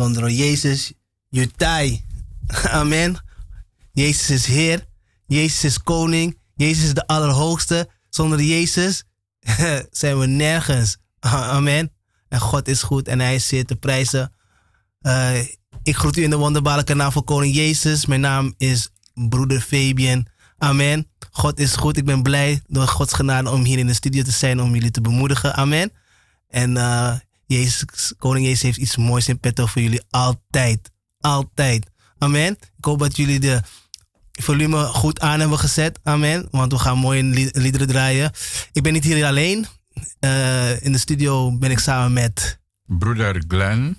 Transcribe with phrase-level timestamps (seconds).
[0.00, 0.92] Zonder Jezus,
[1.28, 2.04] Jutai.
[2.80, 3.16] Amen.
[3.92, 4.86] Jezus is Heer.
[5.26, 6.38] Jezus is Koning.
[6.54, 7.88] Jezus is de Allerhoogste.
[8.08, 9.04] Zonder Jezus
[9.90, 10.96] zijn we nergens.
[11.56, 11.92] Amen.
[12.28, 14.32] En God is goed en Hij is zeer te prijzen.
[15.02, 15.38] Uh,
[15.82, 18.06] ik groet u in de wonderbaarlijke naam van Koning Jezus.
[18.06, 20.26] Mijn naam is broeder Fabian.
[20.58, 21.08] Amen.
[21.30, 21.96] God is goed.
[21.96, 24.90] Ik ben blij door Gods genade om hier in de studio te zijn om jullie
[24.90, 25.54] te bemoedigen.
[25.54, 25.92] Amen.
[26.48, 27.14] En uh,
[27.54, 30.02] Jezus, Koning Jezus heeft iets moois in petto voor jullie.
[30.10, 30.90] Altijd.
[31.20, 31.86] Altijd.
[32.18, 32.56] Amen.
[32.76, 33.62] Ik hoop dat jullie de
[34.32, 35.98] volume goed aan hebben gezet.
[36.02, 36.48] Amen.
[36.50, 38.32] Want we gaan mooie liederen draaien.
[38.72, 39.66] Ik ben niet hier alleen.
[40.20, 42.58] Uh, in de studio ben ik samen met...
[42.86, 43.98] Broeder Glenn.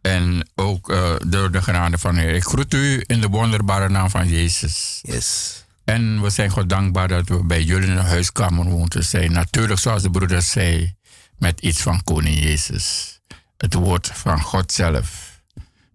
[0.00, 2.34] En ook uh, door de genade van Heer.
[2.34, 4.98] Ik groet u in de wonderbare naam van Jezus.
[5.02, 5.64] Yes.
[5.84, 9.32] En we zijn God dankbaar dat we bij jullie in de huiskamer wonen zijn.
[9.32, 10.94] Natuurlijk, zoals de broeder zei
[11.38, 13.18] met iets van Koning Jezus.
[13.56, 15.40] Het woord van God zelf.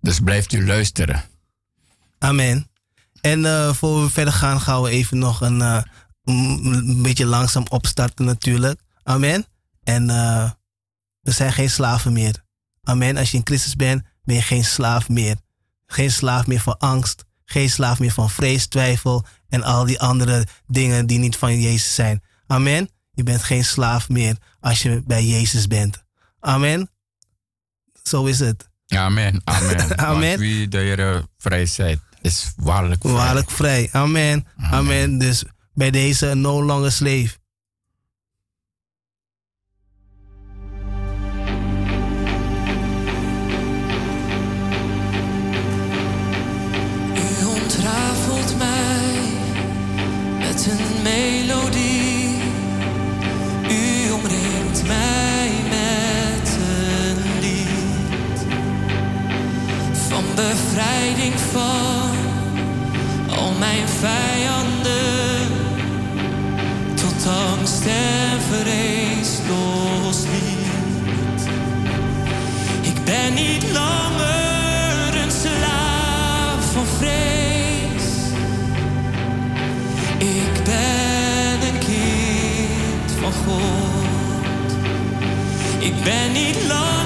[0.02, 1.24] Dus blijft u luisteren.
[2.20, 2.70] Amen.
[3.22, 5.82] En uh, voor we verder gaan, gaan we even nog een, uh,
[6.24, 8.82] een beetje langzaam opstarten natuurlijk.
[9.04, 9.46] Amen.
[9.84, 10.52] En uh,
[11.22, 12.44] we zijn geen slaven meer.
[12.84, 13.18] Amen.
[13.18, 15.36] Als je in Christus bent, ben je geen slaaf meer.
[15.88, 17.26] Geen slaaf meer van angst.
[17.46, 21.96] Geen slaaf meer van vrees, twijfel en al die andere dingen die niet van Jezus
[21.96, 22.24] zijn.
[22.48, 22.90] Amen.
[23.20, 26.04] Je bent geen slaaf meer als je bij Jezus bent.
[26.40, 26.90] Amen.
[28.04, 28.70] Zo is het.
[28.88, 29.42] Amen.
[29.44, 29.98] Amen.
[30.10, 30.40] Amen.
[30.40, 33.14] wie de Heer vrij zet, is waarlijk vrij.
[33.14, 33.90] Waarlijk vrij.
[33.92, 34.48] Amen.
[34.58, 34.72] Amen.
[34.72, 35.18] Amen.
[35.18, 35.44] Dus
[35.74, 37.38] bij deze no longer slave.
[60.60, 62.16] Bevrijding van
[63.38, 65.48] al mijn vijanden
[66.94, 67.28] tot
[67.58, 71.42] angst en vrees losliet.
[72.82, 78.08] Ik ben niet langer een slaaf van vrees.
[80.18, 84.72] Ik ben een kind van God.
[85.80, 86.99] Ik ben niet langer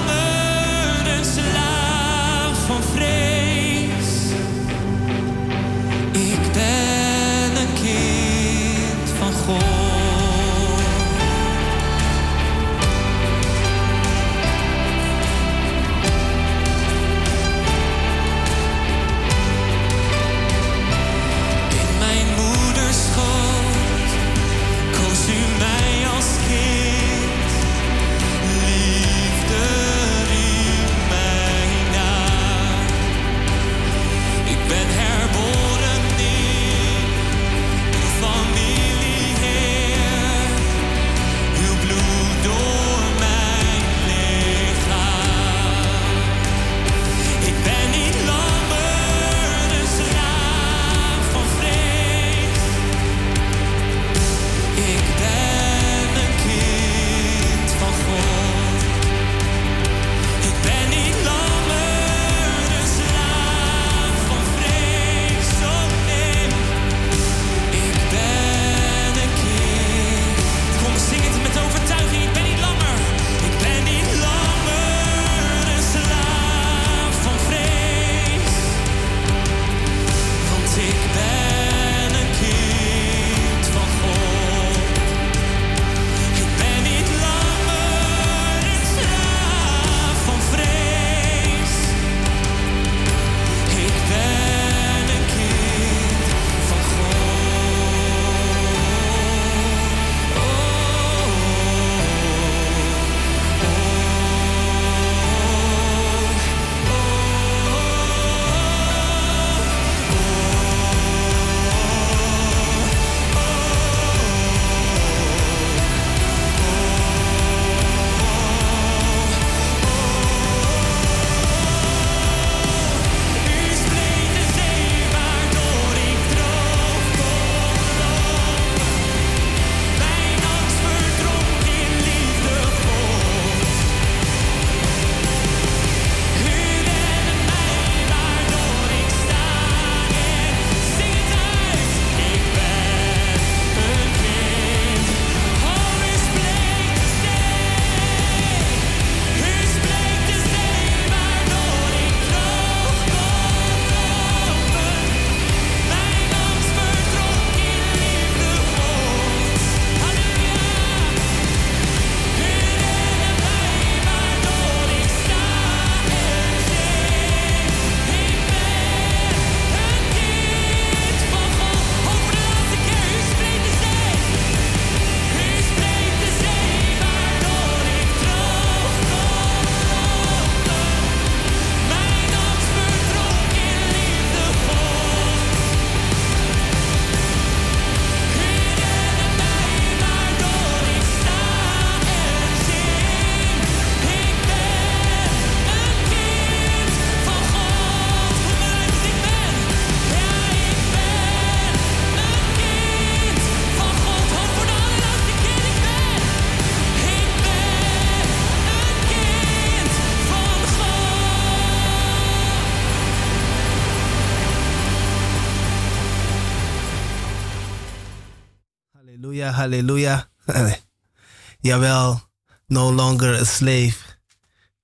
[219.52, 220.78] Halleluja, halleluja.
[221.60, 222.20] Jawel,
[222.66, 223.96] no longer a slave.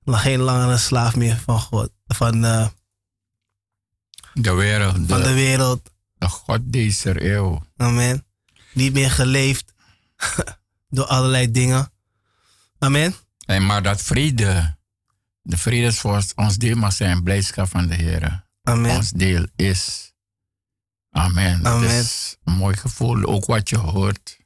[0.05, 1.91] Geen langer een slaaf meer van God.
[2.07, 2.67] Van, uh,
[4.33, 4.95] de wereld.
[4.95, 5.91] De, van de wereld.
[6.19, 7.63] De God deze eeuw.
[7.77, 8.27] Amen.
[8.73, 9.75] Niet meer geleefd
[10.89, 11.93] door allerlei dingen.
[12.79, 13.15] Amen.
[13.47, 14.77] En maar dat vrede,
[15.43, 18.47] de vrede is voor ons deel mag zijn blijdschap van de Heer.
[18.63, 18.97] Amen.
[18.97, 20.13] Ons deel is.
[21.11, 21.67] Amen.
[21.67, 21.91] Amen.
[21.91, 24.39] Het is een mooi gevoel, ook wat je hoort.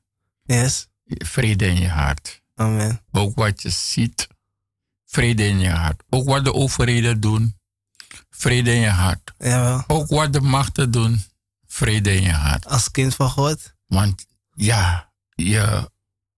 [0.45, 0.87] Yes.
[1.05, 2.43] Vrede in je hart.
[2.55, 3.01] Amen.
[3.11, 4.27] Ook wat je ziet.
[5.05, 6.03] Vrede in je hart.
[6.11, 7.57] Ook wat de overheden doen.
[8.31, 9.33] Vrede in je hart.
[9.39, 9.85] Jawel.
[9.87, 11.23] Ook wat de machten doen.
[11.67, 12.67] Vrede in je hart.
[12.67, 13.75] Als kind van God.
[13.87, 15.91] Want ja, je,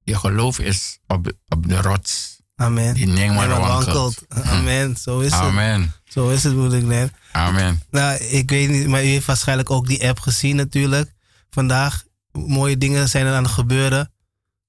[0.03, 2.41] je geloof is op, op de rots.
[2.55, 2.95] Amen.
[2.95, 4.23] Die niemand wankelt.
[4.29, 4.97] Amen.
[4.97, 5.41] Zo is het.
[5.41, 5.93] Amen.
[6.05, 7.13] Zo is het, moeder Glenn.
[7.33, 7.83] Amen.
[7.91, 11.15] Nou, ik weet niet, maar u heeft waarschijnlijk ook die app gezien natuurlijk.
[11.51, 12.05] Vandaag,
[12.37, 14.13] mooie dingen zijn er aan het gebeuren.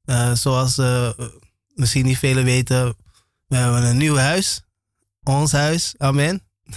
[0.05, 1.09] Eh, zoals eh,
[1.75, 2.95] misschien niet velen weten,
[3.47, 4.61] we hebben een nieuw huis.
[5.23, 6.41] Ons huis, amen.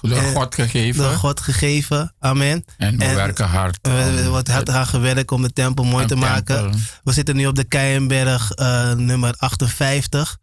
[0.00, 1.02] Door Eh, God gegeven.
[1.02, 2.64] Door God gegeven, amen.
[2.76, 3.78] En we En werken hard.
[3.88, 6.56] Om wordt hard gewerkt om de tempel mooi te maken.
[6.56, 6.80] tempel.
[7.04, 8.52] We zitten nu op de Keienberg
[8.96, 10.38] nummer 58.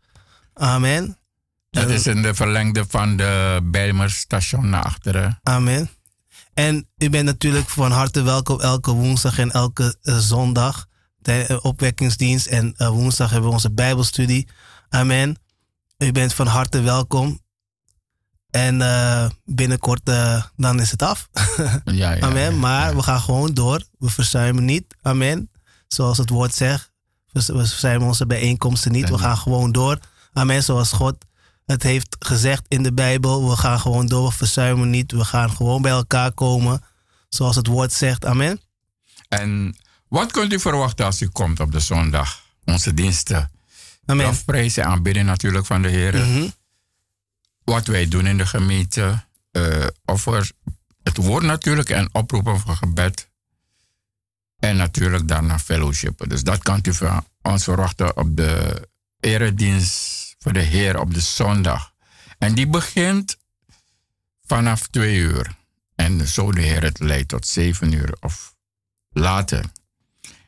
[0.54, 1.18] Amen.
[1.70, 5.40] Dat is in de verlengde van de Bijlmerstation naar achteren.
[5.44, 5.90] Amen.
[6.58, 10.88] En u bent natuurlijk van harte welkom elke woensdag en elke eh, zondag.
[11.18, 14.48] De eh, opwekkingsdienst en eh, woensdag hebben we onze Bijbelstudie.
[14.90, 15.38] Amen.
[15.98, 17.40] U bent van harte welkom.
[18.50, 18.78] En
[19.46, 20.02] binnenkort
[20.56, 21.30] dan is het af.
[21.86, 22.54] Ja, ja, Amen.
[22.54, 23.84] ja, maar we gaan gewoon door.
[23.98, 24.96] We verzuimen niet.
[25.02, 25.52] Amen.
[25.88, 26.92] Zoals het woord zegt.
[27.32, 29.10] We we verzuimen onze bijeenkomsten niet.
[29.10, 30.00] We gaan gewoon door.
[30.34, 30.64] Amen.
[30.64, 31.26] Zoals God
[31.68, 33.50] het heeft gezegd in de Bijbel.
[33.50, 34.30] We gaan gewoon door.
[34.30, 35.12] We verzuimen niet.
[35.12, 36.84] We gaan gewoon bij elkaar komen.
[37.30, 38.26] Zoals het woord zegt.
[38.26, 38.60] Amen.
[39.28, 42.44] En wat kunt u verwachten als u komt op de zondag?
[42.66, 43.52] Onze diensten.
[44.06, 44.26] Amen.
[44.26, 46.16] Lofprijs en aanbidding natuurlijk van de Heer.
[46.16, 46.48] Mhm.
[47.64, 49.26] Wat wij doen in de gemeente.
[50.06, 50.52] over
[51.04, 53.30] het woord natuurlijk en oproepen van gebed.
[54.60, 56.30] En natuurlijk daarna fellowshipen.
[56.30, 58.88] Dus dat kan u van ons verwachten op de
[59.20, 61.94] eredienst voor de Heer op de zondag.
[62.38, 63.38] En die begint
[64.46, 65.56] vanaf twee uur.
[65.96, 68.56] En zo de Heer het leidt tot zeven uur of
[69.10, 69.66] later.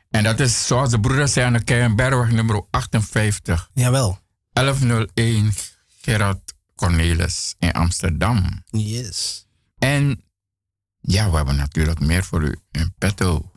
[0.10, 3.70] En dat is zoals de broeders zei aan de Keienbergweg nummer 58.
[3.74, 4.20] Jawel.
[4.54, 5.54] 1101
[6.02, 8.64] Gerard Cornelis in Amsterdam.
[8.66, 9.48] Yes.
[9.78, 10.24] En
[11.00, 13.52] ja, we hebben natuurlijk meer voor u in petto.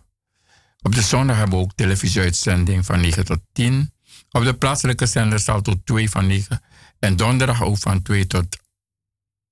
[0.82, 3.92] Op de zondag hebben we ook televisieuitzending van 9 tot 10.
[4.32, 6.62] Op de plaatselijke zender zal tot 2 van 9.
[6.98, 8.56] En donderdag ook van 2 tot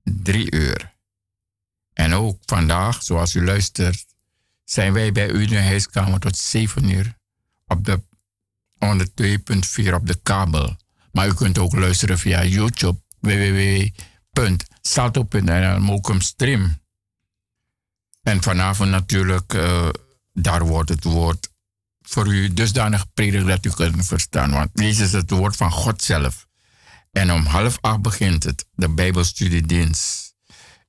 [0.02, 0.94] 3 uur.
[1.92, 4.06] En ook vandaag, zoals u luistert,
[4.64, 7.18] zijn wij bij u in de huiskamer tot 7 uur.
[7.66, 8.02] Op de
[8.78, 10.76] 102.4 op de kabel.
[11.12, 13.90] Maar u kunt ook luisteren via YouTube www.salto.nl
[15.80, 16.78] Mokum Stream.
[18.22, 19.88] En vanavond natuurlijk, eh,
[20.32, 21.49] daar wordt het woord
[22.10, 24.50] voor u dusdanig gepredikt dat u kunt verstaan.
[24.50, 26.48] Want deze is het woord van God zelf.
[27.12, 30.34] En om half acht begint het, de Bijbelstudiedienst.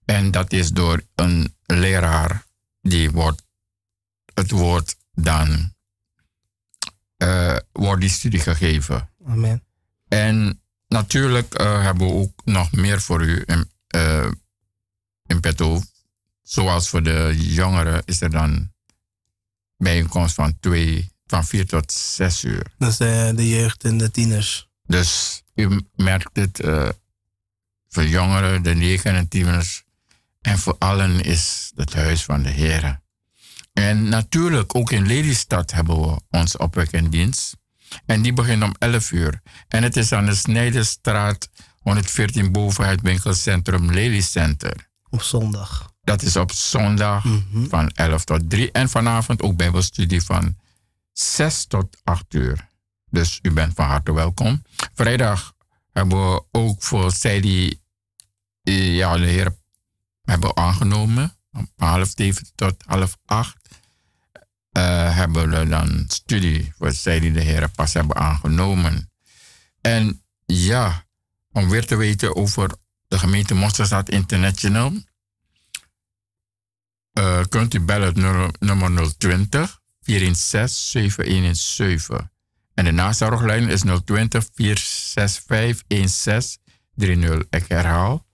[0.05, 2.45] En dat is door een leraar
[2.81, 3.43] die wordt
[4.33, 5.73] het woord dan
[7.17, 9.09] eh, wordt die studie gegeven.
[9.25, 9.63] Amen.
[10.07, 14.31] En natuurlijk eh, hebben we ook nog meer voor u in, eh,
[15.25, 15.81] in petto.
[16.41, 18.71] Zoals voor de jongeren is er dan
[19.77, 22.65] bijeenkomst van, twee, van vier tot zes uur.
[22.77, 24.67] Dat is de, de jeugd en de tieners.
[24.85, 26.89] Dus u merkt het eh,
[27.89, 29.83] voor jongeren, de negen en tieners.
[30.41, 32.99] En voor allen is het huis van de Heer.
[33.73, 37.55] En natuurlijk, ook in Lelystad hebben we onze opwekkendienst.
[38.05, 39.41] En die begint om 11 uur.
[39.67, 44.89] En het is aan de Snijderstraat 114 boven het winkelcentrum Lelycenter.
[45.09, 45.91] Op zondag.
[46.03, 47.67] Dat is op zondag Mhm.
[47.69, 48.71] van 11 tot 3.
[48.71, 50.55] En vanavond ook bijbelstudie van
[51.21, 52.69] 6 tot 8 uur.
[53.09, 54.63] Dus u bent van harte welkom.
[54.93, 55.53] Vrijdag
[55.91, 57.83] hebben we ook voor zij die
[58.63, 59.57] eh, ja, de Heer
[60.21, 61.35] hebben aangenomen.
[61.51, 63.57] Om half zeven tot half acht.
[64.71, 69.11] eh, hebben we dan studie voor zij die de Heer pas hebben aangenomen.
[69.81, 71.05] En ja,
[71.51, 72.71] om weer te weten over
[73.07, 74.93] de gemeente Mosterstad International
[77.13, 82.31] eh, kunt u bellen het nummer 020 416 7117.
[82.73, 87.47] En de nazorglijn is 020 465 1630.
[87.49, 88.25] Ik herhaal.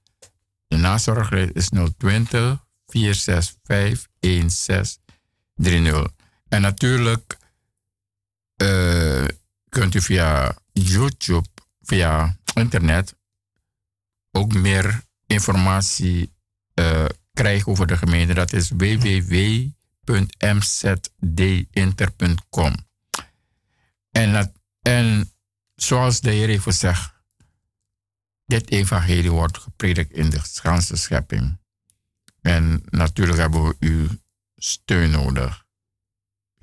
[0.67, 6.11] De nazorglijn is 020 465 1630.
[6.49, 7.37] En natuurlijk
[8.55, 9.25] eh,
[9.69, 11.47] kunt u via YouTube,
[11.81, 13.15] via internet,
[14.31, 16.33] ook meer informatie
[16.79, 18.33] uh, krijgen over de gemeente.
[18.33, 18.69] Dat is
[20.07, 22.75] www.mzdinter.com.
[24.11, 25.31] En, en
[25.75, 27.13] zoals de Heer heeft gezegd,
[28.45, 31.57] dit evangelie wordt gepredikt in de ganse schepping.
[32.41, 34.07] En natuurlijk hebben we uw
[34.55, 35.65] steun nodig.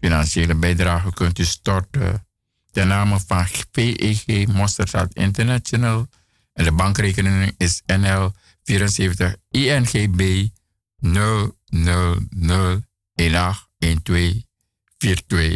[0.00, 2.26] Financiële bijdrage kunt u storten
[2.70, 6.08] ten name van VEG Mosterdstad International.
[6.52, 8.32] En de bankrekening is NL
[8.62, 10.48] 74 INGB
[10.96, 11.56] 000
[13.14, 14.42] 42.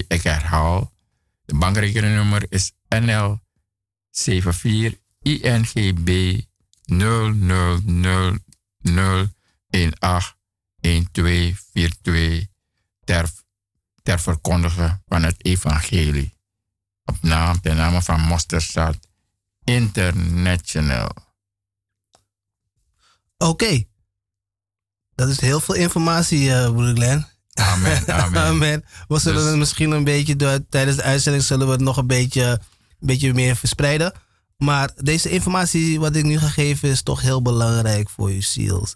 [0.09, 0.93] Ik herhaal.
[1.45, 3.39] De bankrekeningnummer is NL
[4.11, 6.41] 74 INGB
[6.87, 9.27] 0000
[9.71, 12.47] 1242
[13.05, 13.31] ter,
[14.03, 16.37] ter verkondigen van het evangelie.
[17.05, 18.99] Op naam, de naam van Mosterdstad
[19.65, 21.13] International.
[23.37, 23.85] Oké.
[25.15, 27.27] Dat is heel veel informatie, uh, broeder Glenn.
[27.59, 28.43] Amen, amen.
[28.43, 28.85] amen.
[29.09, 31.97] We zullen dus, het misschien een beetje, door, tijdens de uitzending zullen we het nog
[31.97, 34.13] een beetje, een beetje meer verspreiden.
[34.57, 38.87] Maar deze informatie wat ik nu ga geven is toch heel belangrijk voor je ziel.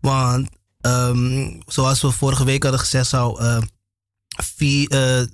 [0.00, 0.48] Want
[0.80, 3.58] um, zoals we vorige week hadden gezegd, zou uh,
[4.28, 5.26] vier, uh,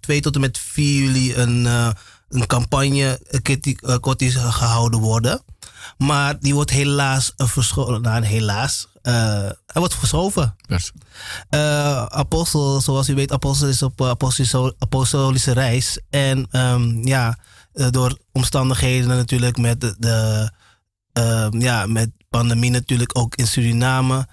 [0.00, 1.90] 2 tot en met 4 juli een, uh,
[2.28, 3.20] een campagne
[4.52, 5.42] gehouden worden.
[5.98, 8.02] Maar die wordt helaas verschoven.
[8.02, 8.88] Nou, helaas.
[9.02, 9.12] Uh,
[9.44, 10.56] hij wordt verschoven.
[10.66, 10.92] Yes.
[11.50, 14.02] Uh, apostel, zoals u weet, apostel is op
[14.78, 15.98] apostolische reis.
[16.10, 17.38] En um, ja,
[17.90, 20.50] door omstandigheden natuurlijk met de, de
[21.18, 24.26] uh, ja, met pandemie natuurlijk ook in Suriname.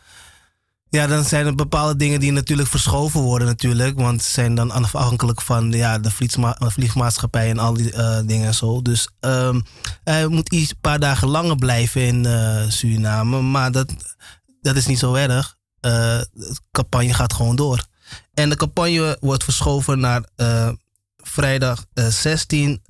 [0.90, 4.00] Ja, dan zijn er bepaalde dingen die natuurlijk verschoven worden natuurlijk.
[4.00, 6.12] Want ze zijn dan afhankelijk van ja, de
[6.58, 8.82] vliegmaatschappij en al die uh, dingen en zo.
[8.82, 9.64] Dus um,
[10.04, 13.42] hij moet iets een paar dagen langer blijven in uh, Suriname.
[13.42, 14.16] Maar dat,
[14.62, 15.58] dat is niet zo erg.
[15.82, 17.86] Uh, de campagne gaat gewoon door.
[18.34, 20.24] En de campagne wordt verschoven naar
[21.18, 22.82] vrijdag 16,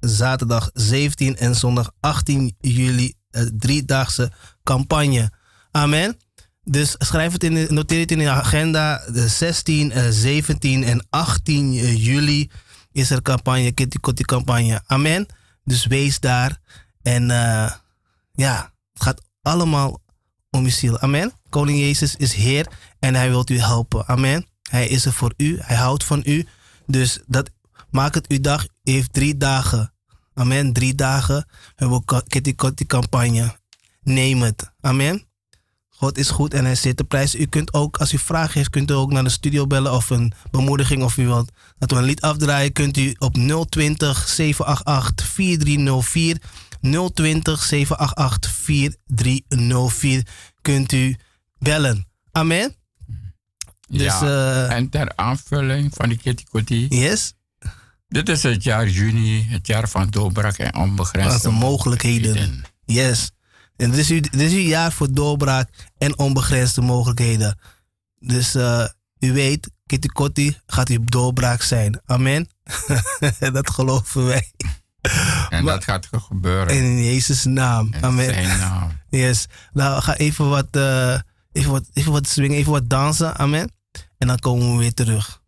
[0.00, 3.14] zaterdag 17 en zondag 18 juli.
[3.58, 4.32] driedaagse
[4.62, 5.30] campagne.
[5.70, 6.16] Amen.
[6.64, 9.04] Dus schrijf het in, noteer het in de agenda.
[9.12, 12.50] De 16, 17 eh, en 18 eh, juli
[12.92, 14.82] is er campagne, Kitty Kotti campagne.
[14.86, 15.26] Amen.
[15.64, 16.58] Dus wees daar.
[17.02, 17.26] En
[18.32, 20.00] ja, het gaat allemaal
[20.54, 20.98] om je ziel.
[20.98, 21.32] Amen.
[21.48, 22.66] Koning Jezus is Heer
[22.98, 24.06] en Hij wil u helpen.
[24.06, 24.46] Amen.
[24.70, 25.58] Hij is er voor u.
[25.60, 26.46] Hij houdt van u.
[26.86, 27.50] Dus dat,
[27.90, 28.66] maak het uw dag.
[28.84, 29.92] U heeft drie dagen.
[30.34, 30.72] Amen.
[30.72, 33.56] Drie dagen hebben we Kitty Kotti campagne.
[34.02, 34.72] Neem het.
[34.80, 35.26] Amen.
[35.88, 37.34] God is goed en hij zit te prijs.
[37.34, 40.10] U kunt ook, als u vragen heeft, kunt u ook naar de studio bellen of
[40.10, 42.72] een bemoediging of u wilt dat we een lied afdraaien.
[42.72, 43.34] Kunt u op
[43.68, 46.40] 020 788 4304
[46.90, 50.26] 020 788 4304
[50.62, 51.16] kunt u
[51.58, 52.06] bellen.
[52.32, 52.74] Amen.
[53.88, 56.86] Dus, ja, uh, en ter aanvulling van die Kitty Kotti.
[56.88, 57.34] Yes.
[58.08, 62.64] Dit is het jaar juni, het jaar van doorbraak en onbegrensde mogelijkheden.
[62.84, 63.30] Yes.
[63.76, 67.58] En dit is, uw, dit is uw jaar voor doorbraak en onbegrensde mogelijkheden.
[68.18, 68.86] Dus uh,
[69.18, 72.00] u weet, Kitty Kotti gaat uw doorbraak zijn.
[72.04, 72.48] Amen.
[73.52, 74.52] dat geloven wij.
[75.48, 76.76] En maar, dat gaat gebeuren.
[76.76, 77.92] In Jezus' naam.
[77.92, 78.34] In Amen.
[78.34, 79.02] Zijn naam.
[79.08, 79.46] Yes.
[79.72, 81.18] Nou, ga even wat, uh,
[81.52, 83.36] even wat, even wat swingen, even wat dansen.
[83.36, 83.72] Amen.
[84.18, 85.42] En dan komen we weer terug.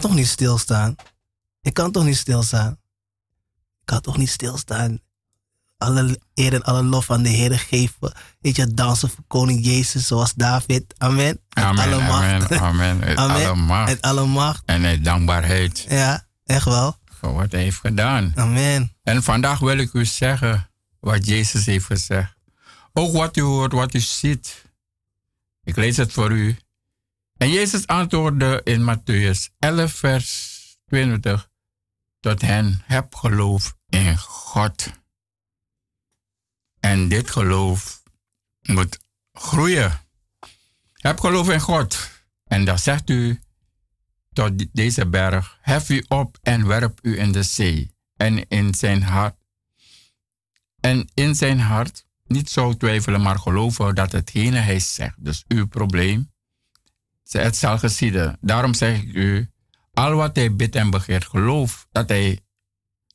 [0.00, 0.94] Kan toch niet stilstaan?
[1.62, 2.72] Ik kan toch niet stilstaan?
[3.80, 4.98] Ik kan toch niet stilstaan?
[5.78, 8.12] Alle eer en alle lof aan de Heer geven.
[8.40, 10.94] Weet je, dansen voor koning Jezus zoals David.
[10.98, 11.40] Amen.
[11.48, 12.52] Amen, alle macht.
[12.52, 12.98] amen, amen.
[12.98, 13.36] Met Amen.
[13.44, 14.62] alle macht Met alle macht.
[14.66, 16.96] en met dankbaarheid Ja, echt wel.
[17.20, 18.32] voor wat hij heeft gedaan.
[18.34, 18.92] Amen.
[19.02, 22.34] En vandaag wil ik u zeggen wat Jezus heeft gezegd.
[22.92, 24.64] Ook wat u hoort, wat u ziet.
[25.64, 26.56] Ik lees het voor u.
[27.36, 31.50] En Jezus antwoordde in Matthäus 11, vers 20
[32.20, 34.92] tot hen: Heb geloof in God.
[36.80, 38.02] En dit geloof
[38.62, 38.98] moet
[39.32, 40.00] groeien.
[40.92, 42.10] Heb geloof in God.
[42.44, 43.40] En dan zegt u
[44.32, 47.94] tot deze berg: Hef u op en werp u in de zee.
[48.16, 49.36] En in zijn hart.
[50.80, 55.66] En in zijn hart niet zo twijfelen, maar geloven dat hetgene hij zegt, dus uw
[55.66, 56.32] probleem,
[57.28, 58.38] het zal geschieden.
[58.40, 59.50] Daarom zeg ik u,
[59.94, 62.40] al wat hij bidt en begeert, geloof dat hij,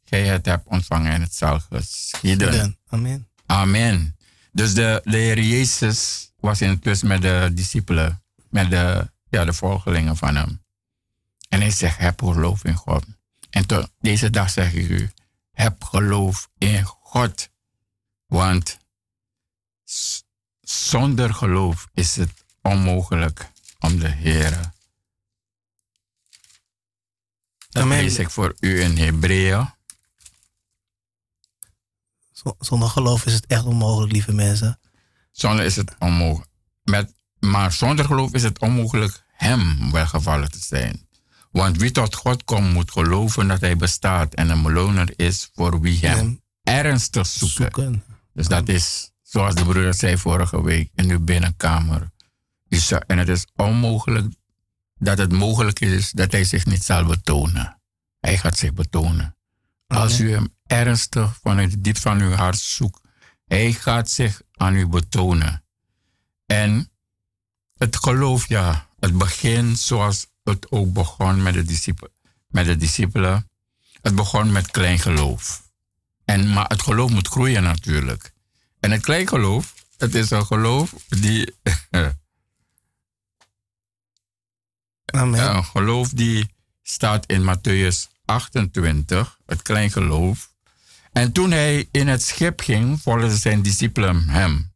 [0.06, 2.78] gij het hebt ontvangen en het zal geschieden.
[2.88, 3.28] Amen.
[3.46, 4.18] Amen.
[4.52, 10.18] Dus de, de Heer Jezus was intussen met de discipelen, met de, ja, de volgelingen
[10.18, 10.64] van hem.
[11.50, 13.06] En hij zegt, heb geloof in God.
[13.50, 15.12] En tot deze dag zeg ik u,
[15.52, 17.50] heb geloof in God.
[18.28, 18.78] Want
[20.62, 24.72] zonder geloof is het onmogelijk om de Heer.
[27.70, 27.98] Dat Amen.
[27.98, 29.70] lees ik voor u in Hebreeën.
[32.60, 34.80] Zonder geloof is het echt onmogelijk, lieve mensen.
[35.32, 36.50] Zonder is het onmogelijk.
[36.84, 41.08] Met, maar zonder geloof is het onmogelijk hem welgevallen te zijn.
[41.52, 45.82] Want wie tot God komt, moet geloven dat hij bestaat en een beloner is voor
[45.82, 47.58] wie hem Hem ernstig zoeken.
[47.58, 48.04] zoeken.
[48.34, 52.10] Dus dat is, zoals de broeder zei vorige week, in uw binnenkamer.
[52.80, 54.34] Zou- En het is onmogelijk
[55.00, 57.82] dat het mogelijk is dat hij zich niet zal betonen.
[58.20, 59.36] Hij gaat zich betonen.
[59.88, 63.02] Als u hem ernstig vanuit het diep van uw hart zoekt,
[63.48, 65.64] hij gaat zich aan u betonen.
[66.46, 66.92] En
[67.78, 72.12] het geloof, ja, het begint zoals het ook begon met de, discipelen,
[72.48, 73.50] met de discipelen.
[74.02, 75.64] Het begon met klein geloof.
[76.26, 78.34] En, maar het geloof moet groeien natuurlijk.
[78.80, 81.56] En het klein geloof, het is een geloof die,
[85.12, 85.56] Amen.
[85.56, 86.50] een geloof die
[86.82, 90.50] staat in Matthäus 28, het klein geloof.
[91.12, 94.72] En toen hij in het schip ging, volgden zijn discipelen hem.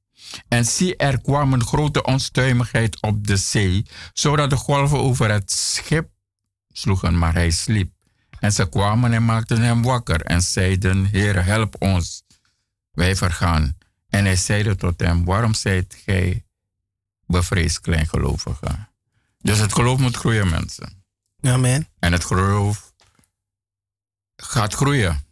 [0.48, 5.52] En zie, er kwam een grote onstuimigheid op de zee, zodat de golven over het
[5.52, 6.10] schip
[6.72, 7.94] sloegen, maar hij sliep.
[8.40, 12.24] En ze kwamen en maakten hem wakker en zeiden, Heer, help ons,
[12.92, 13.78] wij vergaan.
[14.10, 16.46] En hij zeide tot hem, waarom zijt gij
[17.26, 18.90] bevreesd kleingelovigen?
[19.46, 21.04] Dus het geloof moet groeien, mensen.
[21.42, 21.88] Amen.
[22.00, 22.94] En het geloof
[24.36, 25.26] gaat groeien.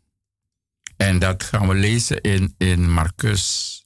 [0.98, 3.86] En dat gaan we lezen in, in Marcus,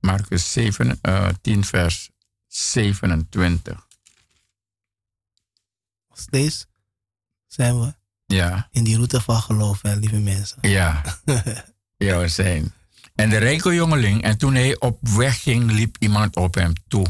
[0.00, 2.10] Marcus 7, eh, 10, vers
[2.46, 3.86] 27.
[6.12, 6.66] Steeds
[7.46, 7.94] zijn we
[8.26, 10.58] Ja, in die route van geloof, hè, lieve mensen.
[10.60, 11.02] ja.
[11.96, 12.72] ja, we zijn.
[13.14, 17.06] En de rijke jongeling, en toen hij op weg ging, liep iemand op hem toe,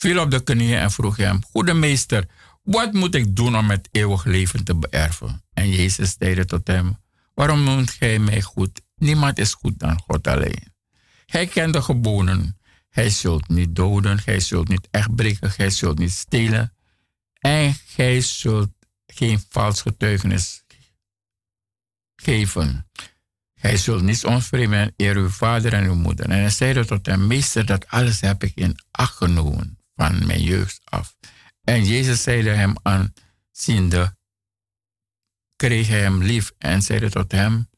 [0.00, 2.26] viel op de knieën en vroeg hem: Goede meester,
[2.62, 5.42] wat moet ik doen om het eeuwig leven te beërven?
[5.52, 6.96] En Jezus zeide tot hem:
[7.34, 8.80] Waarom noemt gij mij goed?
[8.96, 10.72] Niemand is goed dan God alleen.
[11.26, 12.58] Hij kent de geboden.
[12.88, 16.74] Hij zult niet doden, gij zult niet echt breken, gij zult niet stelen.
[17.38, 18.70] En gij zult
[19.06, 20.64] geen vals getuigenis
[22.16, 22.88] geven.
[23.54, 26.24] Gij zult niet onvreemden en eer uw vader en uw moeder.
[26.24, 30.42] En hij zeide tot hem, meester, dat alles heb ik in acht genomen van mijn
[30.42, 31.16] jeugd af.
[31.64, 34.16] En Jezus zeide hem aanziende,
[35.56, 37.68] kreeg hij hem lief en zeide tot hem,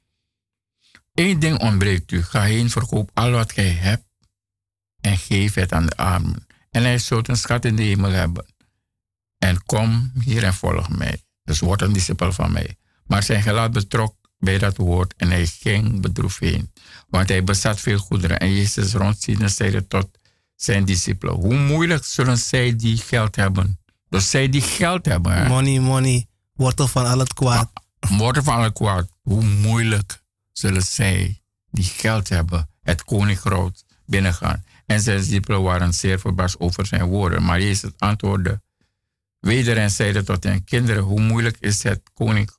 [1.15, 4.05] Eén ding ontbreekt u, ga heen, verkoop al wat gij hebt
[5.01, 6.47] en geef het aan de armen.
[6.71, 8.47] En hij zult een schat in de hemel hebben.
[9.39, 11.23] En kom hier en volg mij.
[11.45, 12.77] Dus word een discipel van mij.
[13.07, 16.73] Maar zijn gelaat betrok bij dat woord en hij ging bedroefd heen.
[17.09, 18.39] Want hij bezat veel goederen.
[18.39, 20.19] En Jezus rondziende zeide tot
[20.63, 21.35] zijn discipelen.
[21.35, 23.79] Hoe moeilijk zullen zij die geld hebben?
[24.09, 25.33] Dus zij die geld hebben.
[25.33, 25.49] hè?
[25.49, 26.27] Money, money.
[26.55, 27.71] Wortel van al het kwaad.
[28.09, 29.09] Woorden van alle kwaad.
[29.23, 30.23] Hoe moeilijk
[30.53, 34.65] zullen zij die geld hebben het koninkrijk binnengaan.
[34.87, 37.43] En zijn discipelen waren zeer verbaasd over zijn woorden.
[37.43, 38.61] Maar Jezus antwoordde
[39.41, 42.57] weder en zeide tot hen, kinderen, hoe moeilijk is het koninkrijk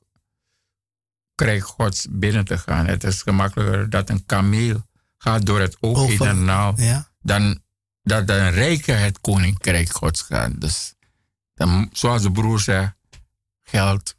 [1.60, 2.86] gods binnen te gaan.
[2.86, 4.82] Het is gemakkelijker dat een kameel
[5.18, 7.08] gaat door het oog heen Over- en nauw, Ja.
[7.20, 7.62] dan
[8.04, 10.60] dat een rijke het koninkrijk gods gaat.
[10.60, 10.94] Dus
[11.54, 12.94] dan, zoals de broer zegt,
[13.62, 14.14] geld,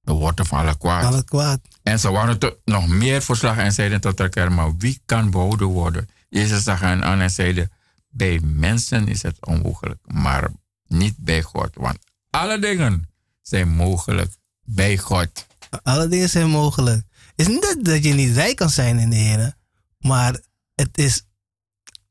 [0.00, 1.04] de wortel van alle kwaad.
[1.04, 1.60] Al het kwaad.
[1.82, 5.66] En ze waren tot nog meer verslag en zeiden tot elkaar, maar wie kan behouden
[5.66, 6.08] worden?
[6.28, 7.70] Jezus zag hen aan en zeide,
[8.08, 10.50] bij mensen is het onmogelijk, maar
[10.86, 11.70] niet bij God.
[11.74, 11.98] Want
[12.30, 13.08] alle dingen
[13.42, 14.32] zijn mogelijk
[14.64, 15.46] bij God.
[15.82, 17.02] Alle dingen zijn mogelijk.
[17.36, 19.54] Het is niet dat, je niet rijk kan zijn in de Heer.
[19.98, 20.40] Maar
[20.74, 21.22] het is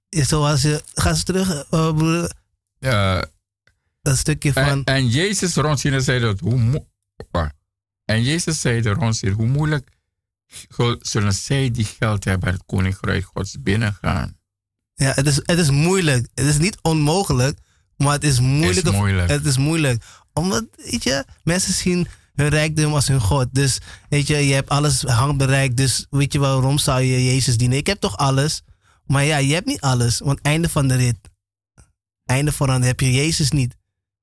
[0.09, 0.83] zoals je...
[0.93, 2.31] Ga eens terug, broeder.
[2.79, 3.21] Eh,
[4.01, 4.83] Dat stukje en, van...
[4.83, 6.87] en Jezus rondziende zei dat, hoe mo-.
[8.05, 9.89] En Jezus zei de rondziende, hoe moeilijk
[10.99, 14.37] zullen zij die geld hebben het koninkrijk gods binnengaan.
[14.93, 16.27] Ja, het is, het is moeilijk.
[16.33, 17.59] Het is niet onmogelijk,
[17.97, 18.87] maar het is moeilijk.
[18.87, 19.29] Is moeilijk.
[19.29, 20.03] Het is moeilijk.
[20.33, 23.47] Omdat, weet je, mensen zien hun rijkdom als hun God.
[23.51, 25.77] Dus, weet je, je hebt alles handbereikt.
[25.77, 27.77] Dus, weet je, waarom zou je Jezus dienen?
[27.77, 28.61] Ik heb toch alles?
[29.07, 30.19] Maar ja, je hebt niet alles.
[30.19, 31.17] Want einde van de rit,
[32.25, 33.75] einde van de rit heb je Jezus niet.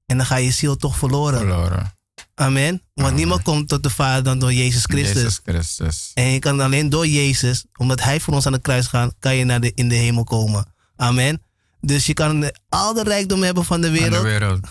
[0.07, 1.38] En dan ga je ziel toch verloren.
[1.38, 1.92] Verloren.
[2.35, 2.70] Amen.
[2.70, 3.14] Want Amen.
[3.14, 5.23] niemand komt tot de Vader dan door Jezus Christus.
[5.23, 6.11] Jezus Christus.
[6.14, 9.37] En je kan alleen door Jezus, omdat Hij voor ons aan de kruis gaat, kan
[9.37, 10.75] je naar de, in de hemel komen.
[10.97, 11.42] Amen.
[11.81, 14.68] Dus je kan al de rijkdom hebben van de Aan de wereld, wereld.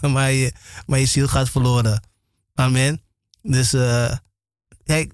[0.14, 0.52] maar, je,
[0.86, 2.02] maar je ziel gaat verloren.
[2.54, 3.02] Amen.
[3.42, 4.12] Dus eh,
[4.84, 5.12] kijk,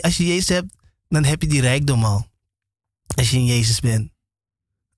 [0.00, 0.74] als je Jezus hebt,
[1.08, 2.26] dan heb je die rijkdom al.
[3.16, 4.12] Als je in Jezus bent.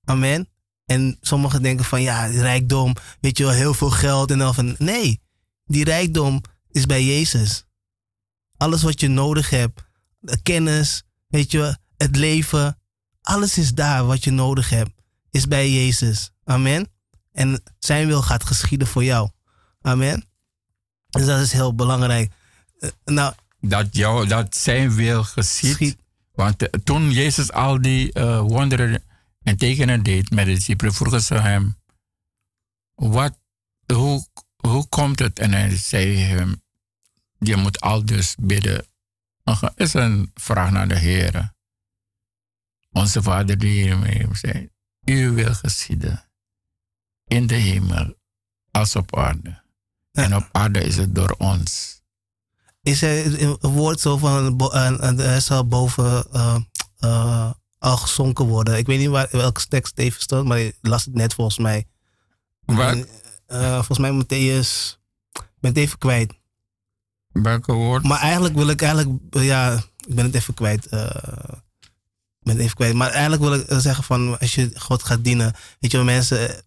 [0.03, 0.49] Amen.
[0.85, 4.75] En sommigen denken van ja, rijkdom, weet je wel, heel veel geld en dan van.
[4.77, 5.21] Nee,
[5.65, 7.65] die rijkdom is bij Jezus.
[8.57, 9.81] Alles wat je nodig hebt,
[10.19, 12.79] de kennis, weet je, wel, het leven,
[13.21, 14.91] alles is daar wat je nodig hebt,
[15.31, 16.31] is bij Jezus.
[16.43, 16.87] Amen.
[17.31, 19.29] En zijn wil gaat geschieden voor jou.
[19.81, 20.25] Amen.
[21.09, 22.31] Dus dat is heel belangrijk.
[22.79, 25.97] Eh, Nou, dat, jou, dat zijn wil geschiet.
[26.39, 29.03] Want eh, toen Jezus al die eh, wonderen
[29.43, 31.77] en tekenen deed met de discipelen, vroegen ze hem,
[32.95, 33.39] wat,
[33.93, 35.39] hoe, hoe komt het?
[35.39, 36.61] En hij zei hem,
[37.37, 38.87] je moet al dus bidden.
[39.43, 41.53] Nog is een vraag naar de Heer.
[42.91, 44.69] Onze Vader die hiermee zei,
[45.05, 46.29] u wil geschieden
[47.23, 48.15] in de hemel
[48.71, 49.63] als op aarde.
[50.11, 51.98] En op aarde is het door ons.
[52.81, 54.61] Is er een woord zo van,
[55.17, 56.55] hij zal boven eh,
[56.99, 58.77] eh, al gezonken worden.
[58.77, 61.87] Ik weet niet waar, welke tekst even stond, maar ik las het net volgens mij.
[62.65, 63.07] En,
[63.45, 64.97] eh, volgens mij Matthäus,
[65.31, 66.33] ik ben het even kwijt.
[67.31, 68.03] Welke woord?
[68.03, 69.73] Maar eigenlijk wil ik eigenlijk, ja,
[70.07, 70.85] ik ben het even kwijt.
[70.85, 70.91] ik
[72.39, 72.93] ben het even kwijt.
[72.93, 76.63] Maar eigenlijk wil ik zeggen van, als je God gaat dienen, weet je wel, mensen,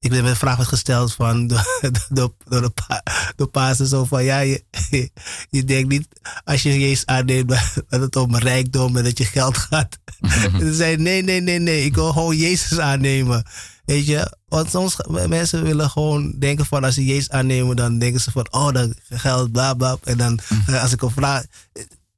[0.00, 1.46] ik heb een vraag werd gesteld van,
[2.08, 3.02] door, door, de pa,
[3.36, 4.64] door pastors zo van, ja, je,
[5.50, 6.08] je denkt niet,
[6.44, 7.48] als je Jezus aanneemt,
[7.88, 9.98] dat het om rijkdom en dat je geld gaat.
[10.58, 13.44] Ze zei, nee, nee, nee, nee, ik wil gewoon Jezus aannemen.
[13.84, 18.20] Weet je, want soms mensen willen gewoon denken van als ze Jezus aannemen, dan denken
[18.20, 19.96] ze van, oh, dat geld, bla bla.
[20.04, 21.44] En dan eh, als ik een vraag.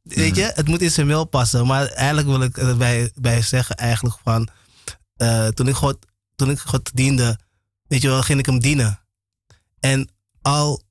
[0.03, 1.67] Weet je, het moet in zijn mail passen.
[1.67, 4.49] Maar eigenlijk wil ik erbij bij zeggen, eigenlijk van,
[5.17, 5.99] eh, toen, ik God,
[6.37, 7.39] toen ik God diende,
[7.93, 9.01] weet je wel, ging ik hem dienen.
[9.81, 10.09] En
[10.43, 10.83] al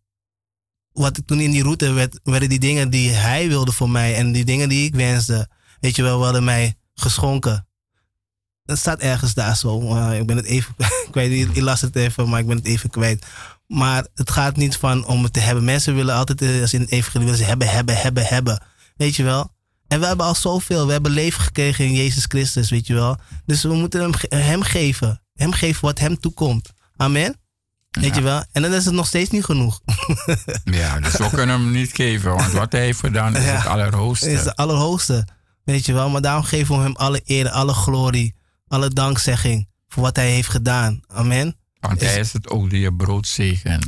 [0.92, 4.16] wat ik toen in die route werd, werden die dingen die hij wilde voor mij
[4.16, 7.68] en die dingen die ik wenste, weet je wel, werden mij geschonken.
[8.66, 9.96] het staat ergens daar zo.
[10.12, 10.76] ik ben het even
[11.12, 11.32] kwijt.
[11.32, 13.26] Ik las het even, maar ik ben het even kwijt.
[13.68, 15.64] Maar het gaat niet van om het te hebben.
[15.64, 18.64] Mensen willen altijd, eh, als in het evangelie willen ze hebben, hebben, hebben, hebben.
[18.96, 19.52] Weet je wel?
[19.88, 20.86] En we hebben al zoveel.
[20.86, 23.18] We hebben leven gekregen in Jezus Christus, weet je wel?
[23.46, 25.22] Dus we moeten hem, hem geven.
[25.34, 26.74] Hem geven wat hem toekomt.
[27.02, 27.40] Amen?
[27.92, 28.44] Weet je wel?
[28.52, 29.82] En dan is het nog steeds niet genoeg.
[30.64, 33.56] Ja, dus we kunnen hem niet geven, want wat hij heeft gedaan is Ja.
[33.56, 34.32] het allerhoogste.
[34.32, 35.28] is de allerhoogste.
[35.64, 36.10] Weet je wel?
[36.10, 38.36] Maar daarom geven we hem alle eer, alle glorie,
[38.68, 41.02] alle dankzegging voor wat hij heeft gedaan.
[41.08, 41.56] Amen.
[41.80, 43.86] Want is- hij is het ook die je brood zegent.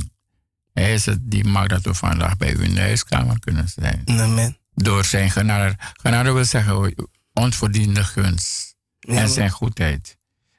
[0.72, 4.02] Hij is het die maakt dat we vandaag bij u in de huiskamer kunnen zijn.
[4.04, 4.56] Amen.
[4.74, 5.76] Door zijn genade.
[5.92, 6.94] Genade wil zeggen
[7.32, 8.74] onverdiende gunst.
[8.98, 10.16] Ja, en zijn goedheid.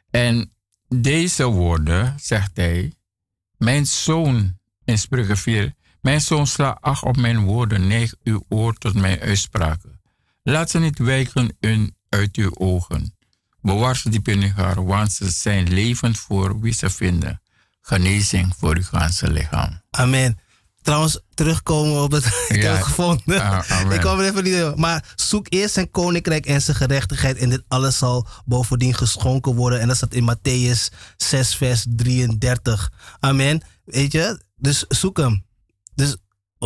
[0.10, 0.54] En
[1.02, 2.94] deze woorden, zegt hij,
[3.58, 8.74] mijn zoon, in Spreuken 4, mijn zoon sla acht op mijn woorden, neig uw oor
[8.74, 10.02] tot mijn uitspraken.
[10.44, 11.58] Laat ze niet wijken
[12.10, 13.16] uit uw ogen.
[13.62, 17.42] Bewaar ze diep hart, want ze zijn levend voor wie ze vinden.
[17.82, 19.82] Genezing voor uw ganse lichaam.
[19.90, 20.40] Amen.
[20.86, 22.62] Trouwens, terugkomen op het ik Ja.
[22.68, 23.42] heb het gevonden.
[23.42, 27.38] Ah, ik kwam er even niet Maar zoek eerst zijn koninkrijk en zijn gerechtigheid.
[27.38, 29.80] En dit alles zal bovendien geschonken worden.
[29.80, 32.92] En dat staat in Matthäus 6, vers 33.
[33.20, 33.62] Amen.
[33.86, 34.42] Weet je?
[34.56, 35.46] Dus zoek hem.
[35.96, 36.16] Dus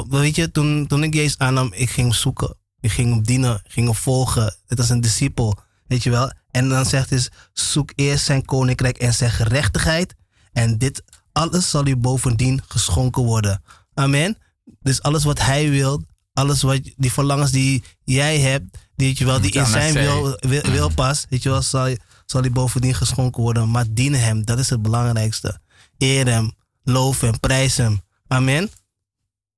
[0.10, 2.56] weet je, toen, toen ik Jezus aannam, ik ging hem zoeken.
[2.80, 3.56] Ik ging hem dienen.
[3.64, 4.56] Ik ging hem volgen.
[4.68, 5.58] Het was een discipel.
[5.88, 6.32] Weet je wel?
[6.52, 10.16] En dan zegt hij, zoek eerst zijn koninkrijk en zijn gerechtigheid.
[10.52, 13.62] En dit alles zal u bovendien geschonken worden.
[14.00, 14.38] Amen.
[14.82, 16.04] Dus alles wat hij wil,
[16.34, 20.38] alles wat die verlangens die jij hebt, die, weet je wel, die in zijn wil,
[20.40, 21.96] wil, wil past, weet je wel, zal,
[22.26, 23.72] zal die bovendien geschonken worden.
[23.72, 25.60] Maar dien hem, dat is het belangrijkste.
[25.98, 26.52] Eer hem,
[26.84, 28.02] loof hem, prijs hem.
[28.28, 28.70] Amen.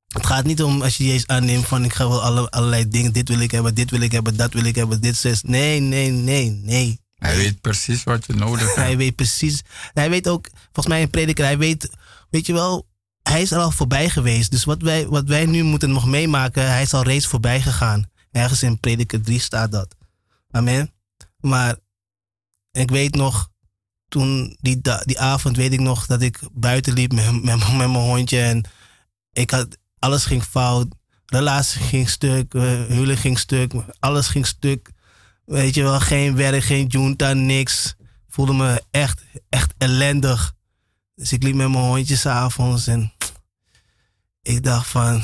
[0.08, 3.14] Het gaat niet om als je Jezus aanneemt van ik ga wel alle, allerlei dingen,
[3.14, 5.42] dit wil ik hebben, dit wil ik hebben, dat wil ik hebben, dit is.
[5.42, 7.00] Nee, nee, nee, nee.
[7.16, 8.76] Hij weet precies wat je nodig hebt.
[8.76, 9.62] Hij weet precies.
[9.94, 11.90] Hij weet ook, volgens mij een prediker, hij weet,
[12.30, 12.90] weet je wel,
[13.32, 14.52] hij is er al voorbij geweest.
[14.52, 18.10] Dus wat wij, wat wij nu moeten nog meemaken, hij is al reeds voorbij gegaan.
[18.32, 19.96] Ergens in prediker 3 staat dat.
[20.52, 20.94] Amen.
[21.40, 21.76] Maar
[22.72, 23.50] ik weet nog,
[24.08, 27.94] toen die, die avond weet ik nog dat ik buiten liep met, met, met mijn
[27.94, 28.42] hondje.
[28.42, 28.64] En
[29.32, 30.88] ik had, alles ging fout.
[31.26, 34.92] Relatie ging stuk, eh, huwelijk ging stuk, alles ging stuk.
[35.46, 37.96] Weet je wel, geen werk, geen junta, niks.
[38.28, 40.54] Voelde me echt, echt ellendig.
[41.16, 43.14] Dus ik liep met mijn hondje s'avonds en
[44.42, 45.24] ik dacht van,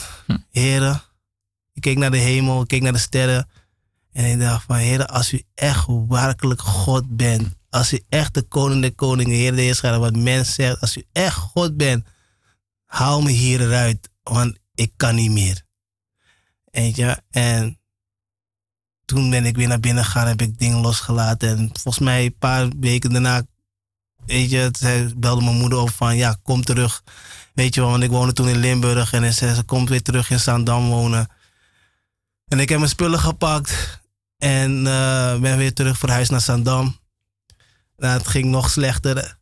[0.52, 1.02] heren,
[1.74, 3.50] ik keek naar de hemel, ik keek naar de sterren.
[4.12, 8.42] En ik dacht van, heren, als u echt werkelijk God bent, als u echt de
[8.42, 12.08] koning der koningen, heer de heerscharen, wat mens zegt, als u echt God bent,
[12.86, 15.66] haal me hieruit, want ik kan niet meer.
[16.64, 17.80] Weet je, en
[19.06, 21.50] toen ben ik weer naar binnen gegaan, heb ik dingen losgelaten.
[21.50, 23.46] En volgens mij een paar weken daarna,
[24.26, 27.04] weet je, belde mijn moeder op van, ja, kom terug.
[27.58, 30.40] Weet je wel, want ik woonde toen in Limburg en ze komt weer terug in
[30.40, 31.28] Zaandam wonen.
[32.48, 34.02] En ik heb mijn spullen gepakt
[34.38, 36.98] en eh, ben weer terug verhuisd naar Zaandam.
[37.96, 39.38] Nou, het ging nog slechter.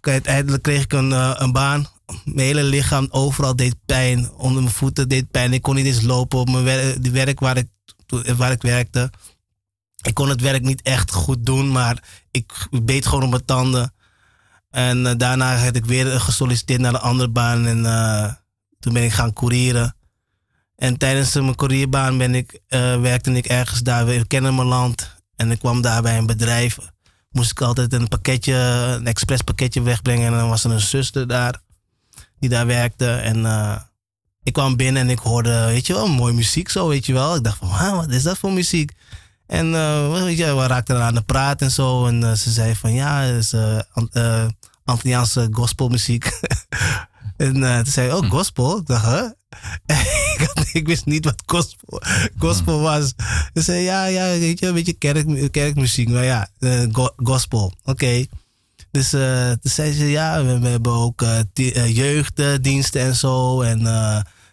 [0.00, 1.86] Uiteindelijk kreeg ik een, eh, een baan.
[2.24, 4.30] Mijn hele lichaam overal deed pijn.
[4.32, 5.52] Onder mijn voeten deed pijn.
[5.52, 7.68] Ik kon niet eens lopen op mijn werk, werk waar ik,
[8.36, 9.10] waar ik werkte.
[10.02, 13.92] Ik kon het werk niet echt goed doen, maar ik beet gewoon op mijn tanden.
[14.72, 17.66] En eh, daarna heb ik weer gesolliciteerd naar een andere baan.
[17.66, 18.32] En eh,
[18.80, 19.96] toen ben ik gaan courieren.
[20.76, 25.16] En tijdens mijn courierbaan ben ik, eh, werkte ik ergens daar weer in Kennemerland.
[25.36, 26.78] En ik kwam daar bij een bedrijf.
[27.30, 28.54] Moest ik altijd een pakketje,
[28.98, 30.26] een expres pakketje wegbrengen.
[30.26, 31.60] En dan was er een zuster daar,
[32.38, 33.10] die daar werkte.
[33.10, 33.44] En
[34.42, 37.34] ik kwam binnen en ik hoorde, weet je wel, mooie muziek zo, weet je wel.
[37.34, 38.92] Ik dacht van, "Wauw, wat is dat voor muziek?
[39.52, 39.72] En
[40.24, 42.06] weet je, we raakten aan de praat en zo.
[42.06, 44.44] En eh, ze zei van, ja, het is eh,
[44.84, 46.40] Antilliaanse gospelmuziek.
[47.36, 48.76] en toen zei ik, oh, gospel?
[48.78, 49.28] Ik dacht, huh?
[50.38, 52.02] ik, had- ik wist niet wat gospel,
[52.38, 53.12] gospel was.
[53.54, 56.08] Ze zei, ja, ja, weet je, een beetje kerk, kerkmuziek.
[56.08, 56.48] Maar ja,
[56.92, 58.26] go- gospel, oké.
[58.90, 61.24] Dus toen zei ze, ja, we, we hebben ook
[61.86, 63.60] jeugddiensten en zo.
[63.60, 63.78] En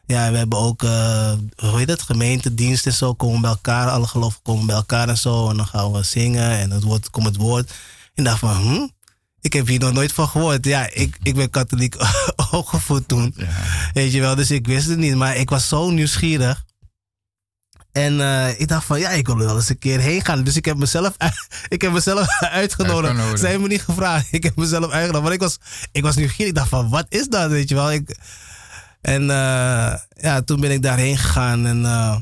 [0.09, 3.13] ja, we hebben ook, eh, hoe heet het, gemeentediensten en zo.
[3.13, 5.49] Komen bij elkaar, alle gelovigen komen bij elkaar en zo.
[5.49, 7.69] En dan gaan we zingen en het woord, komt het woord.
[7.69, 7.75] En
[8.15, 8.87] ik dacht van, hm?
[9.41, 10.65] Ik heb hier nog nooit van gehoord.
[10.65, 11.95] Ja, ik, ik ben katholiek
[12.51, 13.35] opgevoed toen.
[13.93, 15.15] Weet je wel, dus ik wist het niet.
[15.15, 16.63] Maar ik was zo nieuwsgierig.
[17.91, 20.43] En eh, ik dacht van, ja, ik wil er wel eens een keer heen gaan.
[20.43, 21.15] Dus ik heb mezelf,
[21.67, 22.27] ik heb mezelf
[22.61, 23.39] uitgenodigd.
[23.39, 24.27] Ze hebben me niet gevraagd.
[24.31, 25.21] Ik heb mezelf uitgenodigd.
[25.21, 25.57] Want ik was,
[25.91, 26.51] ik was nieuwsgierig.
[26.51, 27.91] Ik dacht van, wat is dat, weet je wel?
[27.91, 28.17] Ik,
[29.01, 31.65] en eh, ja, toen ben ik daarheen gegaan.
[31.65, 32.15] En eh,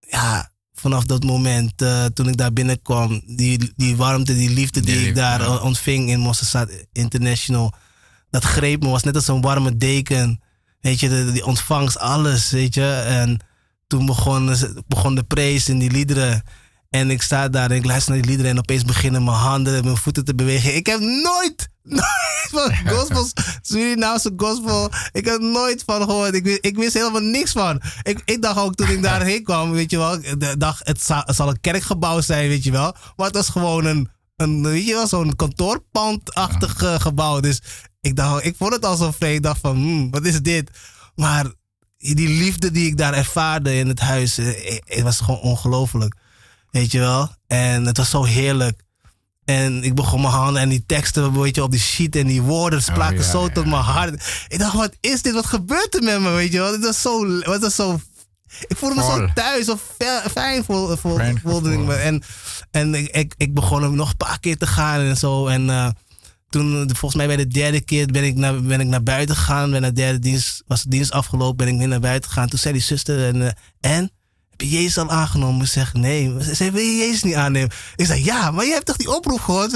[0.00, 4.96] ja, vanaf dat moment, eh, toen ik daar binnenkwam, die, die warmte, die liefde die,
[4.96, 5.56] Die ik daar ja.
[5.56, 7.74] ontving in Mosterstad International,
[8.30, 10.42] dat greep me, was net als een warme deken.
[10.80, 12.92] Weet je, de, die ontvangst, alles, weet je.
[12.92, 13.40] En
[13.86, 14.54] toen begon,
[14.86, 16.42] begon de praise en die liederen.
[16.90, 19.76] En ik sta daar en ik luister naar die liederen en opeens beginnen mijn handen
[19.76, 20.74] en mijn voeten te bewegen.
[20.76, 22.08] Ik heb nooit, nooit
[22.50, 23.26] van gospel,
[23.62, 26.34] Surinaamse gospel, ik heb nooit van gehoord.
[26.34, 27.80] Ik, wist- ik wist helemaal niks van.
[28.02, 30.18] Ik, ik dacht ook toen ik daarheen kwam, weet je wel,
[30.58, 32.94] dacht het, za- het zal een kerkgebouw zijn, weet je wel.
[33.16, 37.40] Maar het was gewoon een, een weet je wel, zo'n kantoorpandachtig gebouw.
[37.40, 37.60] Dus
[38.00, 39.34] ik dacht, ik vond het al zo vreemd.
[39.36, 40.70] Ik dacht van, hmm, wat is dit?
[41.14, 41.46] Maar
[41.98, 46.14] die liefde die ik daar ervaarde in het huis, eh, eh, het was gewoon ongelooflijk.
[46.70, 47.34] Weet je wel?
[47.46, 48.80] En het was zo heerlijk.
[49.44, 52.42] En ik begon mijn handen en die teksten weet je, op die sheet en die
[52.42, 54.44] woorden spraken Oh, ja, zo ja, tot mijn hart.
[54.48, 55.34] Ik dacht, wat is dit?
[55.34, 56.30] Wat gebeurt er met me?
[56.30, 56.72] Weet je wel?
[56.72, 58.00] Het was zo, het was zo
[58.68, 61.94] ik voelde me zo thuis of fe- fijn voel, voel, Fijn voelde ik me.
[61.94, 62.22] En,
[62.70, 65.46] en ik, ik, ik begon hem nog een paar keer te gaan en zo.
[65.46, 65.88] En eh,
[66.48, 69.70] toen, volgens mij bij de derde keer, ben ik naar, ben ik naar buiten gegaan.
[69.70, 72.48] Naar de derde dienst, was de dienst afgelopen, ben ik weer naar buiten gegaan.
[72.48, 74.10] Toen zei die zuster, en, eh, en?
[74.60, 75.62] Je Jezus al aangenomen?
[75.62, 76.34] Ik zeg, nee.
[76.42, 77.70] Ze zei, wil je Jezus niet aannemen?
[77.96, 79.72] Ik zei, ja, maar je hebt toch die oproep gehoord?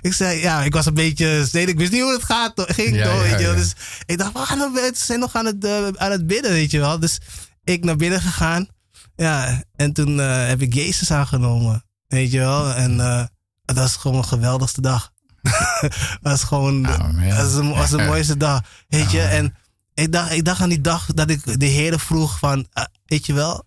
[0.00, 1.68] Ik zei, ja, ik was een beetje stedig.
[1.68, 2.96] Ik wist niet hoe het gaat, ging.
[2.96, 3.54] Ja, toch, ja, weet je wel.
[3.54, 3.58] ja.
[3.58, 3.72] Dus
[4.06, 4.96] ik dacht, we gaan naar buiten.
[4.96, 6.98] Ze zijn nog aan het, eh, aan het bidden, weet je wel.
[6.98, 7.18] Dus
[7.64, 8.68] ik naar binnen gegaan.
[9.16, 11.84] Ja, en toen eh, heb ik Jezus aangenomen.
[12.08, 12.72] Weet je wel.
[12.72, 13.24] En eh
[13.66, 15.12] het was gewoon een geweldigste dag.
[15.80, 18.60] Het was gewoon was een, was een mooiste dag.
[18.88, 19.20] Weet je.
[19.20, 19.30] Amen.
[19.32, 19.54] En
[19.94, 22.66] ik dacht, ik dacht aan die dag dat ik de Heer vroeg van...
[23.06, 23.64] weet je wel.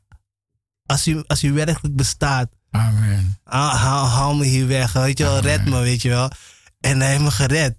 [0.89, 2.49] Als u, als u werkelijk bestaat.
[2.71, 3.37] Amen.
[3.43, 4.93] Haal, haal, me hier weg.
[4.93, 5.37] Weet je wel.
[5.37, 5.43] Amen.
[5.51, 6.31] Red me, weet je wel.
[6.79, 7.75] En hij heeft me gered.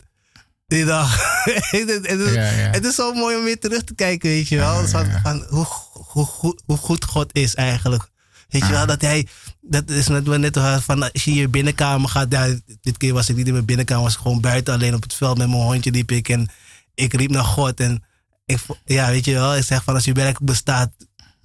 [0.66, 1.16] Die dag.
[1.44, 2.70] het, is- Ja, ja.
[2.70, 4.86] het is zo mooi om weer terug te kijken, weet je wel.
[4.88, 8.08] Van, van hoe, hoe, goed- hoe goed God is eigenlijk.
[8.48, 9.26] Weet je wel, dat hij,
[9.60, 12.26] dat is net, net van als je je binnenkamer gaat.
[12.32, 15.02] Ja, dit keer was ik niet in mijn binnenkamer, was ik gewoon buiten alleen op
[15.02, 16.28] het veld met mijn hondje liep ik.
[16.28, 16.48] En
[16.94, 17.80] ik riep naar God.
[17.80, 18.04] En
[18.46, 20.90] ik, ja, weet je wel, ik zeg van als u werkelijk bestaat,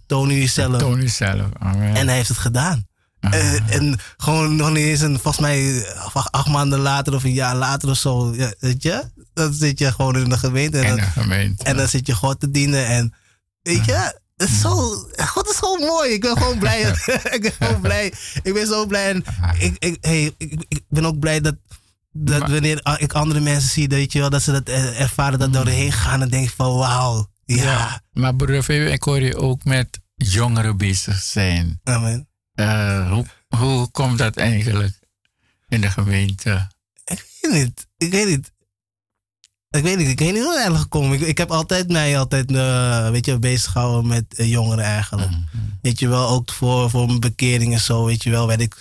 [0.05, 0.77] toon u uzelf.
[0.77, 1.47] Toon uzelf.
[1.59, 1.95] Amen.
[1.95, 2.85] En hij heeft het gedaan.
[3.19, 5.85] Eh, en gewoon nog niet eens een, volgens mij
[6.31, 8.33] acht, maanden later of een jaar later of zo.
[8.35, 9.03] Ja, weet je?
[9.33, 10.77] Dan zit je gewoon in de gemeente.
[10.77, 11.63] En, in dan, de gemeente.
[11.63, 12.87] en dan zit je God te dienen.
[12.87, 13.13] En
[13.61, 14.71] weet je, het is zo,
[15.17, 16.11] God is gewoon mooi.
[16.11, 16.81] Ik ben gewoon blij.
[17.35, 18.13] ik ben gewoon blij.
[18.43, 19.09] Ik ben zo blij.
[19.09, 19.23] En
[19.59, 21.55] ik, ik, hey, ik, ik ben ook blij dat,
[22.11, 25.53] dat wanneer ik andere mensen zie, weet je wel, dat ze dat eh, ervaren, dat
[25.53, 26.21] doorheen gaan.
[26.21, 27.29] En denk van wauw.
[27.45, 28.01] Ja.
[28.11, 31.79] Maar broeder Febe, ik hoor je ook met jongeren bezig zijn.
[31.83, 32.27] Amen.
[32.53, 34.99] Eh, hoe, hoe komt dat eigenlijk
[35.67, 36.67] in de gemeente?
[37.05, 37.87] Ik weet niet.
[37.97, 38.51] Ik weet niet.
[39.69, 40.07] Ik weet niet.
[40.07, 41.21] Ik weet niet hoe het eigenlijk gekomen.
[41.21, 45.31] Ik, ik heb altijd mij altijd, eh, weet je, bezig gehouden met eh, jongeren eigenlijk.
[45.81, 48.75] Weet je wel, ook voor, voor mijn bekering en zo, weet je wel, werd ik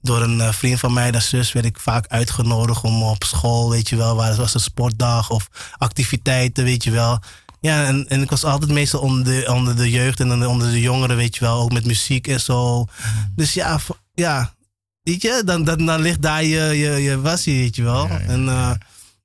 [0.00, 3.88] door een vriend van mij, de zus, werd ik vaak uitgenodigd om op school, weet
[3.88, 7.18] je wel, waar het was een sportdag of activiteiten, weet je wel.
[7.60, 10.80] Ja, en, en ik was altijd meestal onder de, onder de jeugd en onder de
[10.80, 12.86] jongeren, weet je wel, ook met muziek en zo.
[13.36, 13.80] Dus ja,
[14.14, 14.54] ja
[15.02, 18.06] weet je, dan, dan, dan ligt daar je, je, je wassie, weet je wel.
[18.06, 18.70] Ja, ja, en eh,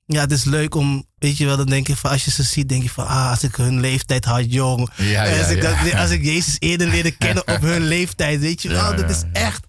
[0.06, 2.42] ja, het is leuk om, weet je wel, dan denk je van, als je ze
[2.42, 4.90] ziet, denk je van, ah, als ik hun leeftijd had, jong.
[4.96, 8.62] Ja, ja, als, ik, dat- als ik Jezus eerder leerde kennen op hun leeftijd, weet
[8.62, 9.66] je wel, dat is echt,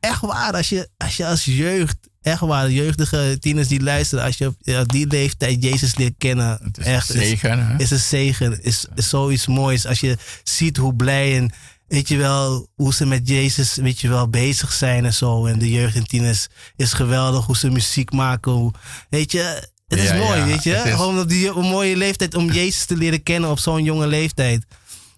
[0.00, 0.52] echt waar.
[0.52, 1.96] Als je, als je als jeugd,
[2.30, 4.46] echt waar, jeugdige tieners die luisteren, als je
[4.80, 7.76] op die leeftijd Jezus leert kennen, Het is echt, een zegen, hè?
[7.78, 9.86] is een zegen, is, is zoiets moois.
[9.86, 11.52] Als je ziet hoe blij en
[11.88, 15.46] weet je wel, hoe ze met Jezus, weet je wel, bezig zijn en zo.
[15.46, 18.52] En de jeugd en tieners is geweldig, hoe ze muziek maken.
[18.52, 18.72] Hoe,
[19.10, 20.74] weet je, het is Ja, mooi, ja, weet je.
[20.74, 24.06] is- Gewoon op die op mooie leeftijd om Jezus te leren kennen op zo'n jonge
[24.06, 24.64] leeftijd.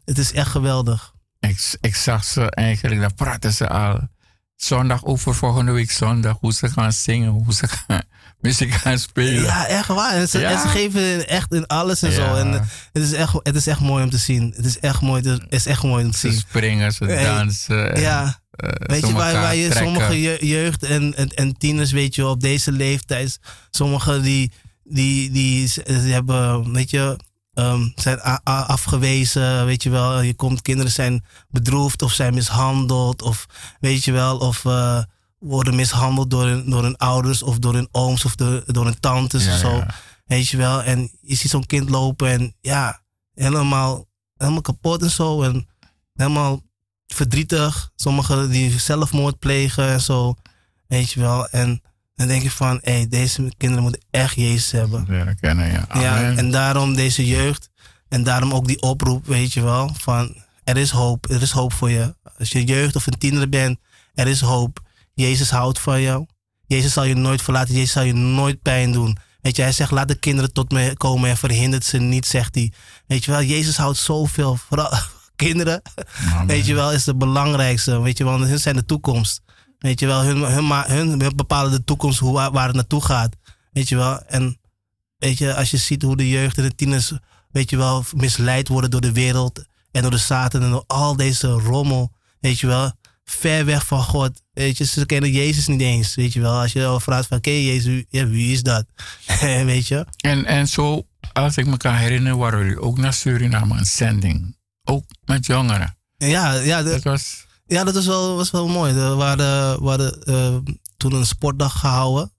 [0.04, 1.12] Het is echt geweldig.
[1.40, 4.08] Ik, ik zag ze eigenlijk, daar praten ze al
[4.64, 6.36] zondag over volgende week zondag.
[6.40, 8.02] Hoe ze gaan zingen, hoe ze gaan
[8.40, 9.42] muziek gaan spelen.
[9.42, 10.12] Ja, echt waar.
[10.12, 10.50] En ze, Ja.
[10.50, 12.14] en ze geven echt in alles en Ja.
[12.16, 12.34] zo.
[12.34, 12.52] En
[12.92, 14.52] het is, echt, het is echt mooi om te zien.
[14.56, 16.38] Het is echt mooi, het is echt mooi om te Ze zien.
[16.40, 17.94] springen, ze dansen.
[17.94, 18.40] en, Ja.
[18.50, 19.84] eh, Weet ze je, waar, je trekken.
[19.92, 23.38] sommige je- jeugd en, en, en tieners, weet je, op deze leeftijd,
[23.70, 24.52] sommigen die,
[24.84, 27.18] die, die, die hebben, weet je,
[27.60, 30.20] ehm, zijn afgewezen, weet je wel.
[30.20, 33.46] Je komt, kinderen zijn bedroefd of zijn mishandeld, of
[33.80, 35.02] weet je wel, of eh,
[35.38, 39.00] worden mishandeld door hun, door hun ouders of door hun ooms of door, door hun
[39.00, 39.70] tantes Ja, of zo.
[39.76, 39.94] ja.
[40.24, 43.02] Weet je wel, en je ziet zo'n kind lopen en ja,
[43.34, 44.06] helemaal,
[44.36, 45.42] helemaal kapot en zo.
[45.42, 45.68] En
[46.14, 46.62] helemaal
[47.06, 47.90] verdrietig.
[47.96, 50.34] Sommigen die zelfmoord plegen en zo.
[50.86, 51.48] Weet je wel.
[51.48, 51.82] En
[52.20, 55.04] dan denk je van, hé, deze kinderen moeten echt Jezus hebben.
[55.08, 55.86] Leren kennen, ja.
[55.94, 57.70] Ja, en daarom deze jeugd.
[58.08, 59.94] En daarom ook die oproep, weet je wel.
[59.98, 61.30] Van, Er is hoop.
[61.30, 62.14] Er is hoop voor je.
[62.38, 63.78] Als je jeugd of een tiener bent,
[64.14, 64.80] er is hoop.
[65.14, 66.26] Jezus houdt van jou.
[66.66, 67.74] Jezus zal je nooit verlaten.
[67.74, 69.16] Jezus zal je nooit pijn doen.
[69.40, 72.54] Weet je, hij zegt, laat de kinderen tot me komen en verhindert ze niet, zegt
[72.54, 72.72] hij.
[73.06, 74.56] Weet je wel, Jezus houdt zoveel.
[74.56, 74.92] Vooral
[75.36, 75.82] kinderen,
[76.32, 76.46] Amen.
[76.46, 78.00] weet je wel, is de belangrijkste.
[78.00, 79.40] Weet je wel, want hun zijn de toekomst.
[79.80, 83.36] Weet je wel, hun, hun, ma- hun bepalen de toekomst, hoe, waar, het naartoe gaat.
[83.72, 84.58] Weet je wel, en
[85.18, 87.12] weet je, als je ziet hoe de jeugd en de tieners,
[87.50, 91.16] weet je wel, misleid worden door de wereld en door de Satan en door al
[91.16, 92.92] deze rommel, weet je wel,
[93.24, 94.42] ver weg van God.
[94.52, 96.60] Weet je, ze kennen Jezus niet eens, weet je wel.
[96.60, 98.04] Als je al vraagt van, ken je Jezus?
[98.08, 98.84] Ja, wie is dat?
[99.40, 100.06] weet je?
[100.16, 104.56] En, en zo, als ik me kan herinneren, waren jullie ook naar Suriname een zending.
[104.84, 105.96] Ook met jongeren.
[106.16, 107.46] Ja, ja, de- Dat was...
[107.70, 108.92] Ja, dat was wel, was wel mooi.
[108.92, 110.56] We hadden, we hadden eh,
[110.96, 112.32] toen een sportdag gehouden.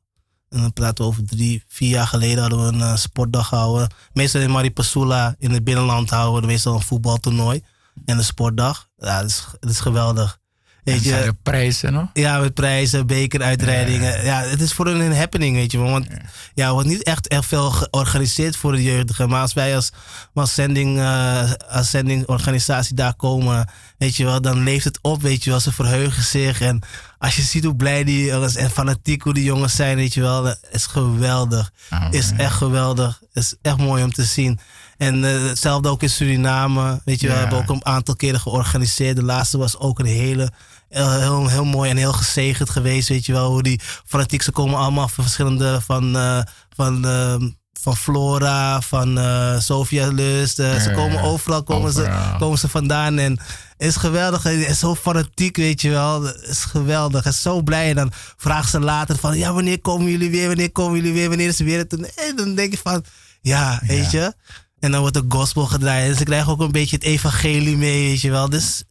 [0.50, 3.94] En dan praten we over drie, vier jaar geleden hadden we een eh, sportdag gehouden.
[4.14, 7.64] Meestal in Maripasula in het binnenland houden we meestal een voetbaltoernooi.
[8.06, 8.90] En een sportdag.
[8.98, 10.40] Ja, dat is, dat is geweldig.
[10.84, 14.24] Weet je, de prijzen ja, met prijzen, bekeruitrijdingen.
[14.24, 15.90] Ja, het is voor hun een happening, weet je wel.
[15.90, 16.08] Want
[16.54, 19.30] ja, er wordt niet echt, echt veel georganiseerd voor de jeugdigen.
[19.30, 19.92] Maar als wij als,
[20.34, 25.44] als, zending, eh, als zendingorganisatie daar komen, weet je wel, dan leeft het op, weet
[25.44, 25.60] je wel.
[25.60, 26.62] Ze verheugen zich.
[26.62, 26.82] En
[27.18, 30.22] als je ziet hoe blij die jongens en fanatiek hoe die jongens zijn, weet je
[30.22, 31.72] wel, dat is geweldig.
[31.90, 32.12] Amen.
[32.12, 33.22] Is echt geweldig.
[33.34, 34.60] Is echt mooi om te zien.
[35.02, 37.02] En eh, hetzelfde ook in Suriname.
[37.06, 37.34] Weet je Ja.
[37.34, 39.16] we hebben ook een aantal keren georganiseerd.
[39.16, 40.52] De laatste was ook een hele,
[40.90, 43.10] heel, heel, heel mooi en heel gezegend geweest.
[43.10, 46.42] Weet je wel, hoe die fanatiek, ze komen allemaal van verschillende, van, eh,
[46.76, 47.50] van, ehm,
[47.82, 50.56] van Flora, van eh Sofia Lust.
[50.56, 51.22] ze komen ja.
[51.22, 53.18] overal, komen, Ze, komen ze vandaan.
[53.18, 53.32] En
[53.78, 54.44] het is geweldig.
[54.44, 56.24] Het is zo fanatiek, weet je wel.
[56.24, 57.24] Het is geweldig.
[57.24, 57.90] Het is zo blij.
[57.90, 60.48] En dan vragen ze later van, ja, wanneer komen jullie weer?
[60.48, 61.28] Wanneer komen jullie weer?
[61.30, 61.86] Wanneer is het weer?
[62.16, 63.04] En dan denk je van,
[63.42, 64.34] ja, weet je.
[64.82, 66.10] En dan wordt de gospel gedraaid.
[66.10, 68.50] Dus ik krijg ook een beetje het evangelie mee, weet je wel.
[68.50, 68.84] Dus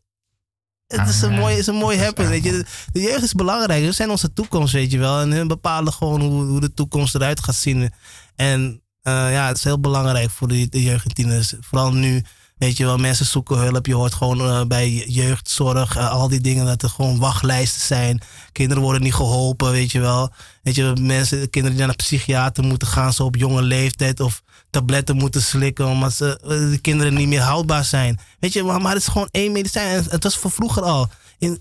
[0.87, 1.41] het is een Amen.
[1.41, 2.65] mooi, is een mooi happen, weet je.
[2.93, 3.85] De, jeugd is belangrijk.
[3.85, 5.21] Ze zijn onze toekomst, weet je wel.
[5.21, 7.93] En hun bepalen gewoon hoe, hoe de toekomst eruit gaat zien.
[8.37, 11.55] En eh, ja, het is heel belangrijk voor de, de jeugd en tieners.
[11.61, 12.25] Vooral nu,
[12.61, 13.87] weet je wel, mensen zoeken hulp.
[13.87, 18.21] Je hoort gewoon eh, bij jeugdzorg, eh, al die dingen, dat er gewoon wachtlijsten zijn.
[18.53, 20.33] Kinderen worden niet geholpen, weet je wel.
[20.63, 24.21] Weet je, mensen, kinderen die naar een psychiater moeten gaan, zo op jonge leeftijd.
[24.21, 28.21] Of tabletten moeten slikken, omdat ze, eh, de kinderen niet meer houdbaar zijn.
[28.39, 30.05] Weet je, maar, maar het is gewoon één medicijn.
[30.09, 31.09] Het was voor vroeger al.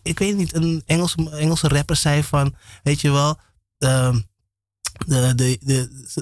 [0.04, 3.38] Ik weet niet, een Engels, Engelse rapper zei van, weet je wel,
[3.78, 4.20] ehm,
[5.06, 5.58] de, de,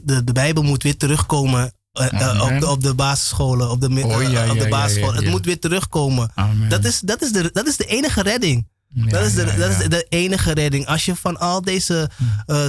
[0.04, 4.04] de, de Bijbel moet weer terugkomen eh, eh, op, de, op de basisscholen, op de,
[4.04, 5.14] Oh, ja, eh, op de basisschool.
[5.14, 6.32] ja, Het moet weer terugkomen.
[6.36, 6.70] Amen.
[6.70, 8.68] Dat is, dat, is de, dat is de enige redding.
[8.90, 10.86] Dat is, de, dat is de enige redding.
[10.86, 12.10] Als je van al deze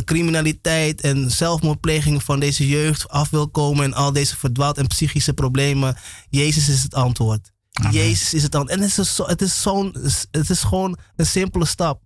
[0.04, 5.32] criminaliteit en zelfmoordplegingen van deze jeugd af wil komen en al deze verdwaald en psychische
[5.32, 5.96] problemen,
[6.30, 7.52] Jezus is het antwoord.
[7.72, 7.92] Amen.
[7.92, 8.78] Jezus is het antwoord.
[8.80, 9.96] En het is, het, is zo'n,
[10.30, 12.02] het is gewoon een simpele stap.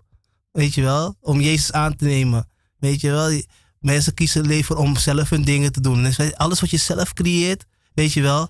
[0.52, 1.16] Weet je wel?
[1.20, 2.48] Om Jezus aan te nemen.
[2.78, 3.42] Weet je wel?
[3.82, 6.02] Mensen kiezen leven om zelf hun dingen te doen.
[6.02, 7.64] Dus alles wat je zelf creëert,
[7.94, 8.48] weet je wel,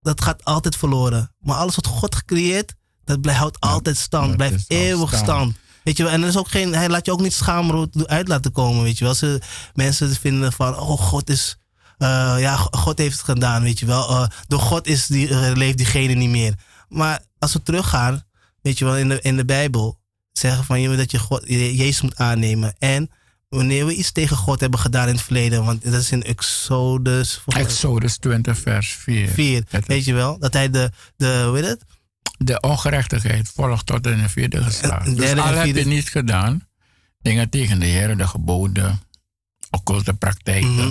[0.00, 1.32] dat gaat altijd verloren.
[1.40, 2.74] Maar alles wat God gecreëerd,
[3.04, 4.36] dat blijft, houdt altijd stand.
[4.36, 5.24] Blijft eeuwig stand.
[5.24, 5.56] stand.
[5.84, 8.28] Weet je wel, en er is ook geen, hij laat je ook niet schaamrood uit
[8.28, 9.14] laten komen, weet je wel.
[9.14, 9.40] Ze,
[9.74, 11.56] mensen vinden van, oh, God is,
[11.98, 14.08] eh, ja, God heeft het gedaan, weet je wel.
[14.08, 16.54] Eh, door God is die, eh, leeft diegene niet meer.
[16.88, 18.22] Maar als we teruggaan,
[18.62, 19.98] weet je wel, in de, in de Bijbel,
[20.32, 22.74] zeggen van je dat je God, je- Jezus moet aannemen.
[22.78, 23.10] En
[23.48, 27.40] wanneer we iets tegen God hebben gedaan in het verleden, want dat is in Exodus
[27.46, 29.28] Exodus 20 vers 4.
[29.28, 31.84] 4, Het- weet je wel, dat hij de, de heet het?
[32.38, 34.56] De ongerechtigheid volgt tot in de vierde.
[34.58, 36.68] Een Dus derde al heb je niet gedaan,
[37.20, 39.00] dingen tegen de Heer, de geboden,
[39.70, 40.90] occulte praktijken, Mhm.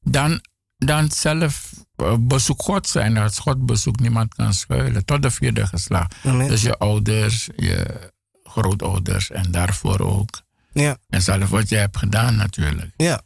[0.00, 0.40] dan,
[0.76, 3.16] dan zelf eh, bezoek God zijn.
[3.16, 5.04] Als God bezoekt, niemand kan schuilen.
[5.04, 6.14] Tot de vierde geslacht.
[6.24, 6.48] Amen.
[6.48, 8.10] Dus je ouders, je
[8.42, 10.42] grootouders en daarvoor ook.
[10.80, 12.92] Ja, En zelf wat je hebt gedaan natuurlijk.
[12.96, 13.22] ja.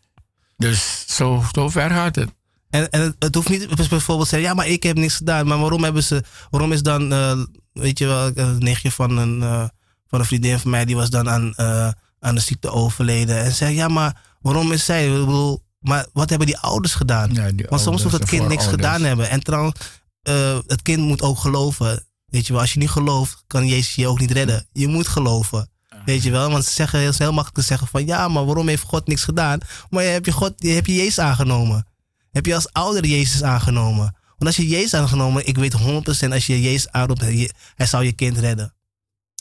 [0.56, 2.30] Dus zo, zo ver gaat het.
[2.70, 5.46] En, en het, het hoeft niet bijvoorbeeld te zeggen, ja, maar ik heb niks gedaan.
[5.46, 7.42] Maar waarom hebben ze, waarom is dan, eh,
[7.72, 9.64] weet je wel, een nichtje van een, eh,
[10.06, 11.88] van een vriendin van mij, die was dan aan, eh,
[12.18, 13.42] aan de ziekte overleden.
[13.42, 15.06] En zei, ja, maar waarom is zij?
[15.06, 17.34] Ik bedoel, maar wat hebben die ouders gedaan?
[17.34, 19.30] Ja, die Want soms hoeft het kind niks gedaan hebben.
[19.30, 19.74] En trouwens,
[20.22, 22.06] eh, het kind moet ook geloven.
[22.26, 24.66] Weet je wel, als je niet gelooft, kan Jezus je ook niet redden.
[24.72, 25.70] Je moet geloven.
[26.04, 28.82] Weet je wel, want ze zeggen, heel makkelijk te zeggen van ja, maar waarom heeft
[28.82, 29.58] God niks gedaan?
[29.90, 31.86] Maar je hebt je, God, heb je Jezus aangenomen.
[32.30, 34.16] Heb je als ouder Jezus aangenomen?
[34.42, 35.78] Want als je Jezus aangenomen, ik weet
[36.26, 38.74] 100% als je Jezus aanroept, hij, zal je kind redden.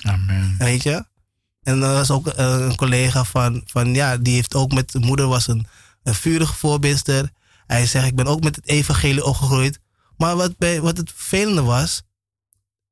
[0.03, 0.55] Amen.
[0.57, 1.05] Weet je?
[1.63, 4.99] En er was ook eh, een collega van, van, ja, die heeft ook met, de
[4.99, 5.67] moeder was een,
[6.03, 7.31] een vurige voorbidster.
[7.65, 9.79] Hij zegt, ik ben ook met het evangelie opgegroeid.
[10.17, 12.01] Maar wat, bij, wat het vervelende was,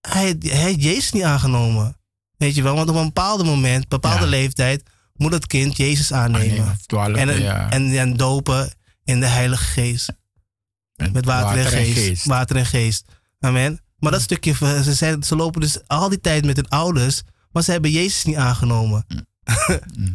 [0.02, 1.98] hij, hij heeft Jezus niet aangenomen.
[2.40, 4.30] Weet je wel, want op een bepaald moment, bepaalde Ja.
[4.30, 4.84] leeftijd,
[5.14, 6.60] moet het kind Jezus aannemen.
[6.60, 7.70] Ah, nee, twaalf, en, ja.
[7.70, 8.70] en, en dopen
[9.04, 10.12] in de Heilige Geest.
[11.12, 12.26] Met water, en, geest.
[12.26, 13.06] Water en geest.
[13.40, 13.80] Amen.
[13.98, 17.22] Maar dat stukje, ze, zijn, ze lopen dus al die tijd met hun ouders,
[17.52, 19.06] maar ze hebben Jezus niet aangenomen.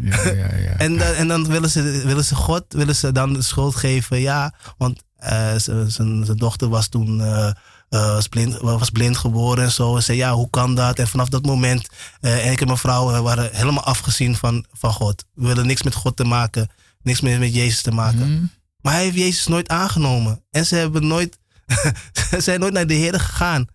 [0.01, 0.77] Ja, ja, ja.
[0.87, 4.21] En, dan- en dan willen ze, willen ze God willen ze dan de schuld geven.
[4.21, 5.55] Ja, want eh,
[5.87, 7.51] zijn dochter was toen eh,
[7.95, 9.97] eh, was blind, was blind geboren en zo.
[9.97, 10.99] En zei, ja, hoe kan dat?
[10.99, 11.89] En vanaf dat moment,
[12.21, 15.25] eh en ik en mijn vrouw eh, waren helemaal afgezien van, van God.
[15.35, 16.69] We willen niks met God te maken.
[17.03, 18.23] Niks meer met Jezus te maken.
[18.23, 18.45] Hm?
[18.81, 20.43] Maar hij heeft Jezus nooit aangenomen.
[20.51, 21.39] En ze hebben nooit,
[22.31, 23.67] ze zijn nooit naar de Heer gegaan.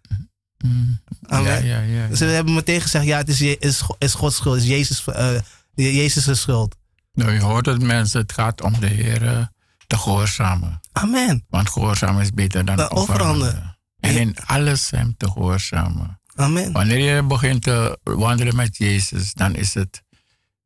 [1.27, 1.65] Amen.
[1.65, 2.15] Ja, ja, ja.
[2.15, 4.55] Ze hebben meteen gezegd, ja, het is, is, is Gods schuld.
[4.55, 5.39] Het is Jezus, eh,
[5.75, 6.75] Jezus' schuld.
[7.13, 9.45] Nou, je hoort het mensen, het gaat om de Heer eh,
[9.87, 10.79] te gehoorzamen.
[10.91, 11.45] Amen.
[11.49, 13.68] Want gehoorzamen is beter dan Dan offeranden.
[13.99, 16.21] En in alles hem te gehoorzamen.
[16.35, 16.71] Amen.
[16.71, 20.03] Wanneer je begint te wandelen met Jezus, dan is het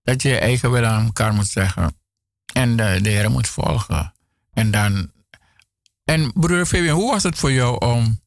[0.04, 1.98] dat je je eigen wil aan elkaar moet zeggen.
[2.54, 4.14] En de, de Heer moet volgen.
[4.54, 5.12] En dan.
[6.04, 8.22] En broeder Fabian, hoe was het voor jou om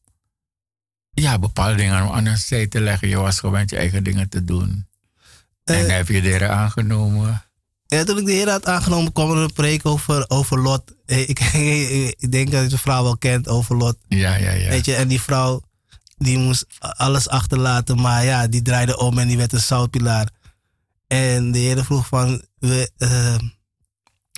[1.09, 3.07] ja, bepaalde dingen aan een zij te leggen?
[3.07, 4.87] Je was gewend je eigen dingen te doen.
[5.63, 7.43] en Eh, heb je de Heer aangenomen?
[7.85, 10.95] Ja, toen ik de Heer had aangenomen, kwam er een preek over, over Lot.
[11.07, 11.39] Eh, Ik,
[12.23, 13.97] ik denk dat je de vrouw wel kent over Lot.
[14.07, 14.69] Ja, ja, ja.
[14.69, 15.61] Weet je, en die vrouw
[16.17, 20.29] die moest alles achterlaten, maar ja, die draaide om en die werd een zoutpilaar.
[21.07, 22.91] En de Heer vroeg van, we,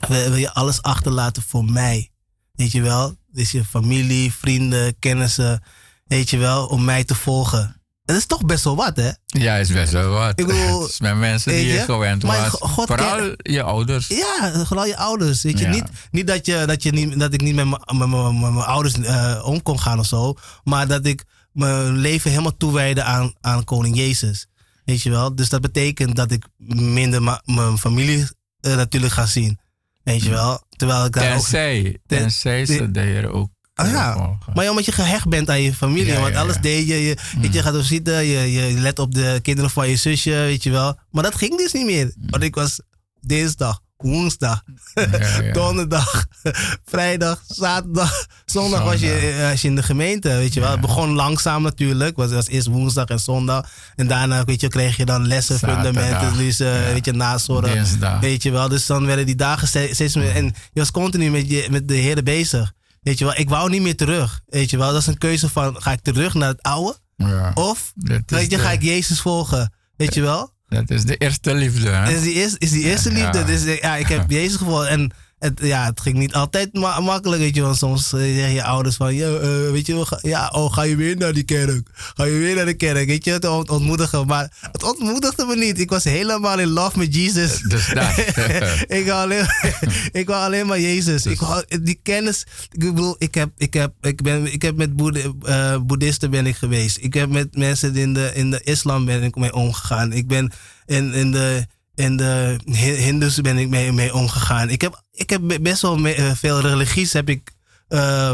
[0.07, 2.11] wil wil je alles achterlaten voor mij?
[2.51, 3.15] Weet je wel?
[3.32, 5.63] Dus je familie, vrienden, kennissen,
[6.05, 7.78] weet je wel, om mij te volgen.
[8.10, 9.10] Dat is toch best wel wat, hè?
[9.26, 10.39] Ja, is best wel wat.
[10.39, 12.47] Ik bedoel, het is met mensen die je je, gewend was.
[12.49, 14.07] God Vooral je ouders.
[14.07, 15.41] Ja, vooral je ouders.
[15.41, 15.72] Weet je, Ja.
[15.72, 19.62] niet, niet, dat, je, dat, je niet dat ik niet met mijn- ouders eh, om
[19.64, 20.34] kon gaan of zo.
[20.64, 24.47] Maar dat ik mijn leven helemaal toewijde aan, aan koning Jezus.
[24.86, 25.36] Weet je wel?
[25.36, 26.45] Dus dat betekent dat ik
[26.78, 28.28] minder mijn familie
[28.60, 29.60] eh, natuurlijk ga zien.
[30.03, 30.64] Weet je wel?
[30.70, 31.39] Terwijl ik daar ook...
[31.39, 33.49] Tenzij, Ten- tenzij ze de- de Heer ook
[33.86, 34.38] Ah, ja.
[34.53, 36.13] Maar ja, omdat je gehecht bent aan je familie.
[36.13, 36.95] Ja, want ja, alles deed je.
[37.07, 39.95] Je, weet je, je gaat op zitten, je, je let op de kinderen van je
[39.95, 40.99] zusje, weet je wel.
[41.11, 42.13] Maar dat ging dus niet meer.
[42.30, 42.80] Want ik was
[43.21, 44.61] dinsdag, woensdag,
[45.53, 46.25] donderdag,
[46.86, 50.71] vrijdag, zaterdag, zondag was je, eh, was je in de gemeente, weet je wel.
[50.71, 52.17] Het begon langzaam natuurlijk.
[52.17, 53.69] Het was eerst woensdag en zondag.
[53.95, 55.84] En daarna, weet je, kreeg je dan lessen, Zaterdag.
[55.86, 56.93] fundamenten, dus, Ja.
[56.93, 57.73] weet je, nazorgen.
[57.73, 58.19] Dinsdag.
[58.19, 60.36] Weet je wel, dus dan werden die dagen steeds, steeds meer.
[60.36, 62.71] En je was continu met, je, met de heren bezig.
[63.02, 64.41] Weet je wel, ik wou niet meer terug.
[64.45, 66.97] Weet je wel, dat is een keuze van: ga ik terug naar het oude?
[67.16, 67.52] Ja.
[67.54, 69.74] Of is weet je, de- ga ik Jezus volgen?
[69.95, 70.54] Weet je wel?
[70.68, 71.89] Dat is de eerste liefde.
[71.89, 72.12] Hè?
[72.12, 73.16] Is die eerste, is die eerste Ja.
[73.16, 73.43] liefde.
[73.43, 74.88] Dus eh, ja, ik heb Jezus gevolgd.
[74.88, 77.76] En het, ja, het ging niet altijd ma- makkelijk, weet je wel.
[77.76, 81.18] Soms eh, zeggen je ouders van, ja, eh, weet je ja, oh, ga je weer
[81.18, 81.90] naar die kerk?
[81.94, 83.08] Ga je weer naar de kerk?
[83.08, 84.28] Weet je, het ont- ontmoedigen.
[84.28, 85.80] Maar het ontmoedigde me niet.
[85.80, 87.62] Ik was helemaal in love met Jesus.
[87.62, 88.18] Dus dat.
[89.00, 89.46] ik, wou alleen,
[90.22, 91.26] ik wou alleen maar Jezus.
[91.26, 92.46] Ik wou, die kennis.
[92.72, 96.46] Ik bedoel, ik heb, ik heb, ik ben, ik heb met boeddhi- eh, boeddhisten ben
[96.46, 96.98] ik geweest.
[97.02, 100.12] Ik heb met mensen in de, in de islam ben ik mee omgegaan.
[100.14, 100.52] Ik ben
[100.86, 101.66] in, in de,
[101.96, 104.70] in de Hi- Hindoes ben ik mee, mee omgegaan.
[104.70, 107.51] Ik heb, ik heb be- best wel me- eh, veel religies heb ik
[107.88, 108.32] eh,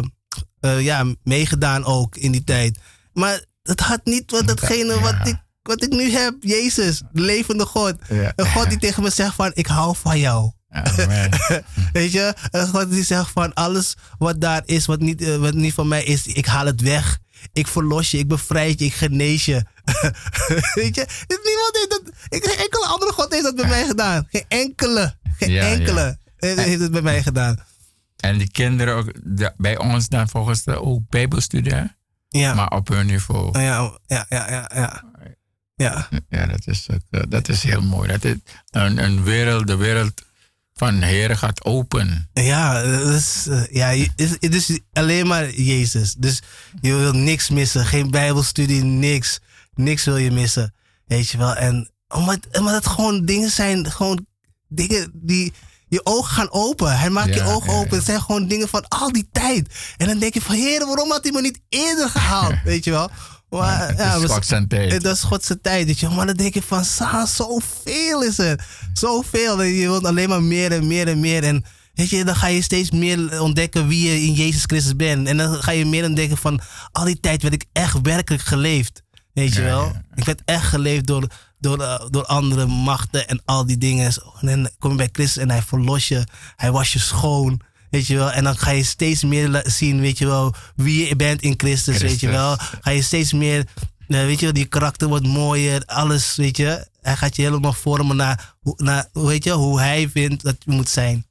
[0.59, 2.77] eh, ja, meegedaan ook in die tijd.
[3.13, 6.35] Maar het had niet wat datgene wat, ik, wat ik nu heb.
[6.39, 7.95] Jezus, de levende God.
[8.09, 8.33] Ja.
[8.35, 10.51] Een God die tegen me zegt van, ik hou van jou.
[10.69, 11.29] Amen.
[11.93, 12.33] Weet je?
[12.51, 16.03] Een God die zegt van, alles wat daar is, wat niet, wat niet van mij
[16.03, 17.17] is, ik haal het weg.
[17.53, 19.63] Ik verlos je, ik bevrijd je, ik genees je.
[20.75, 21.05] Weet je?
[21.27, 24.27] Niemand heeft dat, geen enkele andere God heeft dat bij mij gedaan.
[24.31, 25.61] Geen enkele, geen ja.
[25.63, 27.57] enkele heeft- heeft het bij mij gedaan.
[28.15, 31.93] En die kinderen ook, de- bij ons dan volgens de ook bijbelstudie?
[32.29, 32.53] Ja.
[32.53, 33.59] maar op hun niveau.
[33.59, 35.03] ja, ja, ja, ja, ja.
[35.75, 38.07] Ja, Ja, dat is, ook, eh, dat is heel mooi.
[38.09, 38.35] Dat is
[38.71, 40.21] een, een wereld, de wereld
[40.73, 42.29] van Heer gaat open.
[42.33, 46.13] ja, dat is, eh, ja het is, het is alleen maar Jezus.
[46.13, 46.41] Dus
[46.81, 47.85] je wil niks missen.
[47.85, 49.39] Geen bijbelstudie, niks.
[49.73, 50.73] Niks wil je missen.
[51.05, 51.55] Weet je wel.
[51.55, 54.25] En omdat, omdat het gewoon dingen zijn, gewoon
[54.67, 55.53] dingen die
[55.87, 56.99] je ogen gaan open.
[56.99, 57.95] Hij maakt je ogen ja, open.
[57.97, 59.73] Het zijn gewoon dingen van al die tijd.
[59.97, 62.55] En dan denk je van, heer, waarom had hij me niet eerder gehaald?
[62.63, 63.09] Weet je wel.
[63.49, 64.91] Maar, Het ja, is we- God zijn tijd.
[64.93, 66.09] Eh, Dat is Godse tijd, weet je.
[66.09, 68.65] Maar dan denk je van, Sa, zoveel is er.
[68.93, 69.61] Zoveel.
[69.61, 71.43] En je wilt alleen maar meer en meer en meer.
[71.43, 75.27] En weet je, dan ga je steeds meer ontdekken wie je in Jezus Christus bent.
[75.27, 76.61] En dan ga je meer ontdekken van,
[76.91, 79.01] al die tijd werd ik echt werkelijk geleefd.
[79.35, 79.91] Weet je wel?
[80.15, 81.27] Ik werd echt geleefd door,
[81.59, 84.13] door, eh, door andere machten en al die dingen.
[84.39, 86.23] En dan kom je bij Christus en hij verlos je.
[86.55, 87.61] Hij was je schoon.
[87.89, 88.31] Weet je wel?
[88.31, 91.97] En dan ga je steeds meer zien, weet je wel, wie je bent in Christus,
[91.97, 92.29] weet je Christus.
[92.29, 92.55] wel.
[92.81, 93.65] Ga je steeds meer
[94.07, 96.87] Nee, weet je, die karakter wordt mooier, alles, weet je.
[97.01, 100.89] Hij gaat je helemaal vormen naar, naar weet je, hoe hij vindt dat je moet
[100.89, 101.25] zijn.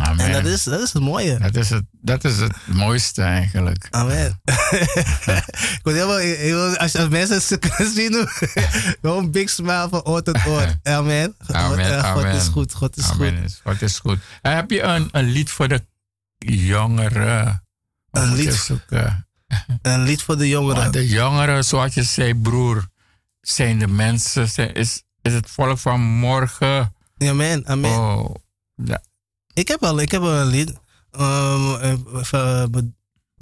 [0.00, 0.26] Amen.
[0.26, 1.38] En dat is, dat is het mooie.
[1.38, 3.86] dat, is het, dat is het mooiste eigenlijk.
[3.90, 4.40] Amen.
[4.44, 8.28] ik word helemaal, als, als mensen het kunnen zien,
[9.00, 10.78] gewoon een big smile van oor tot oor.
[10.82, 11.34] Amen.
[11.46, 12.36] Amen, God, eh, God amen.
[12.36, 13.38] is goed, God is Amen.
[13.42, 13.60] goed.
[13.62, 14.18] Wat is goed.
[14.42, 15.84] En heb je een, een lied voor de
[16.38, 17.64] jongeren?
[18.10, 18.54] Een lied?
[18.54, 19.26] zoeken.
[19.82, 20.92] Een lied voor de jongeren.
[20.92, 22.88] De jongeren, zoals je zei, broer,
[23.40, 26.94] zijn de mensen, zijn, is, is het volk van morgen.
[27.18, 27.90] Amen, amen.
[27.90, 28.34] Oh,
[28.74, 29.02] ja.
[29.54, 30.72] Ik heb al, ik heb wel een lied.
[31.10, 31.74] Ehm,
[32.16, 32.82] even, eh,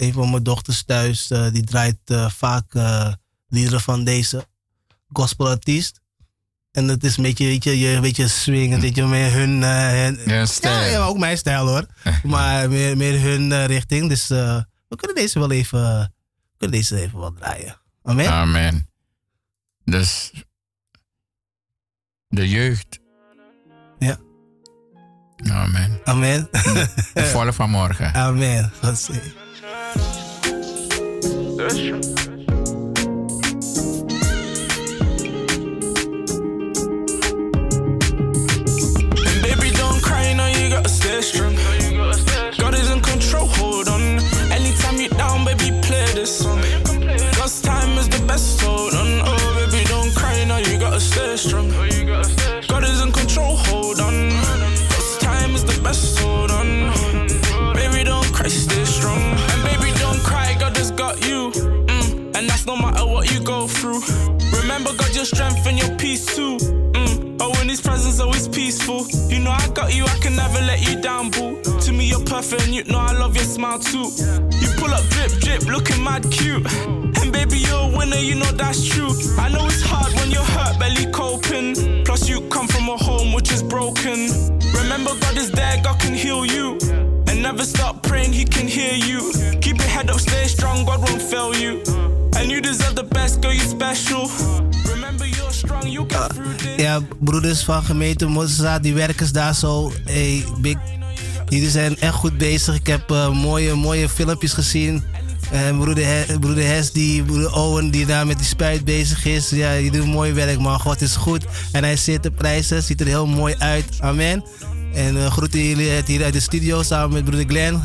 [0.07, 3.13] een van mijn dochters thuis, eh, die draait eh, vaak eh,
[3.47, 4.47] liederen van deze
[5.07, 6.01] gospelartiest.
[6.71, 9.63] En het is een beetje, weet je, je, een beetje swingend, weet je, meer hun...
[9.63, 10.91] eh, hun Ja, stijl.
[10.91, 11.85] Ja, ook mijn stijl hoor.
[12.23, 14.09] maar meer, meer hun eh, richting.
[14.09, 17.81] Dus eh, we kunnen deze wel even, we kunnen deze even wel draaien.
[18.03, 18.27] Amen.
[18.31, 18.89] Amen.
[19.85, 20.31] Dus
[22.27, 22.99] de jeugd.
[25.51, 25.99] Amen.
[26.03, 26.47] Amen.
[27.13, 28.13] Het volk van morgen.
[28.13, 28.71] Amen.
[28.81, 29.31] God zegen.
[70.73, 71.61] Let you down, boo.
[71.81, 74.09] To me, you're perfect, and you know, I love your smile too.
[74.61, 76.65] You pull up, drip, drip, looking mad cute.
[77.19, 79.11] And baby, you're a winner, you know that's true.
[79.37, 82.03] I know it's hard when you're hurt, belly coping.
[82.05, 84.19] Plus, you come from a home which is broken.
[84.81, 86.77] Remember, God is there, God can heal you.
[87.27, 89.31] And never stop praying, He can hear you.
[89.61, 91.83] Keep your head up, stay strong, God won't fail you.
[92.35, 94.23] And you deserve the best, girl, you're special.
[96.77, 99.91] Ja, broeders van gemeente Mozart, die werkers daar zo.
[100.05, 100.77] Hey, big.
[101.49, 102.75] Jullie zijn echt goed bezig.
[102.75, 105.03] Ik heb eh, mooie, mooie filmpjes gezien.
[105.51, 109.49] En broeder, He- broeder Hes, die, broeder Owen, die daar met die spuit bezig is.
[109.49, 110.79] Ja, je doet mooi werk, man.
[110.79, 111.45] God is goed.
[111.71, 113.85] En hij zit de prijzen, ziet er heel mooi uit.
[113.99, 114.43] Amen.
[114.93, 117.81] En eh groeten jullie het hier uit de studio samen met broeder Glenn.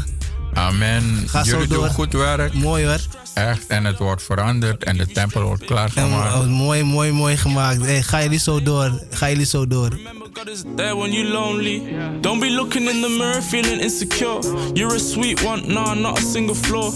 [0.55, 1.22] Amen.
[1.26, 1.88] Ga zo Jullie doen door.
[1.88, 2.55] goed werk.
[2.55, 2.99] Mooi hoor.
[3.39, 3.66] Echt.
[3.66, 4.84] En het wordt veranderd.
[4.84, 6.34] En de tempel wordt En, klaargemaakt.
[6.34, 7.84] oh, mooi, mooi, mooi gemaakt.
[7.84, 8.91] Hey, ga jullie zo door.
[9.11, 9.89] Ga jullie zo door.
[9.89, 11.82] Remember, God is there when you're lonely.
[12.20, 14.39] Don't be looking in the mirror feeling insecure.
[14.74, 16.93] You're a sweet one, nah, not a single flaw.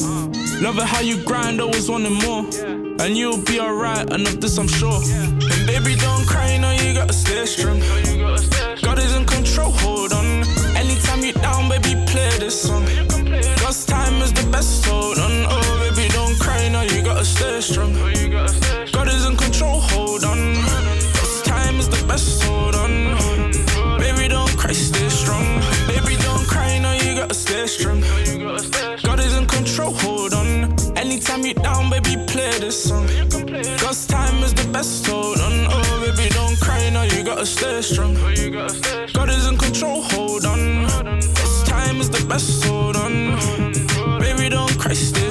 [0.60, 2.44] Love it how you grind, always wanting more.
[2.98, 5.00] And you'll be alright, and of this I'm sure.
[5.52, 7.80] And baby, don't cry, now you gotta stay strong.
[8.82, 10.26] God is in control, hold on.
[10.76, 12.84] Anytime you're down, baby, play this song.
[13.60, 15.21] God's time is the best, hold on.
[17.62, 17.92] Strong.
[18.92, 20.38] God is in control, hold on.
[21.44, 22.92] Time is the best, hold on.
[23.98, 25.44] Baby, don't cry, stay strong.
[25.86, 28.00] Baby, don't cry, now you gotta stay strong.
[29.02, 30.74] God is in control, hold on.
[30.96, 33.06] Anytime you're down, baby, play this song.
[33.80, 35.66] God's time is the best, hold on.
[35.70, 38.14] Oh, baby, don't cry, now you gotta stay strong.
[39.12, 40.86] God is in control, hold on.
[41.04, 43.38] God's time is the best, hold on.
[44.18, 45.30] Baby, don't cry, stay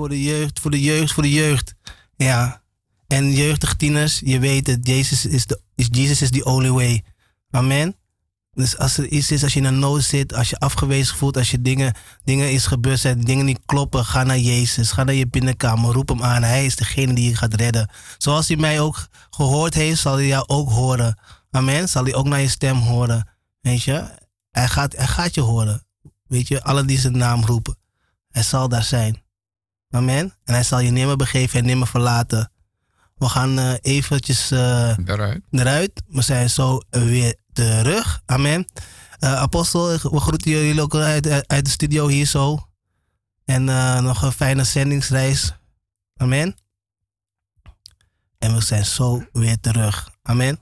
[0.00, 1.74] voor de jeugd, voor de jeugd, voor de jeugd.
[2.16, 2.62] Ja.
[3.06, 7.04] En jeugdige tieners, je weet het, Jezus is de is, Jesus is the only way.
[7.50, 7.96] Amen.
[8.52, 11.36] Dus als er iets is, als je in een nood zit, als je afgewezen voelt,
[11.36, 11.94] als je dingen,
[12.24, 14.92] dingen is gebeurd zijn, dingen niet kloppen, ga naar Jezus.
[14.92, 16.42] Ga naar je binnenkamer, roep hem aan.
[16.42, 17.90] Hij is degene die je gaat redden.
[18.18, 21.18] Zoals hij mij ook gehoord heeft, zal hij jou ook horen.
[21.50, 21.88] Amen.
[21.88, 23.28] Zal hij ook naar je stem horen.
[23.60, 24.04] Weet je?
[24.50, 25.84] Hij gaat, hij gaat je horen.
[26.26, 27.76] Weet je, allen die zijn naam roepen.
[28.30, 29.19] Hij zal daar zijn.
[29.90, 30.34] Amen.
[30.44, 32.52] En hij zal je nimmer begeven en nimmer verlaten.
[33.14, 35.42] We gaan eh, eventjes Daaruit.
[35.50, 36.02] eruit.
[36.06, 38.20] We zijn zo weer terug.
[38.26, 38.64] Amen.
[39.18, 42.68] Eh, Apostel, we groeten jullie ook uit, uit- de studio hier zo.
[43.44, 43.64] En
[44.04, 45.52] nog een fijne zendingsreis.
[46.16, 46.56] Amen.
[48.38, 50.10] En we zijn zo weer terug.
[50.22, 50.58] Amen.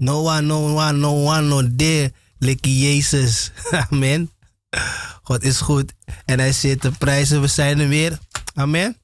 [0.00, 2.12] No one, no one, no one, no there.
[2.38, 3.50] Likkie Jezus.
[3.90, 4.30] Amen.
[5.22, 5.92] God is goed.
[6.24, 7.40] En hij zit te prijzen.
[7.40, 8.18] We zijn er weer.
[8.54, 8.96] Amen.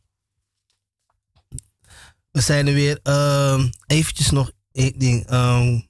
[2.30, 3.00] We zijn er weer.
[3.02, 5.26] Ehm eventjes nog één ding.
[5.26, 5.80] Ehm,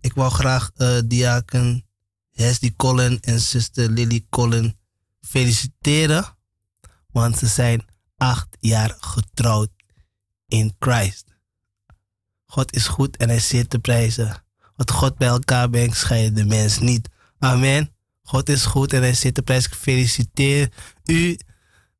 [0.00, 1.84] ik wou graag eh diaken
[2.32, 4.78] Hesdy Colin en zuster Lily Colin
[5.20, 6.36] feliciteren.
[7.10, 7.84] Want ze zijn
[8.16, 9.70] acht jaar getrouwd
[10.48, 11.31] in Christ.
[12.52, 14.42] God is goed en hij zit te prijzen.
[14.76, 17.08] Wat God bij elkaar brengt, scheidt de mens niet.
[17.38, 17.90] Amen.
[18.22, 19.70] God is goed en hij zit te prijzen.
[19.70, 20.68] Ik feliciteer
[21.04, 21.38] u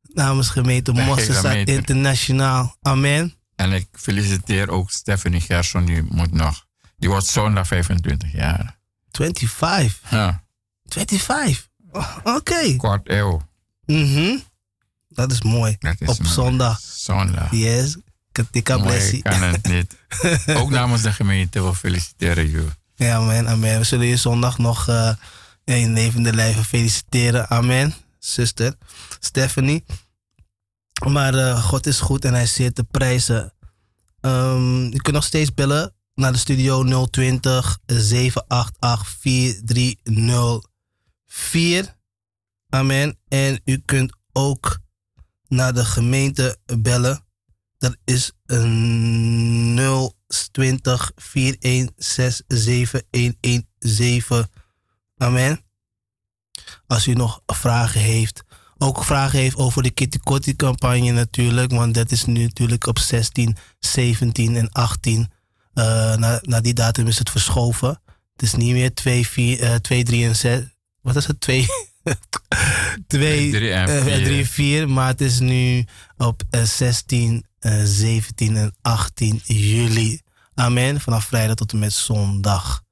[0.03, 1.72] namens gemeente Mosselstad gemeente.
[1.72, 2.76] Internationaal.
[2.82, 3.34] Amen.
[3.57, 6.66] En ik feliciteer ook Stephanie Gerson, die moet nog.
[6.96, 8.78] Die wordt zondag 25 jaar.
[9.11, 10.11] 25.
[10.11, 10.44] Ja,
[10.86, 11.68] 25.
[11.92, 12.76] Oh, Oké.
[12.76, 13.40] kwart eeuw.
[13.86, 14.36] Mhm.
[15.09, 15.76] Dat is mooi.
[15.78, 16.32] Dat is Op mooi.
[16.32, 16.80] zondag.
[16.80, 17.50] Zondag.
[17.50, 17.96] Yes.
[18.33, 19.16] Blessie.
[19.16, 19.97] ik kan het niet.
[20.47, 22.66] ook namens de gemeente, we feliciteren je.
[22.95, 23.78] Ja, amen, amen.
[23.78, 25.12] We zullen je zondag nog eh
[25.64, 27.49] in levende lijven feliciteren.
[27.49, 28.74] Amen, zuster
[29.18, 29.85] Stephanie.
[31.09, 33.53] Maar eh, God is goed en hij is zeer te prijzen.
[34.20, 41.97] Ehm, je kunt nog steeds bellen naar de studio 020 788 4304.
[42.68, 43.18] Amen.
[43.28, 44.78] En u kunt ook
[45.49, 47.24] naar de gemeente bellen.
[47.83, 49.80] Dat is een
[50.51, 54.47] 020 416 7117.
[55.16, 55.61] Amen.
[56.87, 58.43] Als u nog vragen heeft.
[58.78, 61.70] Ook vragen heeft over de Kitty Kotti campagne natuurlijk.
[61.70, 65.33] Want dat is nu natuurlijk op 16, 17 en 18.
[65.74, 68.01] Eh na, na die datum is het verschoven.
[68.33, 70.64] Het is niet meer 2, 4, eh 2 3 en 6.
[71.01, 71.41] Wat is het?
[71.41, 71.66] 2,
[73.07, 74.24] 2, Drie en eh, vier.
[74.24, 74.89] 3 4.
[74.89, 80.20] Maar het is nu op eh, 16, eh, 17 en 18 juli.
[80.54, 81.00] Amen.
[81.00, 82.82] Vanaf vrijdag tot en met zondag.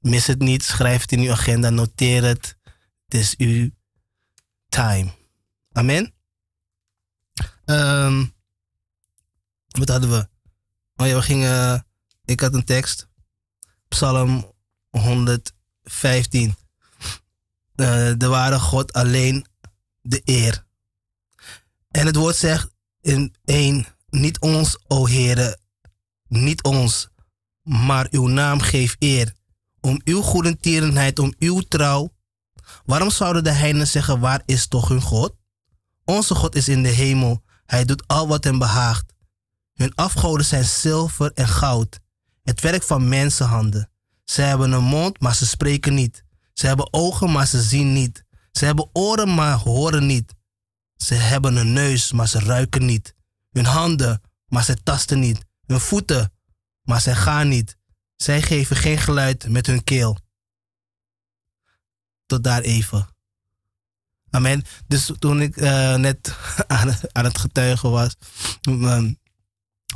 [0.00, 0.62] Mis het niet.
[0.62, 1.70] Schrijf het in uw agenda.
[1.70, 2.56] Noteer het.
[3.04, 3.70] Het is uw
[4.68, 5.10] time.
[5.72, 6.14] Amen.
[7.64, 8.24] Ehm,
[9.68, 10.28] wat hadden we?
[10.96, 11.86] Oh ja, we gingen.
[12.24, 13.08] Ik had een tekst.
[13.88, 14.52] Psalm
[14.90, 16.54] 115.
[17.74, 19.46] Eh, de ware God alleen
[20.00, 20.64] de eer.
[21.90, 22.70] En het woord zegt
[23.00, 25.58] in 1: Niet ons, o Heere,
[26.28, 27.08] niet ons,
[27.62, 29.32] maar uw naam geef eer.
[29.80, 32.12] Om uw goedentierenheid, om uw trouw.
[32.84, 35.34] Waarom zouden de heidenen zeggen: Waar is toch hun God?
[36.04, 37.42] Onze God is in de hemel.
[37.66, 39.12] Hij doet al wat hem behaagt.
[39.72, 42.00] Hun afgoden zijn zilver en goud,
[42.42, 43.90] het werk van mensenhanden.
[44.24, 46.24] Ze hebben een mond, maar ze spreken niet.
[46.52, 48.24] Ze hebben ogen, maar ze zien niet.
[48.52, 50.34] Ze hebben oren, maar horen niet.
[50.96, 53.13] Ze hebben een neus, maar ze ruiken niet.
[53.54, 55.44] Hun handen, maar ze tasten niet.
[55.66, 56.32] Hun voeten,
[56.82, 57.76] maar zij gaan niet.
[58.16, 60.18] Zij geven geen geluid met hun keel.
[62.26, 63.08] Tot daar even.
[64.30, 64.64] Amen.
[64.86, 66.36] Dus toen ik eh, net
[66.66, 68.16] aan, aan het getuigen was,
[68.60, 69.12] ehm,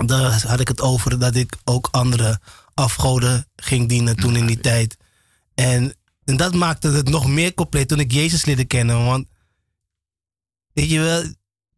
[0.06, 2.40] daar had ik het over dat ik ook andere
[2.74, 4.96] afgoden ging dienen toen in die tijd.
[5.54, 5.94] En,
[6.24, 9.04] en dat maakte het nog meer compleet toen ik Jezus leerde kennen.
[9.04, 9.26] Want
[10.72, 11.32] weet je wel,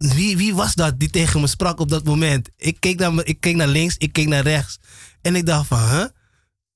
[0.09, 2.49] wie, wie was dat die tegen me sprak op dat moment?
[2.57, 4.79] Ik keek, naar, ik keek naar links, ik keek naar rechts.
[5.23, 6.05] En ik dacht van, huh?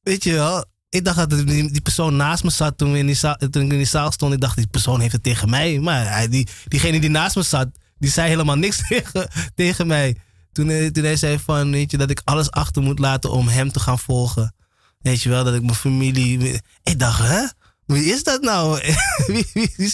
[0.00, 3.06] Weet je wel, ik dacht dat die, die persoon naast me zat toen, we in
[3.06, 4.32] die zaal, toen ik in die zaal stond.
[4.32, 5.78] Ik dacht, die persoon heeft het tegen mij.
[5.78, 7.68] Maar hij, die, diegene die naast me zat,
[7.98, 10.16] die zei helemaal niks tegen, tegen mij.
[10.52, 13.48] Toen hij, toen hij zei van, weet je, dat ik alles achter moet laten om
[13.48, 14.54] hem te gaan volgen.
[14.98, 16.60] Weet je wel, dat ik mijn familie...
[16.82, 17.46] Ik dacht, hè?
[17.86, 18.80] Wie is dat nou?
[19.26, 19.88] wie, wie, wie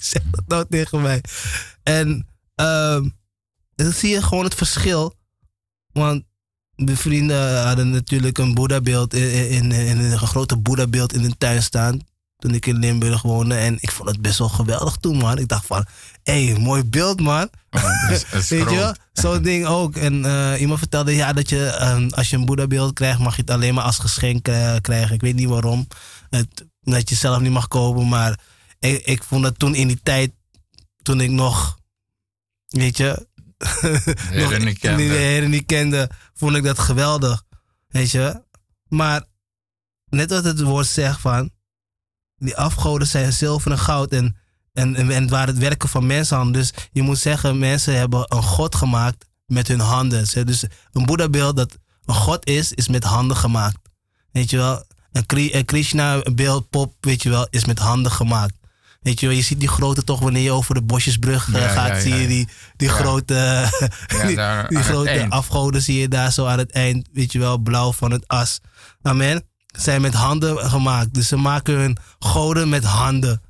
[0.00, 1.20] zegt dat nou tegen mij?
[1.82, 3.08] En ehm
[3.76, 5.14] dan zie je gewoon het verschil.
[5.92, 6.22] Want
[6.74, 11.62] mijn vrienden hadden natuurlijk een Boeddha-beeld in, in, in, een grote Boeddha-beeld in hun tuin
[11.62, 12.00] staan.
[12.38, 13.54] Toen ik in Limburg woonde.
[13.54, 15.38] En ik vond het best wel geweldig toen, man.
[15.38, 15.84] Ik dacht van,
[16.22, 17.48] hé, hey, mooi beeld, man.
[17.70, 19.96] Oh, is- is Weet je, zo'n ding ook.
[19.96, 23.40] En eh, iemand vertelde, ja, dat je ehm, als je een Boeddha-beeld krijgt, mag je
[23.40, 25.14] het alleen maar als geschenk eh, krijgen.
[25.14, 25.86] Ik weet niet waarom.
[26.30, 28.08] Het, dat je zelf niet mag kopen.
[28.08, 28.38] Maar
[28.78, 30.32] ik, ik vond dat toen in die tijd,
[31.02, 31.78] toen ik nog,
[32.74, 33.26] weet je,
[34.30, 34.96] Heren niet kende.
[34.96, 37.44] die de heren niet kende, vond ik dat geweldig.
[37.88, 38.42] Weet je?
[38.88, 39.24] Maar
[40.08, 41.50] net wat het woord zegt van,
[42.36, 44.36] die afgoden zijn zilver en goud en,
[44.72, 46.60] en, en, en het waren het werken van mensenhanden.
[46.60, 50.46] Dus je moet zeggen, mensen hebben een god gemaakt met hun handen.
[50.46, 53.78] Dus een Boeddha-beeld dat een god is, is met handen gemaakt.
[54.32, 54.84] Weet je wel?
[55.12, 58.54] Een Krishna-beeld, pop, weet je wel, is met handen gemaakt.
[59.04, 61.88] Weet je je ziet die grote toch wanneer je over de Bosjesbrug eh, Ja, gaat,
[61.88, 63.34] ja, zie je die, die grote,
[64.68, 68.10] die, grote afgoden zie je daar zo aan het eind, weet je wel, blauw van
[68.10, 68.60] het as.
[69.02, 69.42] Amen.
[69.78, 71.14] Zijn met handen gemaakt.
[71.14, 73.42] Dus ze maken hun goden met handen.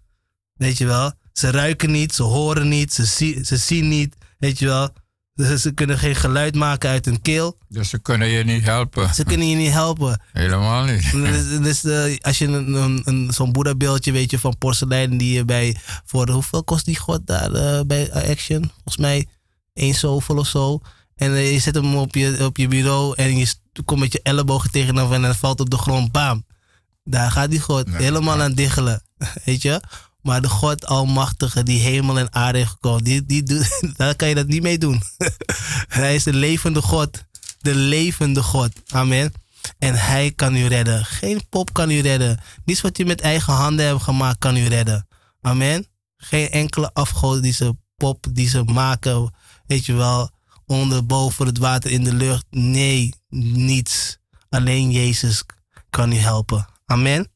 [0.55, 1.13] Weet je wel.
[1.33, 4.17] Ze ruiken niet, ze horen niet, ze, zie- ze zien niet.
[4.39, 4.91] Weet je wel.
[5.35, 7.59] Dus ze kunnen geen geluid maken uit hun keel.
[7.68, 9.14] Dus ze kunnen je niet helpen.
[9.14, 10.20] Ze kunnen je niet helpen.
[10.32, 11.12] Helemaal niet.
[11.12, 15.32] Dus, dus, eh, als je een, een, een- zo'n Boeddha-beeldje weet je, van porselein die
[15.35, 15.76] je bij...
[16.05, 18.70] Voor, hoeveel kost die god daar eh, bij Action?
[18.72, 19.26] Volgens mij
[19.72, 20.80] één zoveel of zo.
[21.16, 23.55] En eh, je zet hem op je, op je bureau en je
[23.85, 26.12] komt met je ellebogen tegen hem en hij valt op de grond.
[26.12, 26.45] Bam.
[27.05, 29.03] Daar gaat die god helemaal aan diggelen.
[29.45, 29.80] Weet je?
[30.25, 33.45] Maar de God Almachtige die hemel en aarde heeft gekomen, die, die,
[33.97, 35.03] daar kan je dat niet mee doen.
[35.89, 37.25] hij is de levende God.
[37.61, 38.70] De levende God.
[38.87, 39.33] Amen.
[39.79, 41.05] En hij kan u redden.
[41.05, 42.41] Geen pop kan u redden.
[42.64, 45.07] Niets wat je met eigen handen hebt gemaakt kan u redden.
[45.41, 45.87] Amen.
[46.16, 49.35] Geen enkele afgodische pop die ze maken.
[49.66, 50.31] Weet je wel.
[50.66, 52.45] Onder, boven het water, in de lucht.
[52.51, 54.18] Nee, niets.
[54.49, 55.45] Alleen Jezus
[55.91, 56.66] kan u helpen.
[56.87, 57.34] Amen.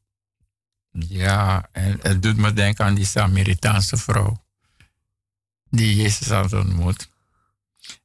[0.99, 4.44] Ja, en het doet me denken aan die Samaritaanse vrouw.
[5.70, 7.09] Die Jezus had ontmoet.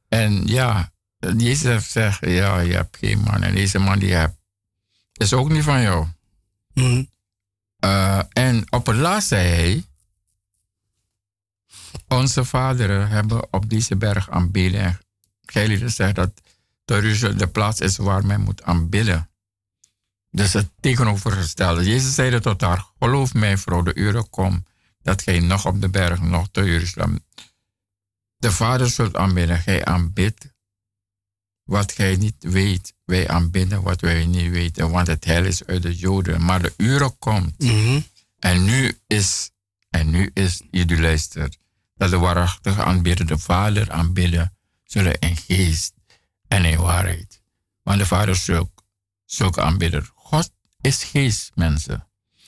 [0.07, 0.91] En ja,
[1.37, 3.43] Jezus heeft gezegd, ja, je hebt geen man.
[3.43, 4.37] En deze man die je hebt,
[5.13, 6.07] is ook niet van jou.
[6.73, 7.03] Mhm.
[7.79, 9.85] Eh, en op het laatst zei hij,
[12.07, 14.81] onze vaderen hebben op deze berg aanbidden.
[14.81, 14.99] En
[15.45, 16.41] Gij zegt dat
[16.85, 19.29] de plaats is waar men moet aanbidden.
[20.33, 21.83] Dus het tegenovergestelde.
[21.83, 24.67] Jezus zeide tot haar, geloof mij vrouw, de uren komt
[25.01, 27.19] dat gij nog op de berg, nog te Jeruzalem
[28.37, 29.59] de Vader zult aanbidden.
[29.59, 30.53] Gij aanbidt
[31.63, 32.93] wat gij niet weet.
[33.05, 36.45] Wij aanbidden wat wij niet weten, want het heil is uit de Joden.
[36.45, 37.99] Maar de uren komt Mhm.
[38.39, 39.51] en nu is,
[39.89, 41.57] en nu is, jullie luistert,
[41.95, 45.93] dat de waarachtige aanbidden de Vader aanbidden zullen in geest
[46.47, 47.41] en in waarheid.
[47.83, 48.83] Want de Vader is zulk,
[49.25, 50.12] zulke aanbidder.
[50.83, 52.07] Is geest, mensen.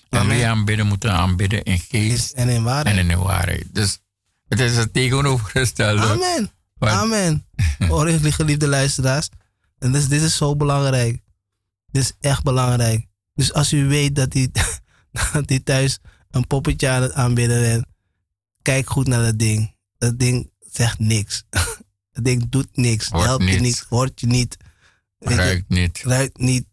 [0.09, 0.35] En Amen.
[0.35, 2.97] wie aanbidden moeten aanbidden in geest En in waarheid.
[2.97, 3.67] en in waarheid.
[3.71, 3.99] Dus
[4.47, 6.01] het is het tegenovergestelde.
[6.01, 6.51] Amen.
[6.73, 7.45] Want- Amen.
[7.87, 9.29] Hoor je, geliefde luisteraars.
[9.77, 11.21] En dus, dit is zo belangrijk.
[11.91, 13.05] Dit is echt belangrijk.
[13.33, 14.49] Dus als u weet dat hij
[15.45, 17.85] dat thuis een poppetje aan het aanbidden bent,
[18.61, 19.75] kijk goed naar dat ding.
[19.97, 21.43] Dat ding zegt niks.
[22.11, 23.07] Dat ding doet niks.
[23.09, 23.85] Hoort Helpt je niet.
[23.89, 24.57] Hoort je niet.
[25.19, 26.65] Ruikt niet, ruikt niet.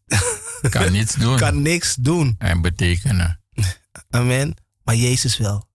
[0.71, 2.35] Kan niets doen kan niks doen.
[2.39, 3.41] en betekenen.
[4.11, 4.55] Amen.
[4.85, 5.69] Maar Jezus wel.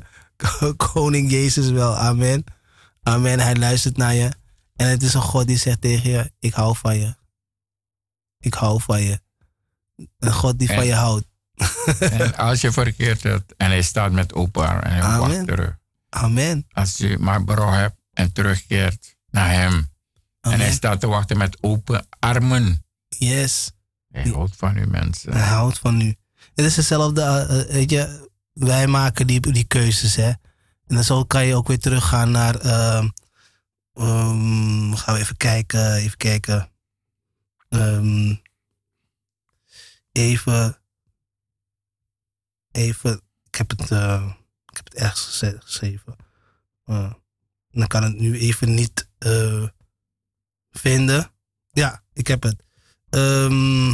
[0.76, 1.96] Koning Jezus wel.
[1.96, 2.44] Amen.
[3.02, 3.40] Amen.
[3.40, 4.30] Hij luistert naar je.
[4.76, 7.14] En het is een God die zegt tegen je: Ik hou van je.
[8.38, 9.20] Ik hou van je.
[10.18, 11.28] Een God die En- van je houdt.
[12.00, 15.18] En als je verkeerd hebt en hij staat met open armen en hij Amen.
[15.36, 15.76] wacht terug.
[16.08, 16.66] Amen.
[16.72, 19.90] Als je maar berouw hebt en terugkeert naar hem.
[20.40, 22.84] En hij staat te wachten met open armen.
[23.08, 23.70] Yes.
[24.10, 25.32] Hij houdt van u mensen.
[25.32, 26.16] Hij houdt van u.
[26.54, 30.28] Het is hetzelfde, eh, eh, weet je, wij maken die, die keuzes, hè.
[30.86, 33.08] En dan zo kan je ook weer teruggaan naar, ehm,
[34.94, 36.70] gaan we even kijken, even kijken.
[37.68, 38.34] Ehm,
[40.12, 40.78] even,
[42.70, 44.32] even, ik heb het, eh,
[44.66, 46.16] ik heb het ergens geschreven.
[47.70, 49.08] Dan kan het nu even niet
[50.70, 51.30] vinden.
[51.70, 52.64] Ja, ik heb het.
[53.10, 53.90] Ehm,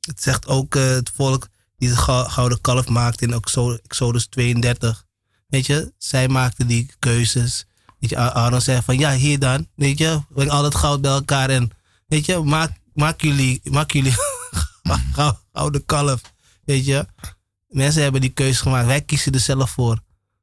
[0.00, 1.48] het zegt ook eh, het volk
[1.78, 5.04] die de gou- gouden kalf maakte in Exo- Exodus 32.
[5.48, 7.66] Weet je, zij maakten die keuzes.
[7.98, 9.66] Weet je, Aaron zei van ja, hier dan.
[9.74, 11.70] Weet je, breng al het goud bij elkaar en
[12.06, 14.14] weet je, maak, maak jullie, maak jullie
[15.52, 16.20] gouden kalf.
[16.64, 17.06] Weet je,
[17.68, 18.86] mensen hebben die keuze gemaakt.
[18.86, 20.00] Wij kiezen er zelf voor.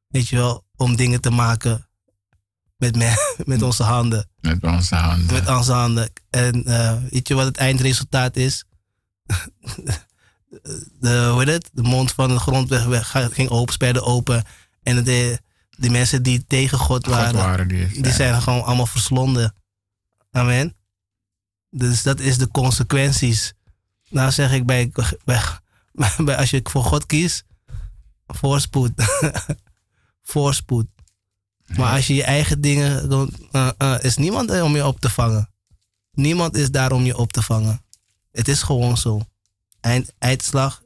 [0.08, 1.88] Weet je wel, om dingen te maken
[2.82, 4.30] met, me, met onze handen.
[4.40, 5.34] Met onze handen.
[5.34, 6.12] Met onze handen.
[6.30, 8.66] En uh, weet je wat het eindresultaat is?
[11.00, 11.70] de, hoe heet het?
[11.74, 14.44] de mond van de grondweg ging open, sperde open.
[14.84, 15.40] En de,
[15.70, 19.56] de mensen die tegen God waren, God waren die, die zijn gewoon allemaal verslonden.
[20.32, 20.76] Amen.
[21.70, 23.54] Dus dat is de consequenties.
[24.10, 24.92] Nou zeg ik bij,
[25.26, 25.42] bij,
[26.26, 27.44] bij als je voor God kiest,
[28.28, 28.92] voorspoed.
[30.24, 30.88] voorspoed.
[31.78, 35.00] Maar als je je eigen dingen doet, uh, uh, is niemand er om je op
[35.00, 35.50] te vangen.
[36.12, 37.82] Niemand is daar om je op te vangen.
[38.32, 39.22] Het is gewoon zo.
[39.80, 40.84] Eind, eindslag,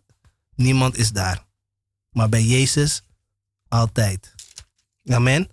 [0.56, 1.46] niemand is daar.
[2.10, 3.02] Maar bij Jezus
[3.68, 4.34] altijd.
[5.06, 5.50] Amen.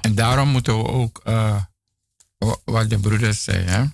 [0.00, 1.62] En daarom moeten we ook, uh,
[2.64, 3.84] wat de broeders zei, hè?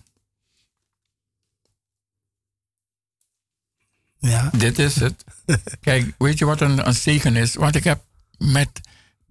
[4.18, 4.50] Ja.
[4.52, 5.24] Dit is het.
[5.80, 7.54] Kijk, weet je wat een, een zegen is?
[7.54, 8.04] Want ik heb
[8.38, 8.80] met,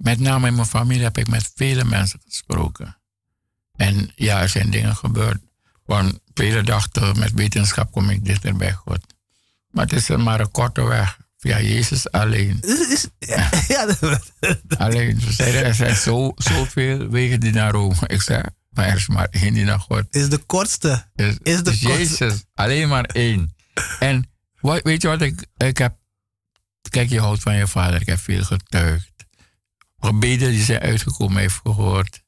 [0.02, 2.98] met name in mijn familie heb ik met vele mensen gesproken.
[3.76, 5.42] En ja, er zijn dingen gebeurd.
[5.86, 9.00] Want vele dachten, met wetenschap kom ik dichter bij God.
[9.70, 11.20] Maar het is maar een korte weg.
[11.38, 12.60] Via Jezus alleen.
[13.20, 13.50] ja,
[14.78, 15.22] alleen.
[15.22, 18.08] Ze zeiden, er zijn zo, zoveel wegen die naar Rome.
[18.08, 20.04] Ik zei, maar er is maar één die naar God.
[20.10, 21.06] Is de kortste.
[21.16, 21.88] Is, is de kortste.
[21.88, 23.56] Jezus, alleen maar één.
[24.00, 26.00] En wat, weet je wat ik, ik heb...
[26.90, 28.02] Kijk, je houdt van je vader.
[28.02, 29.11] Ik heb veel getuigd.
[30.02, 32.24] Gebeden die zijn uitgekomen, heeft gehoord.